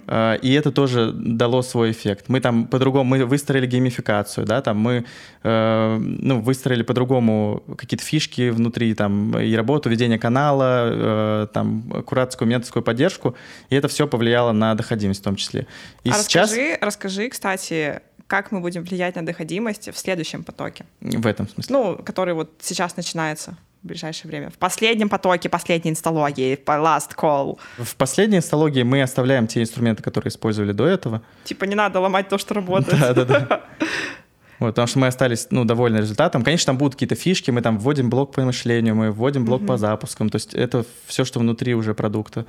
и 0.07 0.53
это 0.53 0.73
тоже 0.73 1.13
дало 1.13 1.63
свой 1.63 1.91
эффект. 1.91 2.27
Мы 2.29 2.41
там 2.41 2.67
по-другому, 2.67 3.05
мы 3.05 3.25
выстроили 3.25 3.67
геймификацию, 3.67 4.47
да, 4.47 4.61
там 4.61 4.79
мы 4.79 5.05
э, 5.43 5.97
ну, 6.01 6.41
выстроили 6.41 6.83
по-другому 6.83 7.63
какие-то 7.77 8.05
фишки 8.05 8.51
внутри, 8.51 8.95
там, 8.95 9.39
и 9.39 9.55
работу, 9.55 9.89
ведение 9.91 10.19
канала, 10.19 11.45
э, 11.45 11.47
там, 11.53 11.83
кураторскую, 12.07 12.49
менторскую 12.49 12.83
поддержку, 12.83 13.35
и 13.69 13.77
это 13.77 13.89
все 13.89 14.07
повлияло 14.07 14.53
на 14.53 14.75
доходимость 14.75 15.21
в 15.21 15.25
том 15.25 15.37
числе. 15.37 15.67
И 16.05 16.11
а 16.11 16.15
сейчас... 16.15 16.51
расскажи, 16.51 16.79
расскажи, 16.81 17.29
кстати, 17.29 18.01
как 18.27 18.53
мы 18.53 18.61
будем 18.61 18.85
влиять 18.85 19.17
на 19.17 19.27
доходимость 19.27 19.93
в 19.93 19.99
следующем 19.99 20.45
потоке? 20.45 20.85
В 21.01 21.27
этом 21.27 21.49
смысле? 21.49 21.77
Ну, 21.77 21.97
который 21.97 22.35
вот 22.35 22.51
сейчас 22.61 22.97
начинается 22.97 23.57
в 23.83 23.87
ближайшее 23.87 24.29
время. 24.29 24.51
В 24.51 24.59
последнем 24.59 25.09
потоке, 25.09 25.49
последней 25.49 25.90
инсталогии, 25.90 26.59
last 26.66 27.16
call. 27.16 27.59
В 27.79 27.97
последней 27.97 28.38
инсталогии 28.38 28.83
мы 28.83 29.03
оставляем 29.03 29.47
те 29.47 29.62
инструменты, 29.62 30.03
которые 30.03 30.29
использовали 30.29 30.73
до 30.73 30.87
этого. 30.87 31.23
Типа 31.45 31.64
не 31.64 31.75
надо 31.75 32.01
ломать 32.01 32.29
то, 32.29 32.38
что 32.38 32.55
работает. 32.55 33.01
Да-да-да. 33.01 33.62
Вот, 34.61 34.75
потому 34.75 34.87
что 34.87 34.99
мы 34.99 35.07
остались 35.07 35.47
ну, 35.51 35.64
довольны 35.64 35.97
результатом. 35.97 36.45
Конечно, 36.45 36.66
там 36.66 36.77
будут 36.77 36.93
какие-то 36.95 37.14
фишки, 37.14 37.51
мы 37.51 37.62
там 37.62 37.79
вводим 37.79 38.11
блок 38.11 38.35
по 38.35 38.43
мышлению, 38.43 38.95
мы 38.95 39.11
вводим 39.11 39.47
блок 39.47 39.62
mm-hmm. 39.62 39.66
по 39.66 39.79
запускам. 39.79 40.29
То 40.29 40.37
есть 40.37 40.53
это 40.53 40.85
все, 41.07 41.25
что 41.25 41.40
внутри 41.40 41.75
уже 41.75 41.95
продукта. 41.95 42.45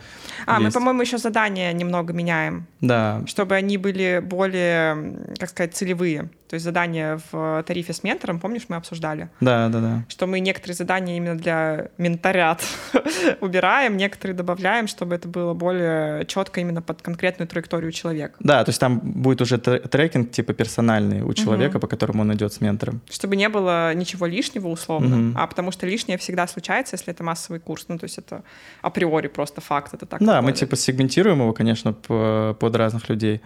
А, 0.45 0.59
есть. 0.59 0.65
мы, 0.65 0.71
по-моему, 0.71 1.01
еще 1.03 1.17
задания 1.17 1.71
немного 1.71 2.11
меняем. 2.11 2.67
Да. 2.81 3.23
Чтобы 3.27 3.55
они 3.55 3.77
были 3.77 4.21
более, 4.21 5.15
как 5.39 5.51
сказать, 5.51 5.73
целевые. 5.73 6.29
То 6.51 6.55
есть 6.55 6.65
задания 6.65 7.17
в 7.31 7.63
тарифе 7.65 7.93
с 7.93 8.03
ментором, 8.03 8.37
помнишь, 8.37 8.63
мы 8.67 8.75
обсуждали? 8.75 9.29
Да, 9.39 9.69
да, 9.69 9.79
да. 9.79 10.05
Что 10.09 10.27
мы 10.27 10.41
некоторые 10.41 10.75
задания 10.75 11.15
именно 11.15 11.37
для 11.37 11.91
менторят 11.97 12.61
убираем, 13.39 13.95
некоторые 13.95 14.35
добавляем, 14.35 14.87
чтобы 14.87 15.15
это 15.15 15.29
было 15.29 15.53
более 15.53 16.25
четко 16.25 16.59
именно 16.59 16.81
под 16.81 17.01
конкретную 17.01 17.47
траекторию 17.47 17.93
человека. 17.93 18.35
Да, 18.41 18.65
то 18.65 18.69
есть 18.69 18.81
там 18.81 18.99
будет 18.99 19.39
уже 19.39 19.59
трекинг 19.59 20.31
типа 20.31 20.51
персональный 20.51 21.21
у 21.21 21.33
человека, 21.33 21.77
угу. 21.77 21.83
по 21.83 21.87
которому 21.87 22.23
он 22.23 22.33
идет 22.33 22.51
с 22.51 22.59
ментором. 22.59 22.99
Чтобы 23.09 23.37
не 23.37 23.47
было 23.47 23.93
ничего 23.93 24.25
лишнего 24.25 24.67
условно, 24.67 25.29
угу. 25.29 25.37
а 25.39 25.47
потому 25.47 25.71
что 25.71 25.87
лишнее 25.87 26.17
всегда 26.17 26.47
случается, 26.47 26.97
если 26.97 27.13
это 27.13 27.23
массовый 27.23 27.61
курс. 27.61 27.85
Ну, 27.87 27.97
то 27.97 28.03
есть 28.03 28.17
это 28.17 28.43
априори 28.81 29.29
просто 29.29 29.61
факт, 29.61 29.93
это 29.93 30.05
так. 30.05 30.21
Да, 30.21 30.41
мы 30.41 30.51
типа 30.51 30.75
сегментируем 30.75 31.39
его, 31.39 31.53
конечно, 31.53 31.93
под 31.93 32.75
разных 32.75 33.07
людей. 33.07 33.39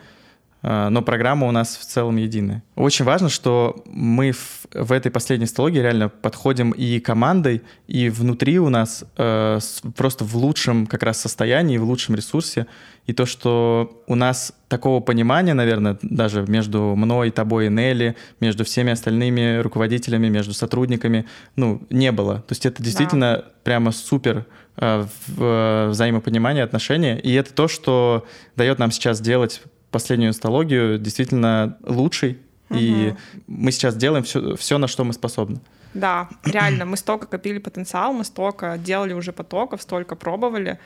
Э, 0.66 0.90
но 0.90 1.02
программа 1.02 1.48
у 1.48 1.52
нас 1.52 1.78
в 1.78 1.86
целом 1.86 2.16
единая. 2.18 2.64
Очень 2.76 3.06
важно, 3.06 3.30
что 3.30 3.84
мы 3.86 4.32
в, 4.32 4.66
в 4.74 4.92
этой 4.92 5.12
последней 5.12 5.46
стологии 5.46 5.80
реально 5.80 6.10
подходим 6.10 6.72
и 6.72 7.00
командой, 7.00 7.62
и 7.88 8.10
внутри 8.10 8.60
у 8.60 8.70
нас 8.70 9.06
э, 9.18 9.60
просто 9.96 10.26
в 10.26 10.36
лучшем 10.36 10.88
как 10.88 11.04
раз 11.04 11.22
состоянии, 11.22 11.78
в 11.78 11.84
лучшем 11.84 12.16
ресурсе. 12.16 12.66
И 13.06 13.14
то, 13.14 13.28
что 13.28 14.04
у 14.08 14.16
нас 14.16 14.54
такого 14.68 15.00
понимания, 15.00 15.54
наверное, 15.54 15.98
даже 16.02 16.44
между 16.48 16.96
мной, 16.96 17.30
тобой 17.30 17.68
и 17.68 17.70
Нелли, 17.70 18.16
между 18.40 18.66
всеми 18.66 18.92
остальными 18.92 19.60
руководителями, 19.60 20.28
между 20.28 20.54
сотрудниками, 20.54 21.28
ну, 21.56 21.84
не 21.92 22.12
было. 22.12 22.38
То 22.38 22.52
есть 22.52 22.66
это 22.66 22.82
действительно 22.82 23.38
да. 23.38 23.46
прямо 23.64 23.92
супер 23.92 24.48
э, 24.78 25.06
в, 25.28 25.88
взаимопонимание, 25.90 26.64
отношения. 26.64 27.20
И 27.20 27.32
это 27.34 27.54
то, 27.54 27.68
что 27.68 28.26
дает 28.56 28.80
нам 28.80 28.92
сейчас 28.92 29.22
делать 29.22 29.62
последнюю 29.96 30.32
инсталогию 30.32 31.00
действительно 31.00 31.78
лучшей. 31.82 32.38
Угу. 32.70 32.80
И 32.80 33.14
мы 33.48 33.72
сейчас 33.72 33.96
делаем 33.96 34.24
все, 34.24 34.58
все, 34.58 34.78
на 34.78 34.88
что 34.88 35.06
мы 35.06 35.14
способны. 35.14 35.62
Да, 35.94 36.28
реально, 36.44 36.84
мы 36.84 36.98
столько 36.98 37.28
копили 37.28 37.60
потенциал, 37.60 38.12
мы 38.12 38.26
столько 38.26 38.78
делали 38.78 39.14
уже 39.14 39.32
потоков, 39.32 39.82
столько 39.82 40.16
пробовали, 40.16 40.80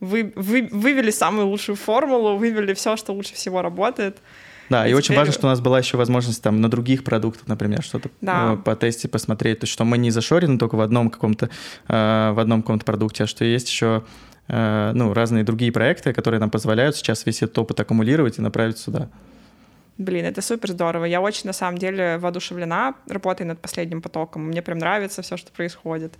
вы, 0.00 0.32
вы, 0.34 0.68
вывели 0.72 1.10
самую 1.10 1.48
лучшую 1.48 1.76
формулу, 1.76 2.38
вывели 2.38 2.72
все, 2.72 2.96
что 2.96 3.12
лучше 3.12 3.34
всего 3.34 3.60
работает. 3.60 4.16
Да, 4.70 4.86
и, 4.86 4.92
и 4.92 4.94
очень 4.94 5.08
теперь... 5.08 5.18
важно, 5.18 5.34
что 5.34 5.46
у 5.46 5.50
нас 5.50 5.60
была 5.60 5.78
еще 5.78 5.98
возможность 5.98 6.42
там 6.42 6.62
на 6.62 6.70
других 6.70 7.04
продуктах, 7.04 7.46
например, 7.48 7.82
что-то 7.82 8.08
да. 8.22 8.56
по 8.56 8.74
тесте 8.76 9.08
посмотреть, 9.08 9.60
то 9.60 9.64
есть 9.64 9.72
что 9.74 9.84
мы 9.84 9.98
не 9.98 10.10
зашорены 10.10 10.58
только 10.58 10.76
в 10.76 10.80
одном 10.80 11.10
каком-то 11.10 11.50
э, 11.86 12.32
в 12.32 12.40
одном 12.40 12.62
каком-то 12.62 12.86
продукте, 12.86 13.24
а 13.24 13.26
что 13.26 13.44
есть 13.44 13.68
еще 13.68 14.04
э, 14.06 14.33
ну 14.48 15.14
разные 15.14 15.44
другие 15.44 15.72
проекты, 15.72 16.12
которые 16.12 16.38
нам 16.40 16.50
позволяют 16.50 16.96
сейчас 16.96 17.24
весь 17.26 17.42
этот 17.42 17.58
опыт 17.58 17.80
аккумулировать 17.80 18.38
и 18.38 18.42
направить 18.42 18.78
сюда. 18.78 19.08
Блин, 19.96 20.24
это 20.24 20.42
супер 20.42 20.70
здорово. 20.70 21.04
Я 21.04 21.20
очень, 21.20 21.46
на 21.46 21.52
самом 21.52 21.78
деле, 21.78 22.18
воодушевлена 22.18 22.94
работой 23.08 23.46
над 23.46 23.60
последним 23.60 24.02
потоком. 24.02 24.48
Мне 24.48 24.60
прям 24.60 24.78
нравится 24.78 25.22
все, 25.22 25.36
что 25.36 25.52
происходит. 25.52 26.14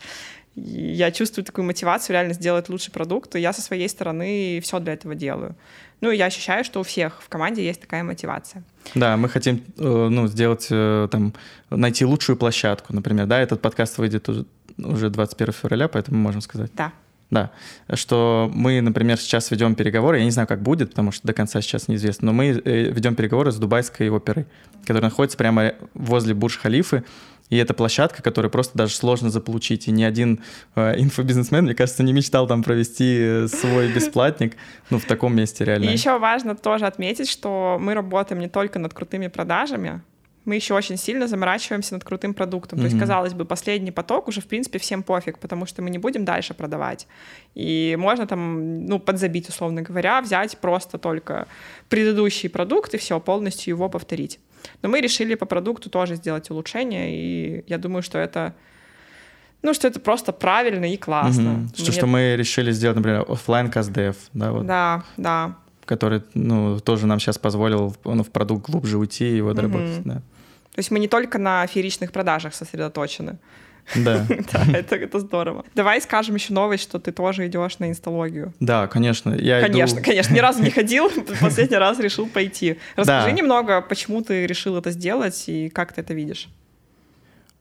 Я 0.54 1.10
чувствую 1.10 1.44
такую 1.44 1.64
мотивацию 1.64 2.14
реально 2.14 2.34
сделать 2.34 2.68
лучший 2.68 2.92
продукт, 2.92 3.34
и 3.34 3.40
я 3.40 3.52
со 3.52 3.60
своей 3.60 3.88
стороны 3.88 4.60
все 4.62 4.78
для 4.78 4.92
этого 4.92 5.16
делаю. 5.16 5.56
Ну, 6.00 6.12
и 6.12 6.16
я 6.16 6.26
ощущаю, 6.26 6.62
что 6.64 6.80
у 6.80 6.82
всех 6.84 7.20
в 7.20 7.28
команде 7.28 7.64
есть 7.64 7.80
такая 7.80 8.04
мотивация. 8.04 8.62
Да, 8.94 9.16
мы 9.16 9.28
хотим 9.28 9.64
э, 9.76 10.08
ну, 10.10 10.28
сделать, 10.28 10.68
э, 10.70 11.08
там, 11.10 11.34
найти 11.70 12.04
лучшую 12.04 12.36
площадку, 12.36 12.92
например, 12.92 13.26
да, 13.26 13.40
этот 13.40 13.60
подкаст 13.60 13.98
выйдет 13.98 14.28
уже, 14.28 14.44
уже 14.78 15.10
21 15.10 15.52
февраля, 15.52 15.88
поэтому 15.88 16.18
можем 16.18 16.42
сказать. 16.42 16.70
Да. 16.76 16.92
Да, 17.30 17.50
что 17.92 18.50
мы, 18.54 18.80
например, 18.80 19.18
сейчас 19.18 19.50
ведем 19.50 19.74
переговоры, 19.74 20.18
я 20.18 20.24
не 20.24 20.30
знаю, 20.30 20.46
как 20.46 20.62
будет, 20.62 20.90
потому 20.90 21.10
что 21.10 21.26
до 21.26 21.32
конца 21.32 21.60
сейчас 21.60 21.88
неизвестно, 21.88 22.26
но 22.26 22.32
мы 22.32 22.46
э, 22.46 22.90
ведем 22.90 23.14
переговоры 23.14 23.50
с 23.50 23.56
Дубайской 23.56 24.08
оперой, 24.10 24.46
которая 24.82 25.02
находится 25.02 25.36
прямо 25.36 25.72
возле 25.94 26.34
Бурж-Халифы, 26.34 27.02
и 27.50 27.56
это 27.56 27.74
площадка, 27.74 28.22
которую 28.22 28.50
просто 28.50 28.76
даже 28.76 28.94
сложно 28.94 29.30
заполучить. 29.30 29.86
И 29.86 29.92
ни 29.92 30.02
один 30.02 30.40
э, 30.76 30.98
инфобизнесмен, 31.00 31.64
мне 31.64 31.74
кажется, 31.74 32.02
не 32.02 32.12
мечтал 32.12 32.46
там 32.46 32.62
провести 32.62 33.18
э, 33.20 33.48
свой 33.48 33.92
бесплатник, 33.92 34.56
ну, 34.90 34.98
в 34.98 35.04
таком 35.04 35.36
месте 35.36 35.64
реально. 35.64 35.84
И 35.84 35.92
еще 35.92 36.18
важно 36.18 36.56
тоже 36.56 36.86
отметить, 36.86 37.28
что 37.28 37.76
мы 37.80 37.94
работаем 37.94 38.40
не 38.40 38.48
только 38.48 38.78
над 38.78 38.94
крутыми 38.94 39.28
продажами, 39.28 40.02
мы 40.44 40.56
еще 40.56 40.74
очень 40.74 40.96
сильно 40.96 41.26
заморачиваемся 41.26 41.94
над 41.94 42.04
крутым 42.04 42.34
продуктом. 42.34 42.78
Mm-hmm. 42.78 42.82
То 42.82 42.88
есть, 42.88 42.98
казалось 42.98 43.34
бы, 43.34 43.44
последний 43.44 43.90
поток 43.90 44.28
уже, 44.28 44.40
в 44.40 44.46
принципе, 44.46 44.78
всем 44.78 45.02
пофиг, 45.02 45.38
потому 45.38 45.66
что 45.66 45.82
мы 45.82 45.90
не 45.90 45.98
будем 45.98 46.24
дальше 46.24 46.54
продавать. 46.54 47.06
И 47.54 47.96
можно 47.98 48.26
там, 48.26 48.86
ну, 48.86 48.98
подзабить, 48.98 49.48
условно 49.48 49.82
говоря, 49.82 50.20
взять 50.20 50.58
просто 50.58 50.98
только 50.98 51.46
предыдущий 51.88 52.48
продукт 52.48 52.94
и 52.94 52.98
все, 52.98 53.20
полностью 53.20 53.74
его 53.74 53.88
повторить. 53.88 54.38
Но 54.82 54.88
мы 54.88 55.00
решили 55.00 55.34
по 55.34 55.46
продукту 55.46 55.90
тоже 55.90 56.16
сделать 56.16 56.50
улучшение, 56.50 57.14
и 57.14 57.64
я 57.66 57.78
думаю, 57.78 58.02
что 58.02 58.18
это 58.18 58.54
ну, 59.62 59.72
что 59.72 59.88
это 59.88 59.98
просто 59.98 60.32
правильно 60.32 60.84
и 60.92 60.98
классно. 60.98 61.40
Mm-hmm. 61.40 61.74
Что, 61.74 61.82
Мне... 61.84 61.92
что 61.92 62.06
мы 62.06 62.36
решили 62.36 62.70
сделать, 62.70 62.96
например, 62.96 63.24
офлайн 63.26 63.68
CastDev, 63.68 64.14
да? 64.34 64.52
Вот. 64.52 64.66
Да, 64.66 65.04
да. 65.16 65.56
Который, 65.86 66.22
ну, 66.34 66.80
тоже 66.80 67.06
нам 67.06 67.18
сейчас 67.18 67.38
позволил 67.38 67.96
ну, 68.04 68.22
в 68.22 68.30
продукт 68.30 68.68
глубже 68.68 68.98
уйти 68.98 69.24
и 69.24 69.36
его 69.36 69.54
доработать, 69.54 70.00
mm-hmm. 70.00 70.02
да. 70.04 70.22
То 70.74 70.80
есть 70.80 70.90
мы 70.90 70.98
не 70.98 71.06
только 71.08 71.38
на 71.38 71.66
фееричных 71.66 72.10
продажах 72.10 72.54
сосредоточены. 72.54 73.38
Да. 73.94 74.26
да, 74.52 74.66
это, 74.72 74.96
это 74.96 75.20
здорово. 75.20 75.64
Давай 75.74 76.00
скажем 76.00 76.34
еще 76.34 76.52
новость, 76.52 76.82
что 76.82 76.98
ты 76.98 77.12
тоже 77.12 77.46
идешь 77.46 77.78
на 77.78 77.88
инсталогию. 77.88 78.52
Да, 78.58 78.88
конечно. 78.88 79.34
Я 79.34 79.60
конечно, 79.60 79.98
иду... 79.98 80.04
конечно. 80.04 80.34
Ни 80.34 80.40
разу 80.40 80.62
не 80.62 80.70
ходил, 80.72 81.10
последний 81.40 81.76
раз 81.76 82.00
решил 82.00 82.26
пойти. 82.26 82.78
Расскажи 82.96 83.26
да. 83.26 83.32
немного, 83.32 83.82
почему 83.82 84.22
ты 84.22 84.46
решил 84.46 84.76
это 84.76 84.90
сделать 84.90 85.44
и 85.46 85.68
как 85.68 85.92
ты 85.92 86.00
это 86.00 86.12
видишь. 86.12 86.48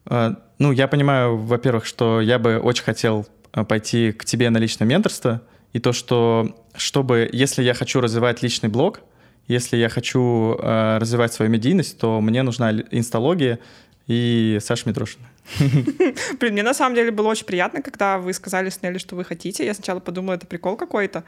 А, 0.06 0.36
ну, 0.58 0.72
я 0.72 0.88
понимаю, 0.88 1.36
во-первых, 1.36 1.86
что 1.86 2.20
я 2.20 2.38
бы 2.38 2.58
очень 2.58 2.84
хотел 2.84 3.26
а, 3.52 3.64
пойти 3.64 4.12
к 4.12 4.24
тебе 4.24 4.50
на 4.50 4.58
личное 4.58 4.86
менторство, 4.86 5.40
и 5.72 5.78
то, 5.78 5.92
что 5.92 6.56
чтобы, 6.74 7.28
если 7.32 7.62
я 7.62 7.74
хочу 7.74 8.00
развивать 8.00 8.42
личный 8.42 8.68
блог, 8.68 9.00
если 9.48 9.76
я 9.76 9.88
хочу 9.88 10.56
э, 10.58 10.98
развивать 10.98 11.32
свою 11.32 11.50
медийность, 11.50 11.98
то 11.98 12.20
мне 12.20 12.42
нужна 12.42 12.72
инсталогия 12.90 13.58
и 14.06 14.58
Саша 14.60 14.88
Митрошина. 14.88 15.26
Блин, 16.40 16.52
мне 16.52 16.62
на 16.62 16.74
самом 16.74 16.94
деле 16.94 17.10
было 17.10 17.28
очень 17.28 17.46
приятно, 17.46 17.82
когда 17.82 18.18
вы 18.18 18.32
сказали 18.32 18.70
с 18.70 18.82
Нелли, 18.82 18.98
что 18.98 19.16
вы 19.16 19.24
хотите. 19.24 19.64
Я 19.64 19.74
сначала 19.74 20.00
подумала, 20.00 20.34
это 20.34 20.46
прикол 20.46 20.76
какой-то. 20.76 21.24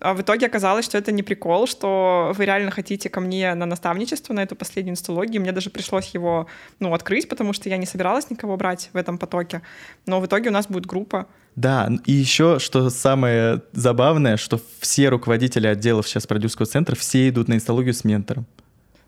А 0.00 0.12
в 0.12 0.20
итоге 0.20 0.46
оказалось, 0.46 0.84
что 0.84 0.98
это 0.98 1.12
не 1.12 1.22
прикол, 1.22 1.66
что 1.66 2.32
вы 2.36 2.44
реально 2.44 2.70
хотите 2.70 3.08
ко 3.08 3.20
мне 3.20 3.54
на 3.54 3.64
наставничество, 3.64 4.34
на 4.34 4.42
эту 4.42 4.56
последнюю 4.56 4.92
инсталогию. 4.92 5.40
Мне 5.40 5.52
даже 5.52 5.70
пришлось 5.70 6.08
его, 6.08 6.46
ну, 6.80 6.92
открыть, 6.92 7.28
потому 7.28 7.52
что 7.52 7.68
я 7.68 7.76
не 7.76 7.86
собиралась 7.86 8.28
никого 8.30 8.56
брать 8.56 8.90
в 8.92 8.96
этом 8.96 9.18
потоке. 9.18 9.62
Но 10.06 10.20
в 10.20 10.26
итоге 10.26 10.50
у 10.50 10.52
нас 10.52 10.66
будет 10.66 10.86
группа. 10.86 11.26
Да, 11.56 11.88
и 12.04 12.12
еще, 12.12 12.58
что 12.58 12.90
самое 12.90 13.62
забавное, 13.72 14.36
что 14.36 14.60
все 14.80 15.08
руководители 15.08 15.66
отделов 15.66 16.08
сейчас 16.08 16.26
продюсерского 16.26 16.66
центра, 16.66 16.96
все 16.96 17.28
идут 17.28 17.48
на 17.48 17.54
инсталогию 17.54 17.94
с 17.94 18.04
ментором. 18.04 18.46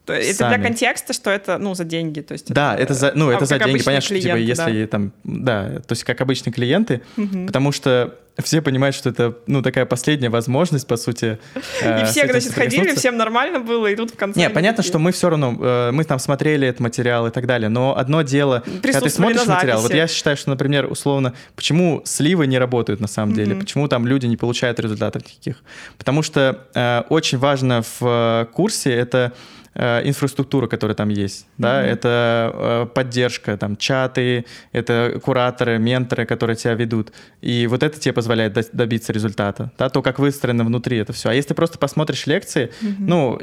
Это 0.06 0.34
Сами. 0.34 0.54
для 0.54 0.64
контекста, 0.64 1.12
что 1.12 1.30
это, 1.30 1.58
ну, 1.58 1.74
за 1.74 1.84
деньги, 1.84 2.20
то 2.20 2.32
есть. 2.32 2.52
Да, 2.52 2.74
это, 2.74 2.82
это 2.84 2.94
за, 2.94 3.12
ну, 3.16 3.30
это 3.30 3.42
а, 3.42 3.46
за 3.46 3.58
деньги, 3.58 3.82
понятно, 3.82 4.04
что 4.04 4.20
типа, 4.20 4.36
если 4.36 4.82
да. 4.82 4.88
там, 4.88 5.12
да, 5.24 5.80
то 5.80 5.92
есть 5.92 6.04
как 6.04 6.20
обычные 6.20 6.52
клиенты, 6.52 7.02
угу. 7.16 7.46
потому 7.46 7.72
что 7.72 8.16
все 8.42 8.60
понимают, 8.60 8.94
что 8.94 9.08
это, 9.10 9.34
ну, 9.46 9.62
такая 9.62 9.86
последняя 9.86 10.28
возможность, 10.28 10.86
по 10.86 10.96
сути. 10.96 11.38
И 11.54 11.84
э, 11.84 12.04
все, 12.06 12.26
значит, 12.26 12.52
ходили, 12.52 12.94
всем 12.94 13.16
нормально 13.16 13.60
было, 13.60 13.86
и 13.86 13.96
тут 13.96 14.10
в 14.10 14.16
конце... 14.16 14.38
Нет, 14.38 14.52
понятно, 14.52 14.82
что 14.82 14.98
мы 14.98 15.12
все 15.12 15.30
равно, 15.30 15.56
э, 15.58 15.90
мы 15.92 16.04
там 16.04 16.18
смотрели 16.18 16.68
этот 16.68 16.80
материал 16.80 17.26
и 17.26 17.30
так 17.30 17.46
далее, 17.46 17.68
но 17.68 17.96
одно 17.96 18.22
дело, 18.22 18.62
когда 18.82 19.00
ты 19.00 19.10
смотришь 19.10 19.46
материал, 19.46 19.80
вот 19.80 19.94
я 19.94 20.06
считаю, 20.06 20.36
что, 20.36 20.50
например, 20.50 20.90
условно, 20.90 21.34
почему 21.54 22.02
сливы 22.04 22.46
не 22.46 22.58
работают 22.58 23.00
на 23.00 23.08
самом 23.08 23.34
деле, 23.34 23.56
почему 23.56 23.88
там 23.88 24.06
люди 24.06 24.26
не 24.26 24.36
получают 24.36 24.78
результатов 24.80 25.22
никаких? 25.22 25.62
Потому 25.96 26.22
что 26.22 26.66
э, 26.74 27.02
очень 27.08 27.38
важно 27.38 27.82
в 27.98 28.48
курсе 28.52 28.92
это 28.92 29.32
инфраструктура, 29.76 30.66
которая 30.66 30.94
там 30.94 31.08
есть, 31.08 31.46
да, 31.58 31.82
mm-hmm. 31.82 31.86
это 31.86 32.52
э, 32.54 32.86
поддержка, 32.94 33.56
там, 33.56 33.76
чаты, 33.76 34.46
это 34.72 35.20
кураторы, 35.22 35.78
менторы, 35.78 36.26
которые 36.26 36.56
тебя 36.56 36.74
ведут, 36.74 37.12
и 37.40 37.66
вот 37.66 37.82
это 37.82 37.98
тебе 38.00 38.12
позволяет 38.12 38.54
до- 38.54 38.64
добиться 38.72 39.12
результата, 39.12 39.70
да, 39.78 39.88
то, 39.88 40.02
как 40.02 40.18
выстроено 40.18 40.64
внутри 40.64 40.98
это 40.98 41.12
все. 41.12 41.28
А 41.28 41.34
если 41.34 41.48
ты 41.48 41.54
просто 41.54 41.78
посмотришь 41.78 42.26
лекции, 42.26 42.70
mm-hmm. 42.80 42.94
ну, 42.98 43.38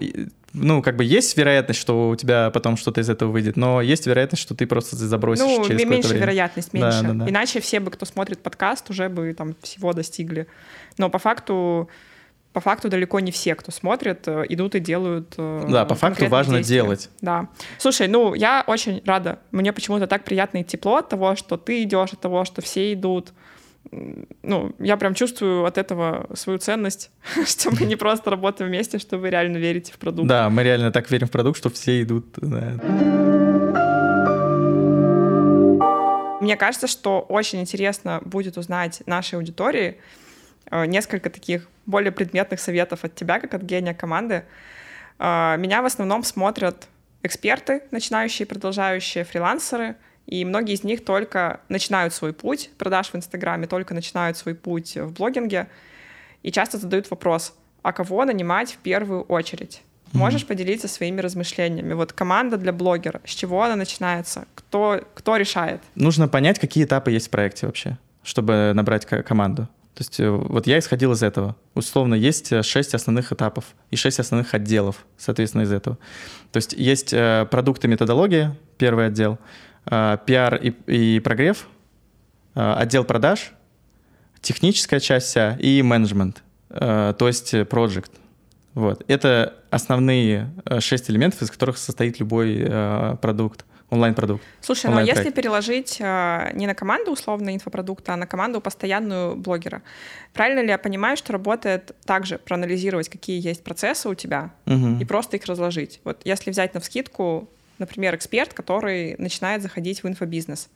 ну, 0.54 0.82
как 0.84 0.96
бы 0.96 1.04
есть 1.04 1.36
вероятность, 1.36 1.80
что 1.80 2.10
у 2.10 2.16
тебя 2.16 2.52
потом 2.52 2.78
что-то 2.78 3.02
из 3.02 3.10
этого 3.10 3.32
выйдет, 3.32 3.58
но 3.58 3.82
есть 3.82 4.06
вероятность, 4.06 4.44
что 4.44 4.54
ты 4.56 4.68
просто 4.68 4.96
забросишь 4.96 5.44
ну, 5.44 5.66
через 5.68 5.86
меньше 5.86 6.10
время. 6.10 6.22
вероятность, 6.22 6.74
меньше. 6.74 7.02
Да, 7.02 7.08
да, 7.10 7.14
да. 7.14 7.30
Иначе 7.30 7.60
все 7.60 7.80
бы, 7.80 7.90
кто 7.90 8.06
смотрит 8.06 8.40
подкаст, 8.40 8.90
уже 8.90 9.10
бы 9.10 9.34
там 9.34 9.56
всего 9.62 9.94
достигли. 9.94 10.48
Но 10.98 11.10
по 11.10 11.18
факту 11.18 11.90
по 12.54 12.60
факту 12.60 12.88
далеко 12.88 13.20
не 13.20 13.32
все, 13.32 13.56
кто 13.56 13.72
смотрит, 13.72 14.28
э, 14.28 14.46
идут 14.50 14.76
и 14.76 14.80
делают. 14.80 15.34
Э, 15.38 15.66
да, 15.68 15.86
по 15.86 15.96
факту 15.96 16.28
важно 16.28 16.58
действия. 16.58 16.76
делать. 16.76 17.10
Да. 17.20 17.50
Слушай, 17.80 18.08
ну 18.08 18.36
я 18.36 18.64
очень 18.68 19.02
рада. 19.06 19.40
Мне 19.52 19.74
почему-то 19.74 20.06
так 20.06 20.24
приятно 20.24 20.60
и 20.60 20.64
тепло 20.64 20.98
от 20.98 21.10
того, 21.10 21.36
что 21.36 21.58
ты 21.58 21.82
идешь, 21.84 22.14
от 22.14 22.22
того, 22.22 22.46
что 22.46 22.62
все 22.62 22.94
идут. 22.94 23.34
Ну, 24.44 24.74
я 24.80 24.96
прям 24.96 25.14
чувствую 25.14 25.66
от 25.66 25.78
этого 25.78 26.28
свою 26.36 26.60
ценность, 26.60 27.12
что 27.46 27.72
мы 27.72 27.86
не 27.86 27.96
просто 27.96 28.30
работаем 28.30 28.70
вместе, 28.70 29.00
что 29.00 29.18
вы 29.18 29.30
реально 29.30 29.58
верите 29.58 29.92
в 29.92 29.98
продукт. 29.98 30.28
Да, 30.28 30.50
мы 30.50 30.64
реально 30.64 30.92
так 30.92 31.10
верим 31.10 31.28
в 31.28 31.32
продукт, 31.32 31.58
что 31.58 31.70
все 31.70 32.02
идут. 32.04 32.26
Да. 32.38 32.80
Мне 36.40 36.58
кажется, 36.58 36.88
что 36.88 37.22
очень 37.22 37.62
интересно 37.62 38.22
будет 38.26 38.58
узнать 38.58 39.02
нашей 39.06 39.36
аудитории, 39.36 39.98
Э, 40.72 40.86
несколько 40.86 41.30
таких 41.30 41.68
более 41.86 42.12
предметных 42.12 42.60
советов 42.60 43.04
от 43.04 43.16
тебя, 43.16 43.40
как 43.40 43.54
от 43.54 43.62
гения 43.62 43.94
команды. 43.94 44.46
Э, 45.20 45.56
меня 45.58 45.82
в 45.82 45.86
основном 45.86 46.24
смотрят 46.24 46.88
эксперты, 47.24 47.84
начинающие, 47.92 48.46
продолжающие, 48.46 49.24
фрилансеры, 49.24 49.96
и 50.26 50.46
многие 50.46 50.74
из 50.74 50.84
них 50.84 51.04
только 51.04 51.62
начинают 51.70 52.14
свой 52.14 52.34
путь 52.34 52.70
продаж 52.78 53.10
в 53.10 53.16
Инстаграме, 53.16 53.68
только 53.68 53.94
начинают 53.94 54.38
свой 54.38 54.56
путь 54.56 54.96
в 54.96 55.14
блогинге, 55.14 55.68
и 56.44 56.52
часто 56.52 56.78
задают 56.78 57.10
вопрос, 57.10 57.56
а 57.82 57.94
кого 57.94 58.26
нанимать 58.26 58.74
в 58.74 58.78
первую 58.78 59.24
очередь? 59.24 59.82
Можешь 60.14 60.46
поделиться 60.46 60.88
своими 60.88 61.22
размышлениями? 61.22 61.94
Вот 61.94 62.14
команда 62.14 62.58
для 62.58 62.72
блогера, 62.72 63.20
с 63.26 63.32
чего 63.32 63.64
она 63.64 63.76
начинается? 63.76 64.46
Кто, 64.54 65.02
кто 65.16 65.38
решает? 65.38 65.82
Нужно 65.96 66.28
понять, 66.28 66.60
какие 66.60 66.84
этапы 66.84 67.10
есть 67.12 67.28
в 67.28 67.30
проекте 67.32 67.66
вообще, 67.66 67.98
чтобы 68.22 68.74
набрать 68.76 69.06
команду. 69.06 69.68
То 69.96 70.02
есть 70.02 70.20
э, 70.20 70.30
вот 70.30 70.66
я 70.66 70.80
исходил 70.80 71.12
из 71.12 71.22
этого. 71.22 71.56
Условно, 71.76 72.16
есть 72.16 72.52
э, 72.52 72.64
шесть 72.64 72.96
основных 72.96 73.32
этапов 73.32 73.76
и 73.92 73.96
шесть 73.96 74.20
основных 74.20 74.54
отделов, 74.54 75.06
соответственно, 75.18 75.64
из 75.64 75.72
этого. 75.72 76.00
То 76.52 76.58
есть 76.58 76.74
есть 76.74 77.14
э, 77.14 77.48
продукты 77.52 77.88
методология, 77.88 78.58
первый 78.78 79.08
отдел, 79.08 79.38
пиар 79.86 80.56
и, 80.56 80.70
и 80.88 81.20
прогрев, 81.20 81.68
отдел 82.54 83.04
продаж, 83.04 83.52
техническая 84.42 85.02
часть 85.02 85.28
вся 85.28 85.58
и 85.60 85.82
менеджмент, 85.82 86.42
то 86.70 87.16
есть 87.20 87.54
project. 87.54 88.12
Вот. 88.76 89.04
Это 89.10 89.56
основные 89.72 90.54
шесть 90.80 91.10
элементов, 91.10 91.42
из 91.42 91.52
которых 91.52 91.78
состоит 91.78 92.22
любой 92.22 92.66
продукт 93.22 93.66
онлайн-продукт. 93.94 94.44
Слушай, 94.62 94.92
ну 94.92 94.98
а 94.98 95.04
если 95.04 95.30
переложить 95.30 95.98
э, 96.00 96.52
не 96.54 96.68
на 96.68 96.76
команду 96.76 97.12
условно 97.12 97.54
инфопродукта, 97.54 98.14
а 98.14 98.18
на 98.18 98.28
команду 98.28 98.62
постоянную 98.62 99.36
блогера, 99.36 99.82
правильно 100.34 100.62
ли 100.62 100.68
я 100.68 100.78
понимаю, 100.78 101.18
что 101.18 101.34
работает 101.34 101.96
также 102.06 102.38
проанализировать, 102.38 103.10
какие 103.10 103.46
есть 103.46 103.64
процессы 103.64 104.10
у 104.10 104.16
тебя, 104.16 104.52
угу. 104.66 104.98
и 105.00 105.06
просто 105.06 105.38
их 105.38 105.46
разложить? 105.46 106.02
Вот 106.04 106.22
если 106.26 106.52
взять 106.52 106.74
на 106.74 106.80
вскидку, 106.80 107.50
например, 107.80 108.16
эксперт, 108.16 108.54
который 108.54 109.16
начинает 109.18 109.62
заходить 109.62 110.04
в 110.04 110.08
инфобизнес, 110.08 110.70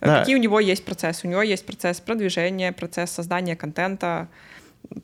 э, 0.00 0.06
да. 0.06 0.20
какие 0.20 0.36
у 0.36 0.38
него 0.38 0.60
есть 0.60 0.84
процессы? 0.84 1.26
У 1.26 1.30
него 1.30 1.42
есть 1.42 1.64
процесс 1.64 2.00
продвижения, 2.00 2.72
процесс 2.72 3.10
создания 3.10 3.56
контента, 3.56 4.28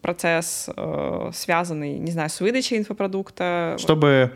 процесс, 0.01 0.69
э, 0.75 1.31
связанный, 1.35 1.99
не 1.99 2.11
знаю, 2.11 2.31
с 2.31 2.41
выдачей 2.41 2.79
инфопродукта. 2.79 3.77
Чтобы 3.79 4.33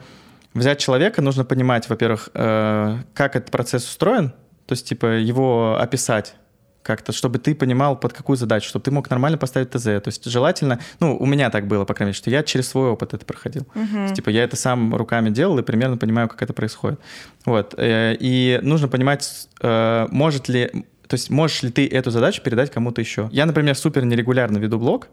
взять 0.55 0.79
человека, 0.79 1.23
нужно 1.23 1.45
понимать, 1.45 1.89
во-первых, 1.89 2.31
э, 2.35 2.99
как 3.15 3.37
этот 3.37 3.51
процесс 3.51 3.85
устроен, 3.85 4.31
то 4.67 4.73
есть, 4.73 4.89
типа, 4.89 5.07
его 5.07 5.79
описать 5.81 6.35
как-то, 6.83 7.13
чтобы 7.13 7.39
ты 7.39 7.55
понимал, 7.55 7.99
под 7.99 8.13
какую 8.13 8.37
задачу, 8.37 8.69
чтобы 8.69 8.83
ты 8.83 8.91
мог 8.91 9.11
нормально 9.11 9.39
поставить 9.39 9.71
ТЗ. 9.71 9.85
То 9.85 10.03
есть 10.07 10.25
желательно, 10.25 10.81
ну, 10.99 11.17
у 11.17 11.27
меня 11.27 11.51
так 11.51 11.67
было, 11.67 11.85
по 11.85 11.95
крайней 11.95 12.11
мере, 12.11 12.17
что 12.17 12.31
я 12.31 12.43
через 12.43 12.69
свой 12.69 12.89
опыт 12.91 13.15
это 13.15 13.25
проходил. 13.27 13.67
Uh-huh. 13.75 14.05
есть, 14.05 14.15
типа, 14.15 14.31
я 14.31 14.45
это 14.45 14.57
сам 14.57 14.95
руками 14.95 15.31
делал 15.31 15.59
и 15.59 15.63
примерно 15.63 15.99
понимаю, 15.99 16.29
как 16.29 16.43
это 16.43 16.53
происходит. 16.53 16.99
Вот. 17.45 17.75
Э, 17.77 18.17
и 18.19 18.61
нужно 18.63 18.89
понимать, 18.89 19.49
э, 19.61 20.07
может 20.11 20.49
ли, 20.49 20.71
то 21.07 21.15
есть 21.15 21.29
можешь 21.29 21.63
ли 21.63 21.71
ты 21.71 21.87
эту 21.87 22.11
задачу 22.11 22.43
передать 22.43 22.71
кому-то 22.71 23.01
еще. 23.01 23.29
Я, 23.33 23.45
например, 23.47 23.77
супер 23.77 24.05
нерегулярно 24.05 24.59
веду 24.59 24.79
блог, 24.79 25.09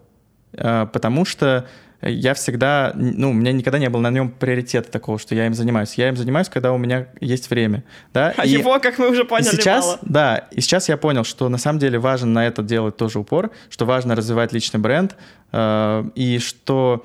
потому 0.52 1.24
что 1.24 1.66
я 2.00 2.34
всегда, 2.34 2.92
ну, 2.94 3.30
у 3.30 3.32
меня 3.32 3.52
никогда 3.52 3.78
не 3.78 3.88
было 3.88 4.00
на 4.00 4.10
нем 4.10 4.30
приоритета 4.30 4.90
такого, 4.90 5.18
что 5.18 5.34
я 5.34 5.46
им 5.46 5.54
занимаюсь. 5.54 5.94
Я 5.94 6.08
им 6.08 6.16
занимаюсь, 6.16 6.48
когда 6.48 6.72
у 6.72 6.78
меня 6.78 7.08
есть 7.20 7.50
время, 7.50 7.82
да. 8.14 8.34
А 8.36 8.46
и, 8.46 8.50
его, 8.50 8.78
как 8.78 8.98
мы 8.98 9.10
уже 9.10 9.24
поняли, 9.24 9.50
сейчас, 9.50 9.84
мало. 9.84 9.98
да, 10.02 10.36
и 10.52 10.60
сейчас 10.60 10.88
я 10.88 10.96
понял, 10.96 11.24
что 11.24 11.48
на 11.48 11.58
самом 11.58 11.80
деле 11.80 11.98
важно 11.98 12.28
на 12.28 12.46
это 12.46 12.62
делать 12.62 12.96
тоже 12.96 13.18
упор, 13.18 13.50
что 13.68 13.84
важно 13.84 14.14
развивать 14.14 14.52
личный 14.52 14.78
бренд, 14.78 15.16
э, 15.50 16.04
и 16.14 16.38
что 16.38 17.04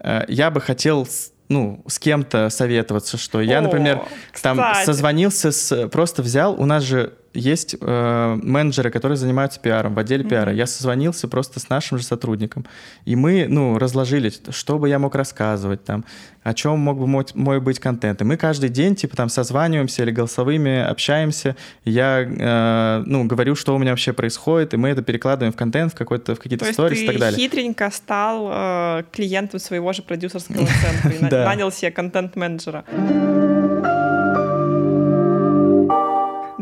э, 0.00 0.24
я 0.26 0.50
бы 0.50 0.60
хотел 0.60 1.06
ну, 1.48 1.84
с 1.86 2.00
кем-то 2.00 2.48
советоваться, 2.50 3.18
что 3.18 3.40
я, 3.40 3.58
О, 3.58 3.62
например, 3.62 4.02
кстати. 4.32 4.56
там 4.56 4.74
созвонился 4.84 5.52
с, 5.52 5.88
просто 5.88 6.22
взял, 6.22 6.60
у 6.60 6.64
нас 6.64 6.82
же 6.82 7.12
есть 7.34 7.76
э, 7.80 8.38
менеджеры, 8.42 8.90
которые 8.90 9.16
занимаются 9.16 9.60
пиаром 9.60 9.94
в 9.94 9.98
отделе 9.98 10.24
mm-hmm. 10.24 10.28
пиара. 10.28 10.52
Я 10.52 10.66
созвонился 10.66 11.28
просто 11.28 11.60
с 11.60 11.68
нашим 11.68 11.98
же 11.98 12.04
сотрудником, 12.04 12.66
и 13.04 13.16
мы, 13.16 13.46
ну, 13.48 13.78
разложили, 13.78 14.32
что 14.50 14.78
бы 14.78 14.88
я 14.88 14.98
мог 14.98 15.14
рассказывать 15.14 15.84
там, 15.84 16.04
о 16.42 16.54
чем 16.54 16.78
мог 16.78 16.98
бы 16.98 17.06
мой, 17.06 17.24
мой 17.34 17.60
быть 17.60 17.78
контент. 17.78 18.20
И 18.20 18.24
мы 18.24 18.36
каждый 18.36 18.68
день, 18.68 18.96
типа, 18.96 19.16
там, 19.16 19.28
созваниваемся 19.28 20.02
или 20.02 20.10
голосовыми 20.10 20.80
общаемся. 20.80 21.56
Я, 21.84 22.22
э, 22.22 23.02
ну, 23.06 23.24
говорю, 23.24 23.54
что 23.54 23.74
у 23.74 23.78
меня 23.78 23.92
вообще 23.92 24.12
происходит, 24.12 24.74
и 24.74 24.76
мы 24.76 24.90
это 24.90 25.02
перекладываем 25.02 25.52
в 25.52 25.56
контент, 25.56 25.92
в, 25.92 25.96
какой-то, 25.96 26.34
в 26.34 26.40
какие-то 26.40 26.70
сторис 26.72 27.00
и 27.00 27.06
так 27.06 27.18
далее. 27.18 27.38
хитренько 27.38 27.90
стал 27.90 28.48
э, 28.50 29.04
клиентом 29.12 29.60
своего 29.60 29.92
же 29.92 30.02
продюсерского 30.02 30.66
центра 30.66 31.28
и 31.28 31.30
нанял 31.44 31.70
себе 31.70 31.90
контент-менеджера. 31.90 32.84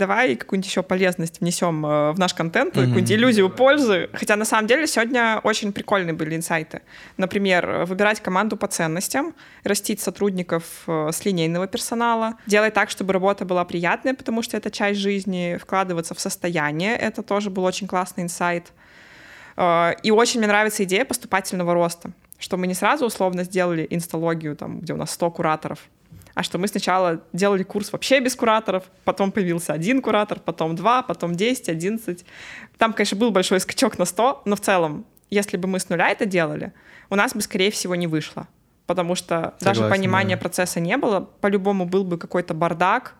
Давай 0.00 0.34
какую-нибудь 0.34 0.68
еще 0.68 0.82
полезность 0.82 1.40
внесем 1.40 1.86
э, 1.86 2.12
в 2.12 2.18
наш 2.18 2.34
контент, 2.34 2.74
mm-hmm. 2.74 2.80
какую-нибудь 2.80 3.12
иллюзию 3.12 3.50
пользы. 3.50 4.10
Хотя 4.12 4.36
на 4.36 4.44
самом 4.44 4.66
деле 4.66 4.86
сегодня 4.86 5.40
очень 5.44 5.72
прикольные 5.72 6.14
были 6.14 6.34
инсайты. 6.34 6.82
Например, 7.16 7.84
выбирать 7.84 8.20
команду 8.20 8.56
по 8.56 8.66
ценностям, 8.66 9.34
растить 9.62 10.00
сотрудников 10.00 10.64
э, 10.86 11.10
с 11.12 11.24
линейного 11.24 11.66
персонала, 11.66 12.34
делать 12.46 12.74
так, 12.74 12.90
чтобы 12.90 13.12
работа 13.12 13.44
была 13.44 13.64
приятная, 13.64 14.14
потому 14.14 14.42
что 14.42 14.56
это 14.56 14.70
часть 14.70 14.98
жизни, 14.98 15.58
вкладываться 15.60 16.14
в 16.14 16.20
состояние. 16.20 16.96
Это 16.96 17.22
тоже 17.22 17.50
был 17.50 17.64
очень 17.64 17.86
классный 17.86 18.24
инсайт. 18.24 18.72
Э, 19.56 19.92
и 20.02 20.10
очень 20.10 20.40
мне 20.40 20.48
нравится 20.48 20.82
идея 20.82 21.04
поступательного 21.04 21.74
роста 21.74 22.10
что 22.40 22.56
мы 22.56 22.66
не 22.66 22.74
сразу 22.74 23.04
условно 23.04 23.44
сделали 23.44 23.86
инсталогию, 23.90 24.56
там, 24.56 24.80
где 24.80 24.94
у 24.94 24.96
нас 24.96 25.10
100 25.10 25.30
кураторов, 25.30 25.78
а 26.34 26.42
что 26.42 26.58
мы 26.58 26.68
сначала 26.68 27.22
делали 27.32 27.62
курс 27.62 27.92
вообще 27.92 28.20
без 28.20 28.34
кураторов, 28.34 28.84
потом 29.04 29.32
появился 29.32 29.72
один 29.72 30.00
куратор, 30.02 30.40
потом 30.40 30.76
два, 30.76 31.02
потом 31.02 31.34
10, 31.34 31.68
11. 31.68 32.24
Там, 32.78 32.92
конечно, 32.92 33.16
был 33.16 33.30
большой 33.30 33.60
скачок 33.60 33.98
на 33.98 34.04
100, 34.04 34.42
но 34.44 34.56
в 34.56 34.60
целом, 34.60 35.06
если 35.30 35.56
бы 35.56 35.68
мы 35.68 35.80
с 35.80 35.88
нуля 35.88 36.08
это 36.08 36.26
делали, 36.26 36.72
у 37.08 37.16
нас 37.16 37.34
бы, 37.34 37.40
скорее 37.40 37.70
всего, 37.70 37.94
не 37.94 38.06
вышло. 38.06 38.48
Потому 38.86 39.14
что 39.14 39.54
Согласен, 39.58 39.82
даже 39.82 39.88
понимания 39.88 40.36
да. 40.36 40.40
процесса 40.40 40.80
не 40.80 40.96
было, 40.96 41.20
по-любому 41.20 41.84
был 41.86 42.04
бы 42.04 42.18
какой-то 42.18 42.54
бардак, 42.54 43.14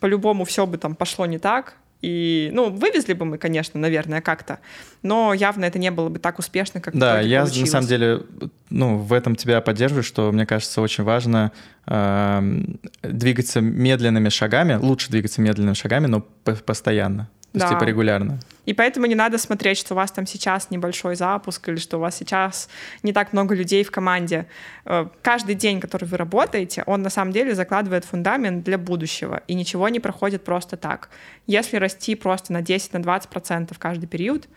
по-любому 0.00 0.44
все 0.44 0.66
бы 0.66 0.78
там 0.78 0.96
пошло 0.96 1.26
не 1.26 1.38
так, 1.38 1.76
и, 2.02 2.50
ну, 2.52 2.68
вывезли 2.70 3.12
бы 3.14 3.24
мы, 3.24 3.38
конечно, 3.38 3.78
наверное, 3.80 4.20
как-то, 4.20 4.58
но 5.02 5.32
явно 5.32 5.64
это 5.64 5.78
не 5.78 5.90
было 5.90 6.08
бы 6.08 6.18
так 6.18 6.38
успешно, 6.38 6.80
как 6.80 6.96
Да, 6.96 7.20
я 7.20 7.40
получилось. 7.42 7.68
на 7.68 7.72
самом 7.72 7.88
деле, 7.88 8.22
ну, 8.70 8.98
в 8.98 9.12
этом 9.12 9.36
тебя 9.36 9.60
поддерживаю, 9.60 10.02
что 10.02 10.30
мне 10.32 10.44
кажется 10.44 10.80
очень 10.82 11.04
важно 11.04 11.52
э, 11.86 12.60
двигаться 13.02 13.60
медленными 13.60 14.28
шагами, 14.28 14.74
лучше 14.74 15.10
двигаться 15.10 15.40
медленными 15.40 15.74
шагами, 15.74 16.06
но 16.06 16.20
постоянно. 16.66 17.30
То 17.52 17.58
да. 17.58 17.66
есть, 17.66 17.74
типа, 17.74 17.84
регулярно. 17.84 18.40
И 18.64 18.74
поэтому 18.74 19.06
не 19.06 19.14
надо 19.14 19.38
смотреть, 19.38 19.76
что 19.76 19.94
у 19.94 19.96
вас 19.96 20.10
там 20.10 20.26
сейчас 20.26 20.70
небольшой 20.70 21.16
запуск 21.16 21.68
или 21.68 21.76
что 21.76 21.98
у 21.98 22.00
вас 22.00 22.16
сейчас 22.16 22.68
не 23.02 23.12
так 23.12 23.32
много 23.32 23.54
людей 23.54 23.84
в 23.84 23.90
команде. 23.90 24.46
Э, 24.84 25.06
каждый 25.20 25.54
день, 25.54 25.80
который 25.80 26.06
вы 26.06 26.16
работаете, 26.16 26.82
он 26.86 27.02
на 27.02 27.10
самом 27.10 27.32
деле 27.32 27.54
закладывает 27.54 28.04
фундамент 28.04 28.64
для 28.64 28.78
будущего, 28.78 29.42
и 29.48 29.54
ничего 29.54 29.88
не 29.88 30.00
проходит 30.00 30.44
просто 30.44 30.76
так. 30.76 31.10
Если 31.46 31.76
расти 31.76 32.14
просто 32.14 32.52
на 32.52 32.62
10-20% 32.62 33.74
каждый 33.78 34.06
период, 34.06 34.48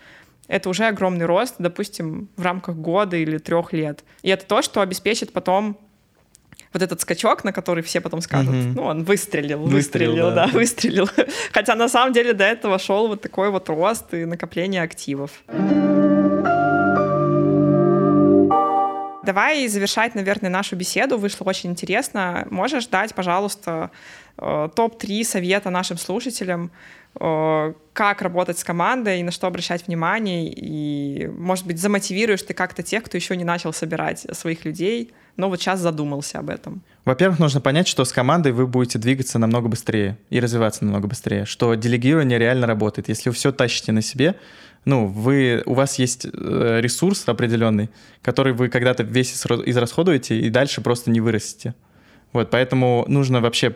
это 0.48 0.70
уже 0.70 0.86
огромный 0.86 1.26
рост, 1.26 1.56
допустим, 1.58 2.30
в 2.38 2.44
рамках 2.44 2.76
года 2.76 3.18
или 3.18 3.40
трех 3.40 3.74
лет. 3.74 4.04
И 4.22 4.30
это 4.30 4.46
то, 4.46 4.62
что 4.62 4.82
обеспечит 4.82 5.34
потом 5.34 5.80
вот 6.76 6.82
этот 6.82 7.00
скачок, 7.00 7.46
на 7.46 7.54
который 7.54 7.82
все 7.82 8.02
потом 8.02 8.20
скажут, 8.20 8.54
mm-hmm. 8.54 8.74
ну, 8.76 8.84
он 8.84 9.04
выстрелил, 9.06 9.60
выстрелил, 9.60 10.12
выстрелил 10.12 10.36
да. 10.36 10.48
да, 10.48 10.48
выстрелил. 10.48 11.10
Хотя 11.54 11.76
на 11.76 11.88
самом 11.88 12.12
деле 12.12 12.34
до 12.34 12.44
этого 12.44 12.78
шел 12.80 13.08
вот 13.08 13.22
такой 13.22 13.50
вот 13.50 13.70
рост 13.70 14.14
и 14.14 14.26
накопление 14.26 14.82
активов. 14.82 15.32
Давай 19.24 19.68
завершать, 19.70 20.16
наверное, 20.16 20.50
нашу 20.50 20.76
беседу. 20.76 21.18
Вышло 21.18 21.46
очень 21.46 21.72
интересно. 21.72 22.46
Можешь 22.52 22.88
дать, 22.88 23.16
пожалуйста, 23.16 23.90
э, 24.38 24.70
топ-3 24.76 25.24
совета 25.24 25.70
нашим 25.70 25.98
слушателям, 25.98 26.72
э, 27.20 27.74
как 27.94 28.22
работать 28.22 28.60
с 28.60 28.66
командой, 28.66 29.24
на 29.24 29.32
что 29.32 29.48
обращать 29.48 29.88
внимание, 29.88 30.54
и, 30.54 31.28
может 31.28 31.66
быть, 31.66 31.80
замотивируешь 31.80 32.44
ты 32.44 32.54
как-то 32.54 32.84
тех, 32.84 33.04
кто 33.04 33.16
еще 33.18 33.38
не 33.38 33.46
начал 33.46 33.72
собирать 33.72 34.28
своих 34.34 34.66
людей— 34.66 35.14
но 35.38 35.50
вот 35.50 35.60
сейчас 35.60 35.80
задумался 35.80 36.40
об 36.40 36.50
этом? 36.50 36.82
Во-первых, 37.04 37.40
нужно 37.40 37.62
понять, 37.62 37.88
что 37.88 38.06
с 38.06 38.12
командой 38.12 38.52
вы 38.52 38.68
будете 38.68 38.98
двигаться 39.00 39.38
намного 39.38 39.68
быстрее 39.68 40.18
и 40.30 40.40
развиваться 40.40 40.86
намного 40.86 41.08
быстрее, 41.08 41.46
что 41.46 41.76
делегирование 41.76 42.40
реально 42.40 42.68
работает. 42.68 43.10
Если 43.10 43.30
вы 43.30 43.36
все 43.36 43.52
тащите 43.52 43.92
на 43.92 44.02
себе, 44.02 44.36
ну, 44.86 45.08
вы, 45.08 45.64
у 45.66 45.74
вас 45.74 46.00
есть 46.00 46.26
э, 46.26 46.80
ресурс 46.82 47.28
определенный, 47.28 47.90
который 48.22 48.54
вы 48.54 48.70
когда-то 48.70 49.04
весь 49.04 49.34
израсходуете 49.34 50.40
и 50.40 50.50
дальше 50.50 50.82
просто 50.82 51.12
не 51.12 51.22
вырастете. 51.22 51.76
Вот, 52.34 52.50
поэтому 52.52 53.06
нужно 53.08 53.42
вообще 53.42 53.76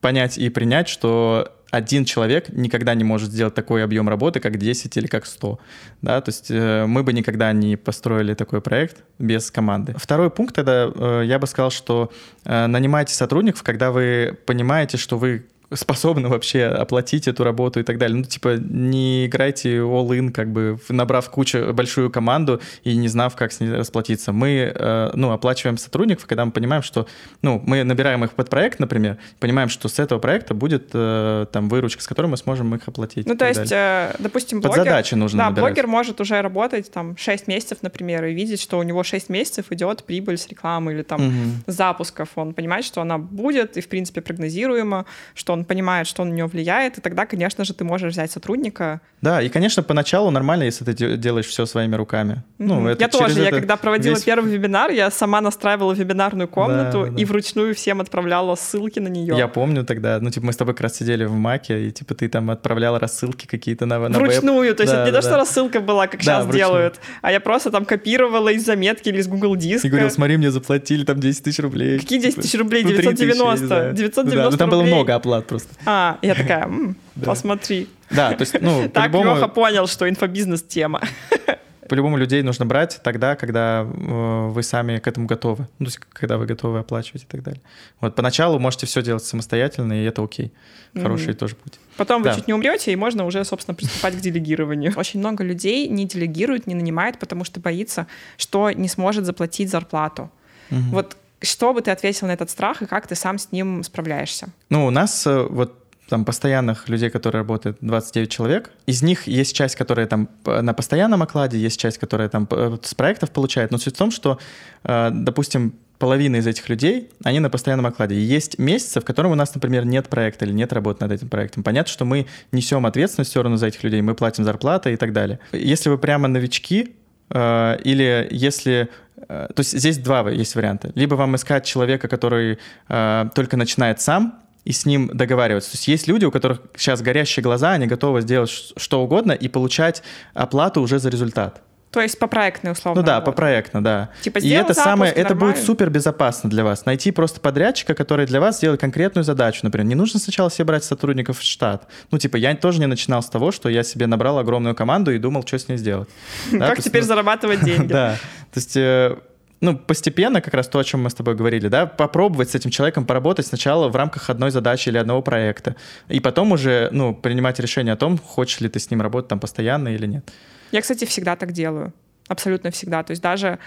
понять 0.00 0.36
и 0.36 0.48
принять, 0.50 0.88
что 0.88 1.50
один 1.74 2.04
человек 2.04 2.50
никогда 2.50 2.94
не 2.94 3.02
может 3.02 3.32
сделать 3.32 3.54
такой 3.54 3.82
объем 3.82 4.08
работы, 4.08 4.38
как 4.38 4.58
10 4.58 4.96
или 4.96 5.08
как 5.08 5.26
100. 5.26 5.58
Да? 6.02 6.20
То 6.20 6.28
есть 6.28 6.50
э, 6.50 6.86
мы 6.86 7.02
бы 7.02 7.12
никогда 7.12 7.52
не 7.52 7.76
построили 7.76 8.34
такой 8.34 8.60
проект 8.60 8.98
без 9.18 9.50
команды. 9.50 9.94
Второй 9.96 10.30
пункт 10.30 10.54
тогда, 10.54 10.88
э, 10.94 11.22
я 11.24 11.38
бы 11.40 11.48
сказал, 11.48 11.70
что 11.70 12.12
э, 12.44 12.66
нанимайте 12.68 13.12
сотрудников, 13.14 13.64
когда 13.64 13.90
вы 13.90 14.38
понимаете, 14.46 14.98
что 14.98 15.18
вы 15.18 15.46
способны 15.72 16.28
вообще 16.28 16.64
оплатить 16.66 17.28
эту 17.28 17.44
работу 17.44 17.80
и 17.80 17.82
так 17.82 17.98
далее. 17.98 18.16
Ну, 18.18 18.24
типа, 18.24 18.56
не 18.58 19.26
играйте 19.26 19.78
all-in, 19.78 20.30
как 20.30 20.52
бы, 20.52 20.78
набрав 20.88 21.28
кучу, 21.30 21.72
большую 21.72 22.10
команду 22.10 22.60
и 22.84 22.96
не 22.96 23.08
знав, 23.08 23.34
как 23.36 23.52
с 23.52 23.60
ней 23.60 23.70
расплатиться. 23.72 24.32
Мы, 24.32 24.72
э, 24.74 25.10
ну, 25.14 25.32
оплачиваем 25.32 25.78
сотрудников, 25.78 26.26
когда 26.26 26.44
мы 26.44 26.52
понимаем, 26.52 26.82
что, 26.82 27.06
ну, 27.42 27.62
мы 27.64 27.82
набираем 27.84 28.24
их 28.24 28.32
под 28.32 28.50
проект, 28.50 28.78
например, 28.80 29.18
понимаем, 29.40 29.68
что 29.68 29.88
с 29.88 29.98
этого 29.98 30.18
проекта 30.18 30.54
будет 30.54 30.90
э, 30.92 31.46
там 31.52 31.68
выручка, 31.68 32.02
с 32.02 32.06
которой 32.06 32.26
мы 32.26 32.36
сможем 32.36 32.74
их 32.74 32.86
оплатить. 32.86 33.26
Ну, 33.26 33.36
то 33.36 33.48
есть, 33.48 33.72
э, 33.72 34.14
допустим, 34.18 34.60
блогер... 34.60 34.78
Под 34.78 34.84
задачи 34.86 35.14
нужно 35.14 35.38
Да, 35.38 35.50
набирать. 35.50 35.64
блогер 35.74 35.86
может 35.86 36.20
уже 36.20 36.40
работать 36.42 36.90
там 36.92 37.16
6 37.16 37.46
месяцев, 37.48 37.78
например, 37.82 38.24
и 38.24 38.34
видеть, 38.34 38.60
что 38.60 38.78
у 38.78 38.82
него 38.82 39.02
6 39.02 39.28
месяцев 39.28 39.66
идет 39.70 40.04
прибыль 40.04 40.38
с 40.38 40.46
рекламы 40.48 40.92
или 40.92 41.02
там 41.02 41.22
Мгм. 41.26 41.62
запусков. 41.66 42.28
Он 42.36 42.52
понимает, 42.54 42.84
что 42.84 43.00
она 43.00 43.18
будет 43.18 43.76
и, 43.76 43.80
в 43.80 43.88
принципе, 43.88 44.20
прогнозируемо, 44.20 45.06
что 45.34 45.52
он 45.52 45.63
понимает, 45.64 46.06
что 46.06 46.22
он 46.22 46.28
на 46.30 46.34
нее 46.34 46.46
влияет, 46.46 46.98
и 46.98 47.00
тогда, 47.00 47.26
конечно 47.26 47.64
же, 47.64 47.74
ты 47.74 47.84
можешь 47.84 48.12
взять 48.12 48.30
сотрудника. 48.30 49.00
Да, 49.20 49.40
и, 49.42 49.48
конечно, 49.48 49.82
поначалу 49.82 50.30
нормально, 50.30 50.64
если 50.64 50.84
ты 50.84 50.92
де- 50.94 51.16
делаешь 51.16 51.46
все 51.46 51.64
своими 51.66 51.96
руками. 51.96 52.42
Ну, 52.58 52.74
Мгм. 52.76 52.86
это 52.88 53.02
я 53.04 53.08
тоже, 53.08 53.42
я 53.42 53.50
когда 53.50 53.76
проводила 53.76 54.14
весь- 54.14 54.22
первый 54.22 54.50
вебинар, 54.52 54.90
я 54.90 55.10
сама 55.10 55.40
настраивала 55.40 55.92
вебинарную 55.92 56.46
комнату 56.48 57.04
Да, 57.06 57.10
да, 57.10 57.20
и 57.20 57.24
вручную 57.24 57.74
всем 57.74 58.00
отправляла 58.00 58.54
ссылки 58.54 58.98
на 59.00 59.08
нее. 59.08 59.34
Я 59.36 59.48
помню 59.48 59.84
тогда, 59.84 60.18
ну, 60.20 60.30
типа, 60.30 60.46
мы 60.46 60.52
с 60.52 60.56
тобой 60.56 60.74
как 60.74 60.82
раз 60.82 60.96
сидели 60.96 61.24
в 61.24 61.32
Маке, 61.32 61.88
и, 61.88 61.90
типа, 61.90 62.14
ты 62.14 62.28
там 62.28 62.50
отправляла 62.50 62.98
рассылки 62.98 63.46
какие-то 63.46 63.86
на, 63.86 63.98
на 63.98 64.18
веб. 64.18 64.28
Вручную, 64.28 64.74
то 64.74 64.82
есть 64.82 64.92
Да, 64.92 65.00
это 65.00 65.06
не 65.06 65.12
да, 65.12 65.20
то, 65.22 65.26
что 65.26 65.36
рассылка 65.36 65.80
была, 65.80 66.06
как 66.06 66.20
сейчас 66.22 66.44
вручную. 66.44 66.58
делают, 66.58 67.00
а 67.22 67.32
я 67.32 67.40
просто 67.40 67.70
там 67.70 67.84
копировала 67.86 68.50
из 68.50 68.64
заметки 68.66 69.08
или 69.08 69.18
из 69.20 69.26
Google 69.28 69.56
диска. 69.56 69.86
И 69.86 69.90
говорил, 69.90 70.10
смотри, 70.10 70.36
мне 70.36 70.50
заплатили 70.50 71.04
там 71.04 71.18
10 71.18 71.42
тысяч 71.44 71.58
рублей. 71.60 71.98
Какие 71.98 72.20
10 72.20 72.42
тысяч 72.42 72.58
рублей? 72.58 72.82
Ну, 72.82 72.90
3 72.90 72.96
тысячи, 72.98 73.06
я 73.06 73.10
не 73.12 73.16
990. 73.32 73.66
знаю. 73.66 73.94
990 73.94 74.36
Ну 74.36 74.42
да, 74.44 74.50
ну, 74.50 74.56
там 74.56 74.70
было 74.70 74.80
рублей. 74.82 74.94
много 74.94 75.14
оплат 75.14 75.43
просто. 75.46 75.68
А, 75.86 76.18
я 76.22 76.34
такая, 76.34 76.64
«М, 76.64 76.96
Да. 77.14 77.26
посмотри. 77.26 77.88
Да, 78.10 78.32
то 78.32 78.42
есть, 78.42 78.60
ну, 78.60 78.88
Так 78.92 79.12
по-любому, 79.12 79.36
Леха 79.36 79.48
понял, 79.48 79.86
что 79.86 80.08
инфобизнес 80.08 80.62
тема. 80.62 81.00
по-любому 81.88 82.16
людей 82.16 82.42
нужно 82.42 82.66
брать 82.66 83.00
тогда, 83.02 83.36
когда 83.36 83.82
э, 83.82 84.48
вы 84.48 84.62
сами 84.62 84.98
к 84.98 85.06
этому 85.06 85.26
готовы. 85.26 85.68
Ну, 85.78 85.86
то 85.86 85.90
есть, 85.90 85.98
когда 86.12 86.38
вы 86.38 86.46
готовы 86.46 86.78
оплачивать 86.78 87.22
и 87.22 87.26
так 87.26 87.42
далее. 87.42 87.60
Вот, 88.00 88.14
поначалу 88.14 88.58
можете 88.58 88.86
все 88.86 89.02
делать 89.02 89.24
самостоятельно, 89.24 89.92
и 89.92 90.04
это 90.04 90.22
окей. 90.22 90.52
Хороший 90.94 91.34
тоже 91.34 91.56
путь. 91.56 91.74
Потом 91.96 92.22
вы 92.22 92.34
чуть 92.34 92.46
не 92.48 92.54
умрете, 92.54 92.92
и 92.92 92.96
можно 92.96 93.24
уже, 93.26 93.44
собственно, 93.44 93.74
приступать 93.74 94.16
к 94.16 94.20
делегированию. 94.20 94.92
Очень 94.96 95.20
много 95.20 95.44
людей 95.44 95.88
не 95.88 96.06
делегируют, 96.06 96.66
не 96.66 96.74
нанимает, 96.74 97.18
потому 97.18 97.44
что 97.44 97.60
боится, 97.60 98.06
что 98.36 98.70
не 98.70 98.88
сможет 98.88 99.24
заплатить 99.24 99.70
зарплату. 99.70 100.30
Вот 100.70 101.16
что 101.40 101.72
бы 101.72 101.82
ты 101.82 101.90
ответил 101.90 102.26
на 102.26 102.32
этот 102.32 102.50
страх, 102.50 102.82
и 102.82 102.86
как 102.86 103.06
ты 103.06 103.14
сам 103.14 103.38
с 103.38 103.52
ним 103.52 103.82
справляешься? 103.82 104.48
Ну, 104.70 104.86
у 104.86 104.90
нас 104.90 105.26
э, 105.26 105.46
вот 105.48 105.84
там 106.08 106.24
постоянных 106.24 106.88
людей, 106.88 107.10
которые 107.10 107.40
работают, 107.40 107.78
29 107.80 108.30
человек. 108.30 108.70
Из 108.86 109.02
них 109.02 109.26
есть 109.26 109.56
часть, 109.56 109.76
которая 109.76 110.06
там 110.06 110.28
на 110.44 110.74
постоянном 110.74 111.22
окладе, 111.22 111.58
есть 111.58 111.80
часть, 111.80 111.98
которая 111.98 112.28
там 112.28 112.48
с 112.82 112.94
проектов 112.94 113.30
получает. 113.30 113.70
Но 113.70 113.78
суть 113.78 113.94
в 113.94 113.98
том, 113.98 114.10
что, 114.10 114.38
э, 114.84 115.10
допустим, 115.12 115.74
половина 115.98 116.36
из 116.36 116.46
этих 116.46 116.68
людей, 116.68 117.10
они 117.22 117.40
на 117.40 117.50
постоянном 117.50 117.86
окладе. 117.86 118.14
И 118.14 118.20
есть 118.20 118.58
месяцы, 118.58 119.00
в 119.00 119.04
котором 119.04 119.32
у 119.32 119.34
нас, 119.34 119.54
например, 119.54 119.86
нет 119.86 120.08
проекта 120.08 120.44
или 120.44 120.52
нет 120.52 120.72
работы 120.72 121.04
над 121.04 121.12
этим 121.12 121.28
проектом. 121.28 121.62
Понятно, 121.62 121.90
что 121.90 122.04
мы 122.04 122.26
несем 122.52 122.84
ответственность 122.84 123.30
все 123.30 123.42
равно 123.42 123.56
за 123.56 123.68
этих 123.68 123.82
людей, 123.84 124.02
мы 124.02 124.14
платим 124.14 124.44
зарплаты 124.44 124.92
и 124.92 124.96
так 124.96 125.12
далее. 125.12 125.38
Если 125.52 125.88
вы 125.88 125.98
прямо 125.98 126.28
новички, 126.28 126.94
э, 127.30 127.78
или 127.84 128.28
если... 128.30 128.88
э, 129.28 129.48
То 129.54 129.60
есть 129.60 129.78
здесь 129.78 129.98
два 129.98 130.30
есть 130.30 130.54
варианта. 130.54 130.92
Либо 130.94 131.14
вам 131.14 131.36
искать 131.36 131.64
человека, 131.64 132.08
который 132.08 132.58
э, 132.88 133.24
только 133.34 133.56
начинает 133.56 134.00
сам, 134.00 134.40
и 134.64 134.72
с 134.72 134.86
ним 134.86 135.10
договариваться. 135.12 135.72
То 135.72 135.76
есть 135.76 135.88
есть 135.88 136.08
люди, 136.08 136.24
у 136.24 136.30
которых 136.30 136.60
сейчас 136.76 137.02
горящие 137.02 137.42
глаза, 137.42 137.72
они 137.72 137.86
готовы 137.86 138.22
сделать 138.22 138.50
что 138.50 139.02
угодно 139.02 139.32
и 139.32 139.48
получать 139.48 140.02
оплату 140.32 140.80
уже 140.80 140.98
за 140.98 141.10
результат. 141.10 141.62
То 141.94 142.00
есть 142.00 142.18
по 142.18 142.26
проектной 142.26 142.72
условно. 142.72 143.00
Ну 143.00 143.06
да, 143.06 143.14
работе. 143.14 143.30
по 143.30 143.36
проектно, 143.36 143.84
да. 143.84 144.10
Типа 144.20 144.38
и 144.38 144.48
это 144.48 144.74
запуск, 144.74 144.82
самое, 144.82 145.12
это 145.12 145.34
будет 145.34 145.40
нормально. 145.40 145.64
супер 145.64 145.90
безопасно 145.90 146.50
для 146.50 146.64
вас. 146.64 146.86
Найти 146.86 147.12
просто 147.12 147.38
подрядчика, 147.38 147.94
который 147.94 148.26
для 148.26 148.40
вас 148.40 148.56
сделает 148.56 148.80
конкретную 148.80 149.22
задачу. 149.22 149.60
Например, 149.62 149.86
не 149.86 149.94
нужно 149.94 150.18
сначала 150.18 150.50
себе 150.50 150.64
брать 150.64 150.82
сотрудников 150.82 151.38
в 151.38 151.44
штат. 151.44 151.86
Ну, 152.10 152.18
типа, 152.18 152.36
я 152.36 152.56
тоже 152.56 152.80
не 152.80 152.86
начинал 152.86 153.22
с 153.22 153.28
того, 153.28 153.52
что 153.52 153.68
я 153.68 153.84
себе 153.84 154.08
набрал 154.08 154.40
огромную 154.40 154.74
команду 154.74 155.12
и 155.12 155.18
думал, 155.18 155.46
что 155.46 155.56
с 155.56 155.68
ней 155.68 155.76
сделать. 155.76 156.08
Да, 156.50 156.66
Как 156.66 156.78
есть, 156.78 156.88
теперь 156.88 157.02
ну, 157.02 157.06
зарабатывать 157.06 157.60
деньги? 157.64 157.92
Да, 157.92 158.16
то 158.52 158.58
есть, 158.58 158.76
э, 158.76 159.16
ну, 159.60 159.78
постепенно, 159.78 160.40
как 160.40 160.52
раз 160.54 160.66
то, 160.66 160.80
о 160.80 160.84
чем 160.84 161.04
мы 161.04 161.10
с 161.10 161.14
тобой 161.14 161.36
говорили, 161.36 161.68
да, 161.68 161.86
попробовать 161.86 162.50
с 162.50 162.56
этим 162.56 162.72
человеком 162.72 163.06
поработать 163.06 163.46
сначала 163.46 163.88
в 163.88 163.94
рамках 163.94 164.30
одной 164.30 164.50
задачи 164.50 164.88
или 164.88 164.98
одного 164.98 165.22
проекта, 165.22 165.76
и 166.08 166.18
потом 166.18 166.50
уже, 166.50 166.88
ну, 166.90 167.14
принимать 167.14 167.60
решение 167.60 167.92
о 167.92 167.96
том, 167.96 168.18
хочешь 168.18 168.60
ли 168.60 168.68
ты 168.68 168.80
с 168.80 168.90
ним 168.90 169.00
работать 169.00 169.28
там 169.28 169.38
постоянно 169.38 169.94
или 169.94 170.06
нет. 170.06 170.28
Я, 170.74 170.80
кстати, 170.80 171.04
всегда 171.04 171.36
так 171.36 171.52
делаю. 171.52 171.92
Абсолютно 172.26 172.70
всегда. 172.70 173.02
То 173.04 173.12
есть 173.12 173.22
даже 173.22 173.58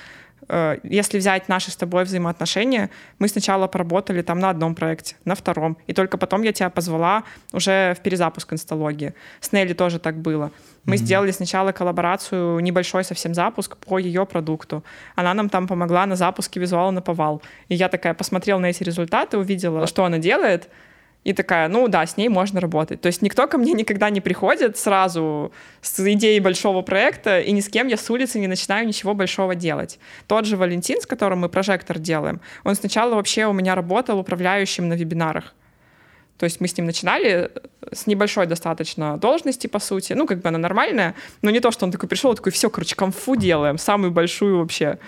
э, 0.50 0.78
если 0.84 1.20
взять 1.20 1.48
наши 1.48 1.72
с 1.72 1.76
тобой 1.78 2.04
взаимоотношения, 2.04 2.90
мы 3.18 3.30
сначала 3.30 3.68
поработали 3.68 4.22
там 4.22 4.40
на 4.40 4.50
одном 4.50 4.76
проекте, 4.76 5.16
на 5.24 5.34
втором, 5.34 5.78
и 5.88 5.94
только 5.94 6.18
потом 6.18 6.42
я 6.44 6.52
тебя 6.52 6.70
позвала 6.70 7.24
уже 7.54 7.94
в 7.98 8.02
перезапуск 8.04 8.52
инсталогии. 8.52 9.14
С 9.40 9.54
Нелли 9.54 9.74
тоже 9.74 10.00
так 10.00 10.18
было. 10.18 10.52
Мы 10.84 10.96
Мгм. 10.96 11.06
сделали 11.06 11.32
сначала 11.32 11.72
коллаборацию, 11.72 12.60
небольшой 12.60 13.06
совсем 13.06 13.34
запуск 13.34 13.78
по 13.78 14.00
ее 14.00 14.26
продукту. 14.26 14.84
Она 15.16 15.34
нам 15.34 15.48
там 15.48 15.66
помогла 15.66 16.06
на 16.06 16.18
запуске 16.18 16.60
визуала 16.60 16.92
на 16.92 17.02
повал. 17.02 17.42
И 17.70 17.76
я 17.76 17.88
такая 17.88 18.14
посмотрела 18.14 18.60
на 18.60 18.66
эти 18.68 18.84
результаты, 18.84 19.38
увидела, 19.38 19.88
что 19.88 20.04
она 20.04 20.18
делает, 20.18 20.70
и 21.24 21.34
такая, 21.34 21.68
ну 21.68 21.88
да, 21.88 22.06
с 22.06 22.16
ней 22.16 22.30
можно 22.30 22.62
работать. 22.62 23.02
То 23.02 23.08
есть 23.08 23.22
никто 23.22 23.48
ко 23.48 23.58
мне 23.58 23.74
никогда 23.74 24.10
не 24.10 24.22
приходит 24.22 24.78
сразу 24.78 25.52
с 25.82 26.00
идеей 26.00 26.40
большого 26.40 26.82
проекта, 26.82 27.42
и 27.42 27.52
ни 27.52 27.60
с 27.60 27.68
кем 27.68 27.88
я 27.88 27.98
с 27.98 28.10
улицы 28.10 28.40
не 28.40 28.48
начинаю 28.48 28.88
ничего 28.88 29.14
большого 29.14 29.54
делать. 29.54 30.00
Тот 30.28 30.46
же 30.46 30.56
Валентин, 30.56 31.02
с 31.02 31.06
которым 31.06 31.40
мы 31.40 31.50
прожектор 31.50 32.00
делаем, 32.00 32.40
он 32.64 32.76
сначала 32.76 33.16
вообще 33.16 33.46
у 33.46 33.54
меня 33.54 33.76
работал 33.76 34.20
управляющим 34.20 34.88
на 34.88 34.94
вебинарах. 34.94 35.54
То 36.38 36.44
есть 36.44 36.62
мы 36.62 36.68
с 36.68 36.78
ним 36.78 36.86
начинали 36.86 37.52
с 37.92 38.06
небольшой 38.06 38.46
достаточно 38.46 39.18
должности, 39.18 39.68
по 39.68 39.80
сути. 39.80 40.14
Ну, 40.14 40.28
как 40.28 40.40
бы 40.42 40.50
она 40.50 40.58
нормальная, 40.58 41.16
но 41.42 41.50
не 41.50 41.60
то, 41.60 41.72
что 41.72 41.86
он 41.86 41.92
такой 41.92 42.08
пришел, 42.08 42.36
такой, 42.36 42.52
все, 42.52 42.70
короче, 42.70 42.96
конфу 42.96 43.36
делаем, 43.36 43.78
самую 43.78 44.12
большую 44.12 44.60
вообще 44.60 45.00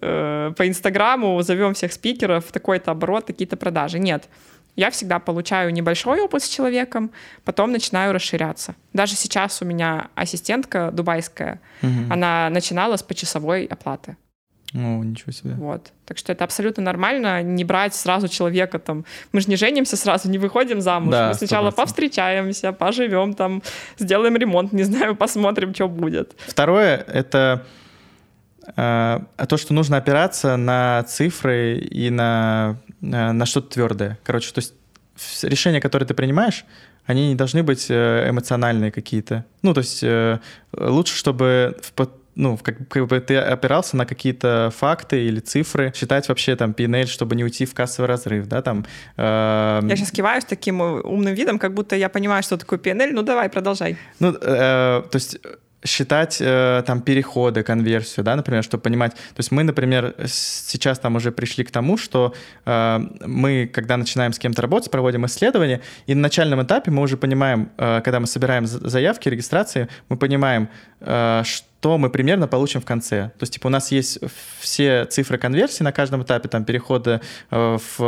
э, 0.00 0.52
по 0.56 0.66
Инстаграму, 0.66 1.40
зовем 1.42 1.74
всех 1.74 1.92
спикеров, 1.92 2.46
такой-то 2.46 2.90
оборот, 2.90 3.26
такие-то 3.26 3.56
продажи. 3.56 3.98
Нет. 3.98 4.28
Я 4.78 4.90
всегда 4.90 5.18
получаю 5.18 5.72
небольшой 5.72 6.20
опыт 6.20 6.40
с 6.42 6.48
человеком, 6.48 7.10
потом 7.44 7.72
начинаю 7.72 8.12
расширяться. 8.12 8.74
Даже 8.92 9.16
сейчас 9.16 9.60
у 9.60 9.64
меня 9.64 10.06
ассистентка 10.14 10.90
дубайская, 10.92 11.60
Мгм. 11.82 12.12
она 12.12 12.48
начинала 12.50 12.96
с 12.96 13.02
почасовой 13.02 13.64
оплаты. 13.66 14.16
О, 14.74 15.02
ничего 15.02 15.32
себе. 15.32 15.54
Вот. 15.54 15.92
Так 16.04 16.18
что 16.18 16.30
это 16.32 16.44
абсолютно 16.44 16.82
нормально, 16.82 17.42
не 17.42 17.64
брать 17.64 17.94
сразу 17.94 18.28
человека 18.28 18.78
там. 18.78 19.04
Мы 19.32 19.40
же 19.40 19.48
не 19.48 19.56
женимся 19.56 19.96
сразу, 19.96 20.30
не 20.30 20.38
выходим 20.38 20.80
замуж. 20.80 21.10
Да, 21.10 21.28
Мы 21.28 21.34
сначала 21.34 21.70
100%. 21.70 21.74
повстречаемся, 21.74 22.72
поживем 22.72 23.32
там, 23.34 23.62
сделаем 23.98 24.36
ремонт, 24.36 24.72
не 24.72 24.84
знаю, 24.84 25.16
посмотрим, 25.24 25.74
что 25.74 25.88
будет. 25.88 26.36
Второе— 26.46 26.96
это 27.14 27.64
э, 28.76 29.20
то, 29.48 29.56
что 29.56 29.74
нужно 29.74 29.96
опираться 29.96 30.56
на 30.56 31.02
цифры 31.04 31.78
и 31.78 32.10
на, 32.10 32.76
э, 33.02 33.32
на 33.32 33.46
что-то 33.46 33.70
твердое. 33.70 34.18
Короче, 34.24 34.52
то 34.52 34.58
есть 34.58 34.74
решения, 35.42 35.80
которые 35.80 36.06
ты 36.06 36.14
принимаешь, 36.14 36.64
они 37.06 37.28
не 37.28 37.34
должны 37.34 37.62
быть 37.62 37.86
э, 37.88 38.28
эмоциональные 38.28 38.92
какие-то. 38.92 39.44
Ну, 39.62 39.74
то 39.74 39.80
есть 39.80 40.04
лучше, 40.72 41.16
чтобы 41.16 41.76
в 41.82 41.92
ну, 42.38 42.56
как, 42.56 42.88
как 42.88 43.06
бы 43.08 43.18
ты 43.20 43.36
опирался 43.36 43.96
на 43.96 44.06
какие-то 44.06 44.70
факты 44.74 45.26
или 45.26 45.40
цифры, 45.40 45.92
считать 45.94 46.28
вообще 46.28 46.54
там 46.54 46.72
P&L, 46.72 47.06
чтобы 47.08 47.34
не 47.34 47.42
уйти 47.42 47.66
в 47.66 47.74
кассовый 47.74 48.08
разрыв, 48.08 48.46
да, 48.46 48.62
там. 48.62 48.86
э, 49.16 49.80
Я 49.82 49.96
сейчас 49.96 50.12
киваю 50.12 50.40
с 50.40 50.44
таким 50.44 50.80
умным 50.80 51.34
видом, 51.34 51.58
как 51.58 51.74
будто 51.74 51.96
я 51.96 52.08
понимаю, 52.08 52.44
что 52.44 52.56
такое 52.56 52.78
PNL. 52.78 53.10
Ну 53.12 53.22
давай, 53.22 53.48
продолжай. 53.48 53.98
Ну, 54.20 54.30
э, 54.30 54.36
то 54.40 55.14
есть 55.14 55.40
считать 55.84 56.38
э, 56.40 56.82
там 56.86 57.00
переходы, 57.00 57.62
конверсию, 57.62 58.24
да, 58.24 58.34
например, 58.36 58.64
чтобы 58.64 58.82
понимать. 58.82 59.12
То 59.12 59.38
есть 59.38 59.52
мы, 59.52 59.62
например, 59.62 60.14
сейчас 60.26 60.98
там 60.98 61.16
уже 61.16 61.30
пришли 61.30 61.64
к 61.64 61.70
тому, 61.70 61.96
что 61.96 62.34
э, 62.64 63.00
мы, 63.24 63.70
когда 63.72 63.96
начинаем 63.96 64.32
с 64.32 64.38
кем-то 64.38 64.62
работать, 64.62 64.90
проводим 64.90 65.26
исследования, 65.26 65.80
и 66.06 66.14
на 66.14 66.22
начальном 66.22 66.62
этапе 66.62 66.90
мы 66.90 67.02
уже 67.02 67.16
понимаем, 67.16 67.70
э, 67.78 68.00
когда 68.02 68.18
мы 68.20 68.26
собираем 68.26 68.66
за- 68.66 68.88
заявки, 68.88 69.28
регистрации, 69.28 69.88
мы 70.08 70.16
понимаем, 70.16 70.68
э, 71.00 71.42
что 71.44 71.67
мы 71.84 72.10
примерно 72.10 72.48
получим 72.48 72.80
в 72.80 72.84
конце. 72.84 73.30
То 73.38 73.42
есть, 73.42 73.54
типа, 73.54 73.68
у 73.68 73.70
нас 73.70 73.92
есть 73.92 74.18
все 74.60 75.04
цифры 75.04 75.38
конверсии 75.38 75.84
на 75.84 75.92
каждом 75.92 76.22
этапе, 76.22 76.48
там, 76.48 76.64
перехода 76.64 77.20
э, 77.50 77.78
в 77.78 78.00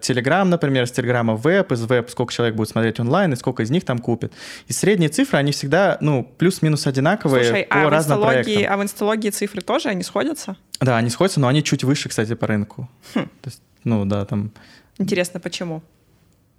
Telegram, 0.00 0.44
например, 0.44 0.86
с 0.86 0.92
Telegram 0.92 1.34
в 1.36 1.42
веб, 1.42 1.70
из 1.72 1.82
веб, 1.82 2.08
сколько 2.08 2.32
человек 2.32 2.56
будет 2.56 2.70
смотреть 2.70 2.98
онлайн, 3.00 3.32
и 3.32 3.36
сколько 3.36 3.62
из 3.62 3.70
них 3.70 3.84
там 3.84 3.98
купит. 3.98 4.32
И 4.66 4.72
средние 4.72 5.10
цифры, 5.10 5.38
они 5.38 5.52
всегда, 5.52 5.98
ну, 6.00 6.24
плюс-минус 6.38 6.86
одинаковые 6.86 7.44
Слушай, 7.44 7.64
по 7.64 7.86
а 7.86 7.90
разным 7.90 8.22
проектам. 8.22 8.72
а 8.72 8.76
в 8.78 8.82
инсталогии 8.82 9.30
цифры 9.30 9.60
тоже, 9.60 9.90
они 9.90 10.02
сходятся? 10.02 10.56
Да, 10.80 10.96
они 10.96 11.10
сходятся, 11.10 11.40
но 11.40 11.48
они 11.48 11.62
чуть 11.62 11.84
выше, 11.84 12.08
кстати, 12.08 12.34
по 12.34 12.46
рынку. 12.46 12.88
Хм. 13.14 13.28
То 13.42 13.48
есть, 13.50 13.62
ну, 13.84 14.04
да, 14.06 14.24
там... 14.24 14.52
Интересно, 14.96 15.38
почему? 15.38 15.82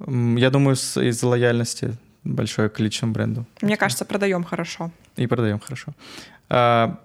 Я 0.08 0.50
думаю, 0.50 0.76
из 0.76 1.24
лояльности 1.24 1.98
большое 2.24 2.70
к 2.70 2.80
личному 2.80 3.14
бренду. 3.14 3.46
Мне 3.62 3.78
кажется, 3.78 4.06
продаем 4.06 4.44
хорошо. 4.44 4.92
И 5.16 5.28
продаем 5.28 5.60
хорошо. 5.60 5.94
А, 6.50 7.00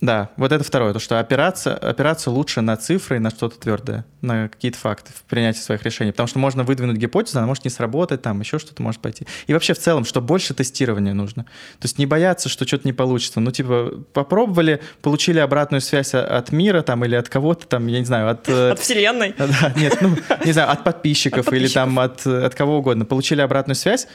да, 0.00 0.30
вот 0.36 0.52
это 0.52 0.62
второе, 0.62 0.92
то, 0.92 1.00
что 1.00 1.18
опираться, 1.18 1.76
опираться 1.76 2.30
лучше 2.30 2.60
на 2.60 2.76
цифры 2.76 3.16
и 3.16 3.18
на 3.18 3.30
что-то 3.30 3.58
твердое, 3.58 4.04
на 4.20 4.48
какие-то 4.48 4.78
факты 4.78 5.10
в 5.12 5.22
принятии 5.24 5.58
своих 5.58 5.82
решений, 5.82 6.12
потому 6.12 6.28
что 6.28 6.38
можно 6.38 6.62
выдвинуть 6.62 6.98
гипотезу, 6.98 7.38
она 7.38 7.48
может 7.48 7.64
не 7.64 7.70
сработать, 7.70 8.22
там 8.22 8.38
еще 8.38 8.60
что-то 8.60 8.80
может 8.80 9.00
пойти. 9.00 9.26
И 9.48 9.52
вообще 9.52 9.74
в 9.74 9.78
целом, 9.78 10.04
что 10.04 10.20
больше 10.20 10.54
тестирования 10.54 11.14
нужно. 11.14 11.44
То 11.44 11.86
есть 11.86 11.98
не 11.98 12.06
бояться, 12.06 12.48
что 12.48 12.64
что-то 12.64 12.86
не 12.86 12.92
получится. 12.92 13.40
Ну, 13.40 13.50
типа, 13.50 14.04
попробовали, 14.12 14.80
получили 15.02 15.40
обратную 15.40 15.80
связь 15.80 16.14
от 16.14 16.52
мира 16.52 16.82
там 16.82 17.04
или 17.04 17.16
от 17.16 17.28
кого-то 17.28 17.66
там, 17.66 17.88
я 17.88 17.98
не 17.98 18.04
знаю, 18.04 18.30
от... 18.30 18.48
Э, 18.48 18.70
от 18.72 18.78
вселенной? 18.78 19.34
Да, 19.60 19.72
нет, 19.74 19.98
ну, 20.00 20.16
не 20.44 20.52
знаю, 20.52 20.70
от 20.70 20.84
подписчиков, 20.84 21.52
или 21.52 21.66
там 21.66 21.98
от, 21.98 22.24
от 22.24 22.54
кого 22.54 22.78
угодно. 22.78 23.04
Получили 23.04 23.40
обратную 23.40 23.74
связь 23.74 24.06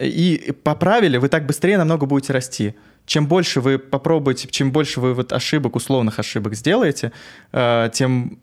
и 0.00 0.52
поправили, 0.64 1.18
вы 1.18 1.28
так 1.28 1.46
быстрее 1.46 1.78
намного 1.78 2.06
будете 2.06 2.32
расти 2.32 2.74
чем 3.08 3.26
больше 3.26 3.60
вы 3.60 3.78
попробуете, 3.78 4.46
чем 4.48 4.70
больше 4.70 5.00
вы 5.00 5.14
вот 5.14 5.32
ошибок, 5.32 5.76
условных 5.76 6.18
ошибок 6.18 6.54
сделаете, 6.54 7.10
э, 7.52 7.90
тем 7.92 8.38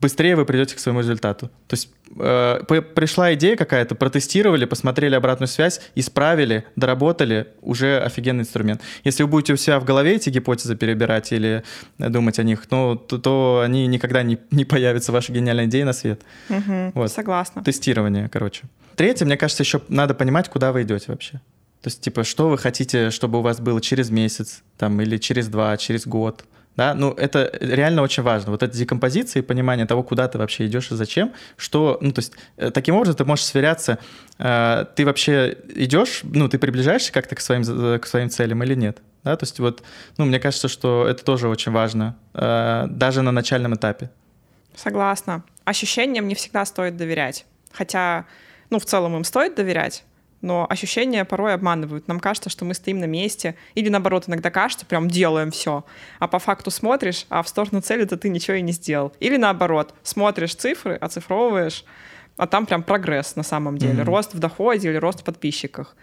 быстрее 0.00 0.36
вы 0.36 0.44
придете 0.44 0.76
к 0.76 0.78
своему 0.78 1.00
результату. 1.00 1.48
То 1.66 1.74
есть 1.74 1.90
э, 2.18 2.82
пришла 2.94 3.32
идея 3.32 3.56
какая-то, 3.56 3.94
протестировали, 3.94 4.66
посмотрели 4.66 5.14
обратную 5.14 5.48
связь, 5.48 5.80
исправили, 5.94 6.66
доработали, 6.76 7.48
уже 7.62 7.98
офигенный 7.98 8.42
инструмент. 8.42 8.82
Если 9.04 9.22
вы 9.22 9.30
будете 9.30 9.54
у 9.54 9.56
себя 9.56 9.80
в 9.80 9.84
голове 9.84 10.16
эти 10.16 10.28
гипотезы 10.28 10.76
перебирать 10.76 11.32
или 11.32 11.62
думать 11.98 12.38
о 12.38 12.42
них, 12.42 12.64
ну, 12.70 12.96
то, 12.96 13.18
то 13.18 13.62
они 13.64 13.86
никогда 13.86 14.22
не, 14.22 14.38
не 14.50 14.66
появятся, 14.66 15.12
ваши 15.12 15.32
гениальные 15.32 15.66
идеи 15.66 15.82
на 15.82 15.94
свет. 15.94 16.20
Угу, 16.50 16.92
вот. 16.94 17.10
Согласна. 17.10 17.64
Тестирование, 17.64 18.28
короче. 18.28 18.64
Третье, 18.96 19.24
мне 19.24 19.38
кажется, 19.38 19.62
еще 19.62 19.80
надо 19.88 20.12
понимать, 20.12 20.50
куда 20.50 20.72
вы 20.72 20.82
идете 20.82 21.06
вообще. 21.08 21.40
То 21.82 21.88
есть, 21.88 22.00
типа, 22.02 22.24
что 22.24 22.48
вы 22.48 22.58
хотите, 22.58 23.10
чтобы 23.10 23.38
у 23.38 23.42
вас 23.42 23.60
было 23.60 23.80
через 23.80 24.10
месяц, 24.10 24.62
там, 24.76 25.00
или 25.00 25.16
через 25.16 25.48
два, 25.48 25.76
через 25.76 26.06
год, 26.06 26.44
да, 26.76 26.94
ну, 26.94 27.10
это 27.12 27.50
реально 27.60 28.02
очень 28.02 28.22
важно. 28.22 28.52
Вот 28.52 28.62
эта 28.62 28.76
декомпозиция 28.76 29.42
и 29.42 29.44
понимание 29.44 29.86
того, 29.86 30.02
куда 30.02 30.28
ты 30.28 30.38
вообще 30.38 30.66
идешь 30.66 30.90
и 30.90 30.94
зачем, 30.94 31.32
что, 31.56 31.98
ну, 32.00 32.12
то 32.12 32.20
есть, 32.20 32.32
э, 32.56 32.70
таким 32.70 32.94
образом 32.94 33.16
ты 33.16 33.24
можешь 33.24 33.44
сверяться, 33.44 33.98
э, 34.38 34.84
ты 34.94 35.04
вообще 35.04 35.56
идешь, 35.74 36.20
ну, 36.22 36.48
ты 36.48 36.58
приближаешься 36.58 37.12
как-то 37.12 37.34
к 37.34 37.40
своим, 37.40 37.64
к 37.98 38.06
своим 38.06 38.30
целям 38.30 38.62
или 38.62 38.74
нет, 38.74 38.98
да, 39.24 39.36
то 39.36 39.44
есть, 39.44 39.58
вот, 39.58 39.82
ну, 40.16 40.26
мне 40.26 40.38
кажется, 40.38 40.68
что 40.68 41.06
это 41.06 41.24
тоже 41.24 41.48
очень 41.48 41.72
важно, 41.72 42.16
э, 42.34 42.86
даже 42.88 43.22
на 43.22 43.32
начальном 43.32 43.74
этапе. 43.74 44.10
Согласна. 44.74 45.42
Ощущениям 45.64 46.28
не 46.28 46.34
всегда 46.34 46.64
стоит 46.64 46.96
доверять, 46.96 47.46
хотя, 47.72 48.26
ну, 48.70 48.78
в 48.78 48.84
целом 48.84 49.16
им 49.16 49.24
стоит 49.24 49.54
доверять, 49.54 50.04
но 50.42 50.66
ощущения 50.68 51.24
порой 51.24 51.54
обманывают. 51.54 52.08
Нам 52.08 52.20
кажется, 52.20 52.50
что 52.50 52.64
мы 52.64 52.74
стоим 52.74 52.98
на 52.98 53.04
месте, 53.04 53.56
или 53.74 53.88
наоборот, 53.88 54.24
иногда 54.28 54.50
кажется, 54.50 54.86
прям 54.86 55.08
делаем 55.08 55.50
все, 55.50 55.84
а 56.18 56.28
по 56.28 56.38
факту 56.38 56.70
смотришь, 56.70 57.26
а 57.28 57.42
в 57.42 57.48
сторону 57.48 57.80
цели-то 57.80 58.16
ты 58.16 58.28
ничего 58.28 58.56
и 58.56 58.62
не 58.62 58.72
сделал. 58.72 59.12
Или 59.20 59.36
наоборот, 59.36 59.94
смотришь 60.02 60.54
цифры, 60.54 60.94
оцифровываешь, 60.94 61.84
а 62.36 62.46
там 62.46 62.66
прям 62.66 62.82
прогресс 62.82 63.36
на 63.36 63.42
самом 63.42 63.76
деле, 63.76 64.02
mm-hmm. 64.02 64.06
рост 64.06 64.34
в 64.34 64.38
доходе 64.38 64.88
или 64.88 64.96
рост 64.96 65.20
в 65.20 65.24
подписчиках. 65.24 65.94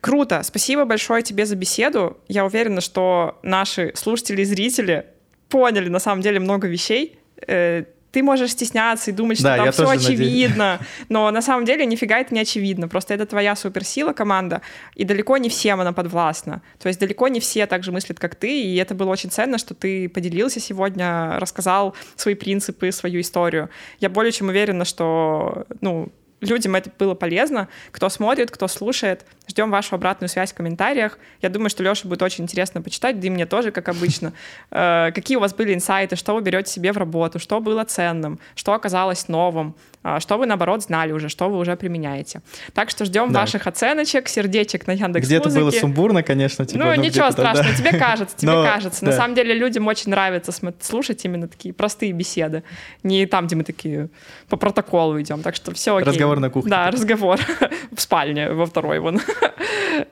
Круто, 0.00 0.42
спасибо 0.42 0.84
большое 0.84 1.22
тебе 1.22 1.46
за 1.46 1.54
беседу. 1.54 2.18
Я 2.28 2.44
уверена, 2.44 2.80
что 2.80 3.38
наши 3.42 3.92
слушатели 3.94 4.42
и 4.42 4.44
зрители 4.44 5.06
поняли 5.48 5.88
на 5.88 5.98
самом 5.98 6.22
деле 6.22 6.40
много 6.40 6.66
вещей 6.66 7.18
э, 7.46 7.84
ты 8.12 8.22
можешь 8.22 8.52
стесняться 8.52 9.10
и 9.10 9.14
думать, 9.14 9.38
что 9.38 9.48
да, 9.48 9.56
там 9.56 9.72
все 9.72 9.88
очевидно, 9.88 10.72
надеюсь. 10.72 11.06
но 11.08 11.30
на 11.30 11.42
самом 11.42 11.64
деле 11.64 11.86
нифига 11.86 12.18
это 12.18 12.34
не 12.34 12.40
очевидно. 12.40 12.88
Просто 12.88 13.14
это 13.14 13.26
твоя 13.26 13.56
суперсила, 13.56 14.12
команда, 14.12 14.62
и 14.94 15.04
далеко 15.04 15.36
не 15.36 15.48
всем 15.48 15.80
она 15.80 15.92
подвластна. 15.92 16.62
То 16.78 16.88
есть 16.88 17.00
далеко 17.00 17.28
не 17.28 17.40
все 17.40 17.66
так 17.66 17.82
же 17.82 17.92
мыслят, 17.92 18.18
как 18.18 18.34
ты, 18.34 18.62
и 18.62 18.76
это 18.76 18.94
было 18.94 19.10
очень 19.10 19.30
ценно, 19.30 19.58
что 19.58 19.74
ты 19.74 20.08
поделился 20.08 20.60
сегодня, 20.60 21.38
рассказал 21.38 21.94
свои 22.16 22.34
принципы, 22.34 22.92
свою 22.92 23.20
историю. 23.20 23.70
Я 24.00 24.08
более 24.08 24.32
чем 24.32 24.48
уверена, 24.48 24.84
что 24.84 25.66
ну, 25.80 26.12
людям 26.40 26.74
это 26.74 26.90
было 26.98 27.14
полезно. 27.14 27.68
Кто 27.90 28.08
смотрит, 28.08 28.50
кто 28.50 28.68
слушает, 28.68 29.24
ждем 29.48 29.70
вашу 29.70 29.94
обратную 29.94 30.28
связь 30.28 30.52
в 30.52 30.54
комментариях. 30.54 31.18
Я 31.42 31.48
думаю, 31.48 31.70
что 31.70 31.82
Леша 31.82 32.08
будет 32.08 32.22
очень 32.22 32.44
интересно 32.44 32.82
почитать, 32.82 33.20
да 33.20 33.26
и 33.26 33.30
мне 33.30 33.46
тоже, 33.46 33.70
как 33.70 33.88
обычно. 33.88 34.32
Э, 34.72 35.10
какие 35.12 35.36
у 35.36 35.40
вас 35.40 35.52
были 35.54 35.74
инсайты, 35.74 36.16
что 36.16 36.34
вы 36.34 36.42
берете 36.42 36.70
себе 36.70 36.92
в 36.92 36.96
работу, 36.96 37.38
что 37.38 37.60
было 37.60 37.84
ценным, 37.84 38.38
что 38.54 38.72
оказалось 38.72 39.28
новым, 39.28 39.74
а, 40.02 40.18
что 40.18 40.38
вы, 40.38 40.46
наоборот, 40.46 40.82
знали 40.82 41.12
уже, 41.12 41.28
что 41.28 41.50
вы 41.50 41.58
уже 41.58 41.76
применяете. 41.76 42.40
Так 42.72 42.88
что 42.88 43.04
ждем 43.04 43.32
да. 43.32 43.40
ваших 43.40 43.66
оценочек, 43.66 44.28
сердечек 44.28 44.86
на 44.86 44.92
Яндекс 44.92 45.26
Где-то 45.26 45.50
было 45.50 45.70
сумбурно, 45.70 46.22
конечно. 46.22 46.64
Типа, 46.64 46.84
ну 46.84 46.94
ничего 46.94 47.30
страшного, 47.30 47.68
да. 47.70 47.76
тебе 47.76 47.92
кажется, 47.98 48.36
тебе 48.36 48.52
Но, 48.52 48.64
кажется. 48.64 49.04
Да. 49.04 49.10
На 49.10 49.16
самом 49.16 49.34
деле 49.34 49.52
людям 49.52 49.86
очень 49.86 50.10
нравится 50.10 50.52
слушать 50.80 51.24
именно 51.24 51.48
такие 51.48 51.74
простые 51.74 52.12
беседы. 52.12 52.62
Не 53.02 53.26
там, 53.26 53.46
где 53.46 53.56
мы 53.56 53.64
такие 53.64 54.08
по 54.48 54.56
протоколу 54.56 55.20
идем. 55.20 55.42
Так 55.42 55.54
что 55.54 55.74
все 55.74 55.94
окей. 55.96 56.08
Разговор 56.08 56.29
на 56.38 56.50
кухне. 56.50 56.70
Да, 56.70 56.90
разговор 56.90 57.40
в 57.92 58.00
спальне 58.00 58.50
во 58.50 58.66
второй 58.66 58.98
вон. 58.98 59.20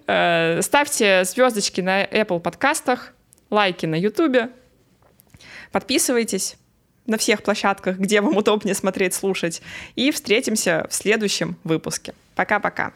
Э, 0.07 0.61
ставьте 0.61 1.25
звездочки 1.25 1.81
на 1.81 2.05
Apple 2.05 2.41
подкастах, 2.41 3.15
лайки 3.49 3.87
на 3.87 3.95
YouTube, 3.95 4.51
подписывайтесь 5.71 6.57
на 7.07 7.17
всех 7.17 7.43
площадках, 7.43 7.99
где 7.99 8.21
вам 8.21 8.37
удобнее 8.37 8.75
смотреть, 8.75 9.15
слушать. 9.15 9.63
И 9.97 10.11
встретимся 10.11 10.87
в 10.91 10.95
следующем 10.95 11.57
выпуске. 11.65 12.15
Пока-пока. 12.35 12.93